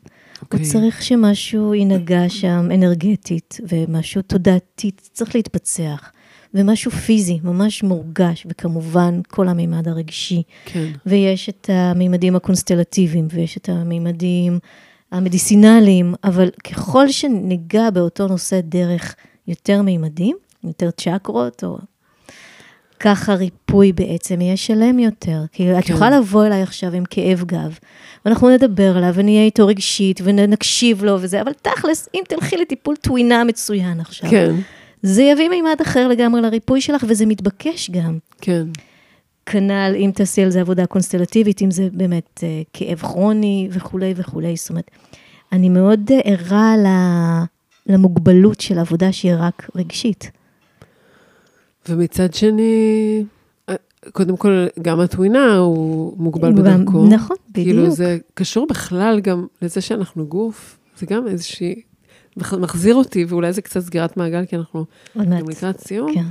[0.52, 0.66] אוקיי.
[0.66, 6.12] הוא צריך שמשהו ינגע שם אנרגטית, ומשהו תודעתית צריך להתפצח,
[6.54, 10.42] ומשהו פיזי, ממש מורגש, וכמובן כל המימד הרגשי.
[10.64, 14.58] כן, ויש את המימדים הקונסטלטיביים, ויש את המימדים
[15.12, 19.14] המדיסינליים, אבל ככל שניגע באותו נושא דרך
[19.48, 21.78] יותר מימדים, יותר צ'קרות, או...
[23.00, 25.42] ככה ריפוי בעצם יהיה שלם יותר.
[25.52, 25.78] כי כן.
[25.78, 27.78] את יכולה לבוא אליי עכשיו עם כאב גב,
[28.24, 33.44] ואנחנו נדבר עליו, ונהיה איתו רגשית, ונקשיב לו וזה, אבל תכלס, אם תלכי לטיפול טווינה
[33.44, 34.54] מצוין עכשיו, כן.
[35.02, 38.18] זה יביא מימד אחר לגמרי לריפוי שלך, וזה מתבקש גם.
[38.40, 38.66] כן.
[39.46, 44.56] כנ"ל אם תעשי על זה עבודה קונסטלטיבית, אם זה באמת uh, כאב כרוני וכולי וכולי.
[44.56, 44.90] זאת אומרת,
[45.52, 46.74] אני מאוד ערה
[47.86, 50.30] למוגבלות של עבודה שהיא רק רגשית.
[51.88, 53.24] ומצד שני,
[53.68, 53.74] אה,
[54.12, 57.06] קודם כל, גם הטווינה הוא מוגבל בדרכו.
[57.06, 57.66] נכון, בדיוק.
[57.66, 61.82] כאילו, זה קשור בכלל גם לזה שאנחנו גוף, זה גם איזושהי,
[62.36, 64.84] מחזיר אותי, ואולי זה קצת סגירת מעגל, כי אנחנו
[65.16, 66.14] גם לקראת סיום.
[66.14, 66.24] כן.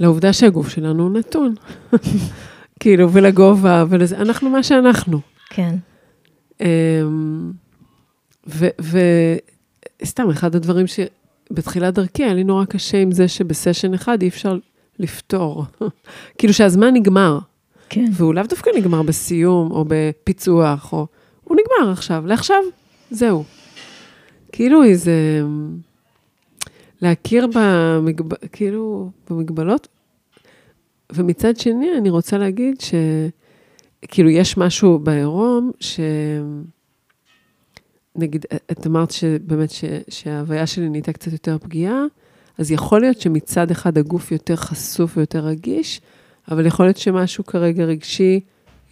[0.00, 1.54] לעובדה שהגוף שלנו הוא נתון.
[2.80, 5.20] כאילו, ולגובה, ולזה, אנחנו מה שאנחנו.
[5.50, 5.74] כן.
[6.60, 7.52] אמ,
[10.02, 10.86] וסתם, אחד הדברים
[11.48, 14.58] שבתחילת דרכי היה לי נורא קשה עם זה שבסשן אחד אי אפשר
[14.98, 15.64] לפתור.
[16.38, 17.38] כאילו שהזמן נגמר.
[17.88, 18.06] כן.
[18.12, 21.06] והוא לאו דווקא נגמר בסיום או בפיצוח, או...
[21.44, 22.62] הוא נגמר עכשיו, לעכשיו,
[23.10, 23.44] זהו.
[24.52, 25.42] כאילו איזה...
[27.02, 28.34] להכיר במגב...
[28.52, 29.88] כאילו, במגבלות.
[31.12, 36.00] ומצד שני, אני רוצה להגיד שכאילו, יש משהו בעירום, ש...
[38.16, 39.84] נגיד, את אמרת שבאמת ש...
[40.08, 42.02] שההוויה שלי נהייתה קצת יותר פגיעה,
[42.58, 46.00] אז יכול להיות שמצד אחד הגוף יותר חשוף ויותר רגיש,
[46.50, 48.40] אבל יכול להיות שמשהו כרגע רגשי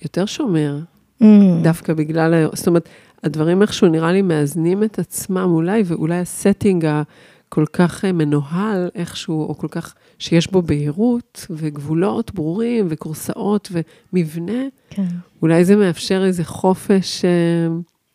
[0.02, 0.78] יותר שומר,
[1.22, 1.26] mm.
[1.62, 2.88] דווקא בגלל, זאת אומרת,
[3.22, 9.42] הדברים איכשהו נראה לי מאזנים את עצמם אולי, ואולי הסטינג הכל כך אה, מנוהל איכשהו,
[9.42, 13.72] או כל כך, שיש בו בהירות וגבולות ברורים וקורסאות
[14.12, 15.06] ומבנה, כן.
[15.42, 17.30] אולי זה מאפשר איזה חופש אה,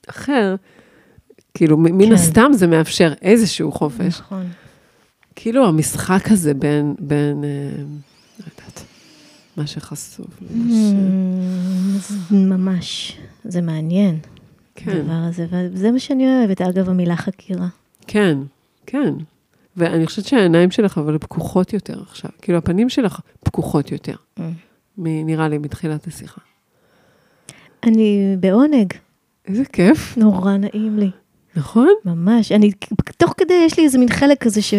[0.07, 0.55] אחר.
[1.57, 2.13] כאילו, מן כן.
[2.13, 4.19] הסתם זה מאפשר איזשהו חופש.
[4.19, 4.45] נכון.
[5.35, 7.83] כאילו, המשחק הזה בין, בין, אה,
[8.39, 8.83] לא יודעת,
[9.57, 10.25] מה שחשוף.
[10.41, 10.53] Mm,
[12.31, 14.19] ממש, זה מעניין.
[14.75, 14.91] כן.
[14.91, 17.67] הדבר הזה, וזה מה שאני אוהבת, אגב, המילה חקירה.
[18.07, 18.37] כן,
[18.85, 19.13] כן.
[19.77, 22.31] ואני חושבת שהעיניים שלך אבל פקוחות יותר עכשיו.
[22.41, 24.41] כאילו, הפנים שלך פקוחות יותר, mm.
[24.97, 26.41] נראה לי, מתחילת השיחה.
[27.83, 28.93] אני בעונג.
[29.47, 30.17] איזה כיף.
[30.17, 31.11] נורא נעים לי.
[31.57, 31.93] נכון?
[32.05, 32.51] ממש.
[32.51, 32.71] אני,
[33.17, 34.73] תוך כדי, יש לי איזה מין חלק כזה ש,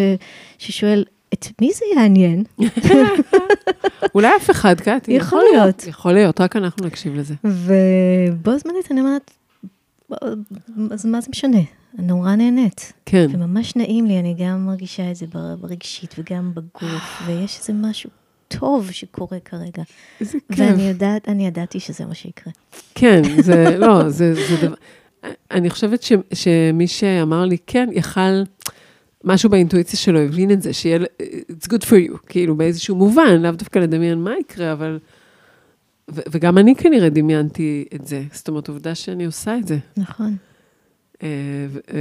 [0.59, 1.05] ששואל,
[1.35, 2.45] את מי זה יעניין?
[4.15, 5.13] אולי אף אחד, קטי.
[5.13, 5.87] יכול להיות.
[5.87, 7.35] יכול להיות, רק אנחנו נקשיב לזה.
[7.45, 9.31] ובו זמנית אני אומרת,
[10.91, 11.59] אז מה זה משנה?
[11.99, 12.93] אני נורא נהנית.
[13.07, 13.27] כן.
[13.33, 15.27] וממש נעים לי, אני גם מרגישה את זה
[15.61, 18.11] ברגשית וגם בגוף, ויש איזה משהו
[18.49, 19.83] טוב שקורה כרגע.
[20.21, 20.59] איזה כיף.
[20.59, 22.53] ואני יודעת, אני ידעתי שזה מה שיקרה.
[22.95, 24.77] כן, זה, לא, זה, זה דבר...
[25.51, 28.43] אני חושבת ש, שמי שאמר לי כן, יכל,
[29.25, 30.99] משהו באינטואיציה שלו הבין את זה, שיהיה,
[31.51, 34.99] it's good for you, כאילו באיזשהו מובן, לאו דווקא לדמיין מה יקרה, אבל...
[36.11, 38.23] ו- וגם אני כנראה דמיינתי את זה.
[38.33, 39.79] זאת אומרת, עובדה שאני עושה את זה.
[39.97, 40.37] נכון.
[41.23, 41.29] אה,
[41.95, 42.01] אה,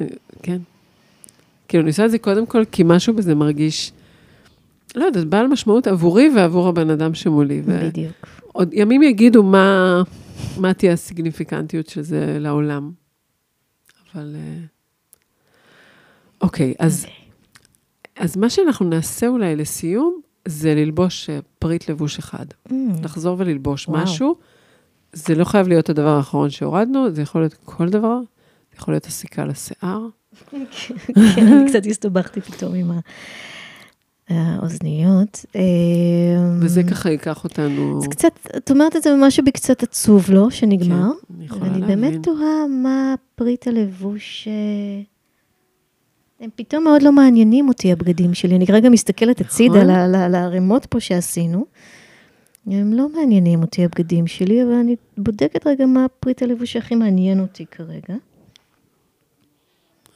[0.00, 0.06] אה,
[0.42, 0.58] כן.
[1.68, 3.92] כאילו, אני עושה את זה קודם כל כי משהו בזה מרגיש,
[4.94, 7.62] לא יודעת, בעל משמעות עבורי ועבור הבן אדם שמולי.
[7.62, 8.12] בדיוק.
[8.52, 10.02] עוד ימים יגידו מה,
[10.56, 12.92] מה תהיה הסיגניפיקנטיות של זה לעולם.
[14.14, 14.36] אבל...
[16.40, 17.08] אוקיי, אז, okay.
[18.16, 22.46] אז מה שאנחנו נעשה אולי לסיום, זה ללבוש פריט לבוש אחד.
[22.68, 22.72] Mm.
[23.02, 24.02] לחזור וללבוש וואו.
[24.02, 24.36] משהו.
[25.12, 28.18] זה לא חייב להיות הדבר האחרון שהורדנו, זה יכול להיות כל דבר,
[28.70, 30.06] זה יכול להיות הסיכה לשיער.
[31.34, 32.90] כן, אני קצת הסתבכתי פתאום עם
[34.28, 35.44] האוזניות.
[36.60, 38.00] וזה ככה ייקח אותנו...
[38.02, 40.50] זה קצת, את אומרת את זה במשהו בקצת עצוב, לא?
[40.50, 41.10] שנגמר.
[41.28, 41.82] כן, אני יכולה להבין.
[41.82, 44.48] ואני באמת תוהה מה פריט הלבוש...
[44.48, 45.02] אה,
[46.40, 48.56] הם פתאום מאוד לא מעניינים אותי, הבגדים שלי.
[48.56, 50.14] אני כרגע מסתכלת הצידה נכון.
[50.14, 51.66] על הערימות פה שעשינו.
[52.66, 57.40] הם לא מעניינים אותי, הבגדים שלי, אבל אני בודקת רגע מה הפריט הלבוש שהכי מעניין
[57.40, 58.14] אותי כרגע.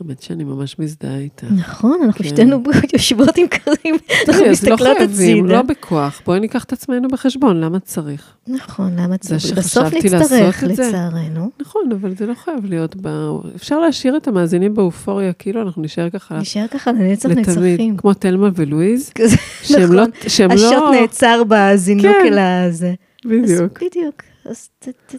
[0.06, 1.46] האמת שאני ממש מזדהה איתה.
[1.46, 2.30] נכון, אנחנו כן.
[2.30, 2.62] שתינו
[2.92, 3.94] יושבות עם כרים,
[4.28, 5.04] אנחנו מסתכלות הצידה.
[5.04, 6.22] לא חייבים, לא בכוח.
[6.26, 8.34] בואי ניקח את עצמנו בחשבון, למה צריך?
[8.46, 9.52] נכון, למה צריך?
[9.52, 11.50] בסוף נצטרך, לצערנו.
[11.60, 13.08] נכון, אבל זה לא חייב להיות ב...
[13.56, 16.38] אפשר להשאיר את המאזינים באופוריה, כאילו אנחנו נשאר ככה...
[16.38, 17.96] נשאר ככה לנצח נצחים.
[17.96, 19.12] כמו תלמה ולואיז,
[19.62, 20.04] שהם לא...
[20.06, 22.32] נכון, השוט נעצר בזינוק כן.
[22.32, 22.94] אל הזה.
[23.24, 23.82] בדיוק.
[23.82, 24.22] בדיוק.
[24.44, 24.68] אז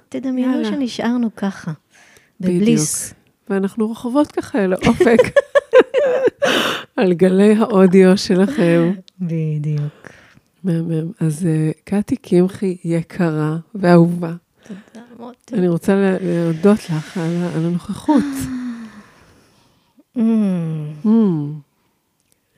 [0.09, 1.71] תדמיינו שנשארנו ככה,
[2.39, 3.13] בבליס.
[3.49, 5.19] ואנחנו רחובות ככה אל האופק,
[6.97, 8.93] על גלי האודיו שלכם.
[9.21, 10.09] בדיוק.
[10.63, 11.11] מהמם.
[11.19, 14.33] אז אה, קטי קמחי יקרה ואהובה.
[14.63, 15.55] תודה, מוטי.
[15.55, 18.23] אני רוצה להודות לך על, הנוכחות.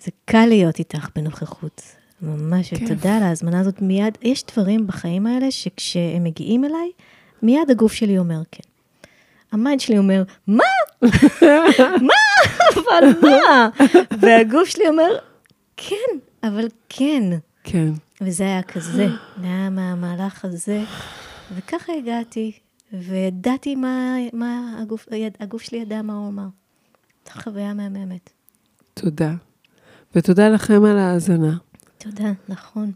[0.05, 1.81] זה קל להיות איתך בנוכחות.
[2.21, 2.73] ממש.
[2.73, 3.81] תודה על ההזמנה הזאת.
[3.81, 6.91] מיד, יש דברים בחיים האלה שכשהם מגיעים אליי,
[7.41, 8.63] מיד הגוף שלי אומר כן.
[9.51, 10.63] המיינד שלי אומר, מה?
[12.01, 12.13] מה?
[12.73, 13.69] אבל מה?
[14.21, 15.17] והגוף שלי אומר,
[15.77, 15.95] כן,
[16.43, 17.23] אבל כן.
[17.63, 17.91] כן.
[18.21, 19.07] וזה היה כזה,
[19.41, 20.83] זה היה מהמהלך הזה,
[21.55, 22.51] וככה הגעתי,
[22.93, 25.07] וידעתי מה, מה הגוף,
[25.39, 26.47] הגוף שלי ידע מה הוא אמר.
[27.25, 28.29] זו חוויה מהממת.
[28.93, 29.33] תודה.
[30.15, 31.57] ותודה לכם על ההאזנה.
[31.97, 32.91] תודה, נכון.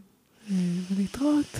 [0.90, 1.56] ולהתראות.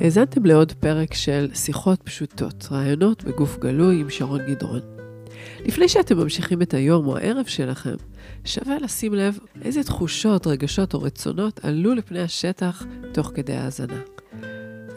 [0.00, 4.80] האזנתם לעוד פרק של שיחות פשוטות, רעיונות בגוף גלוי עם שרון גדרון.
[5.64, 7.94] לפני שאתם ממשיכים את היום או הערב שלכם,
[8.44, 14.00] שווה לשים לב איזה תחושות, רגשות או רצונות עלו לפני השטח תוך כדי ההאזנה.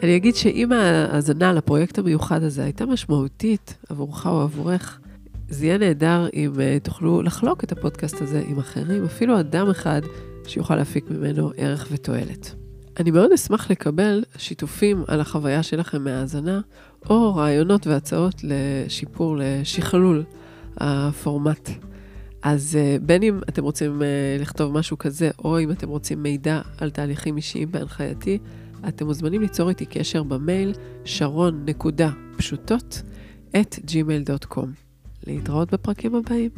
[0.02, 5.00] אני אגיד שאם ההאזנה לפרויקט המיוחד הזה הייתה משמעותית עבורך או עבורך,
[5.48, 10.02] זה יהיה נהדר אם uh, תוכלו לחלוק את הפודקאסט הזה עם אחרים, אפילו אדם אחד
[10.46, 12.61] שיוכל להפיק ממנו ערך ותועלת.
[13.00, 16.60] אני מאוד אשמח לקבל שיתופים על החוויה שלכם מהאזנה,
[17.10, 20.24] או רעיונות והצעות לשיפור, לשכלול
[20.76, 21.70] הפורמט.
[22.42, 26.60] אז uh, בין אם אתם רוצים uh, לכתוב משהו כזה, או אם אתם רוצים מידע
[26.78, 28.38] על תהליכים אישיים בהנחייתי,
[28.88, 30.72] אתם מוזמנים ליצור איתי קשר במייל
[31.04, 33.02] שרון נקודה פשוטות
[33.60, 34.66] את gmail.com.
[35.26, 36.50] להתראות בפרקים הבאים.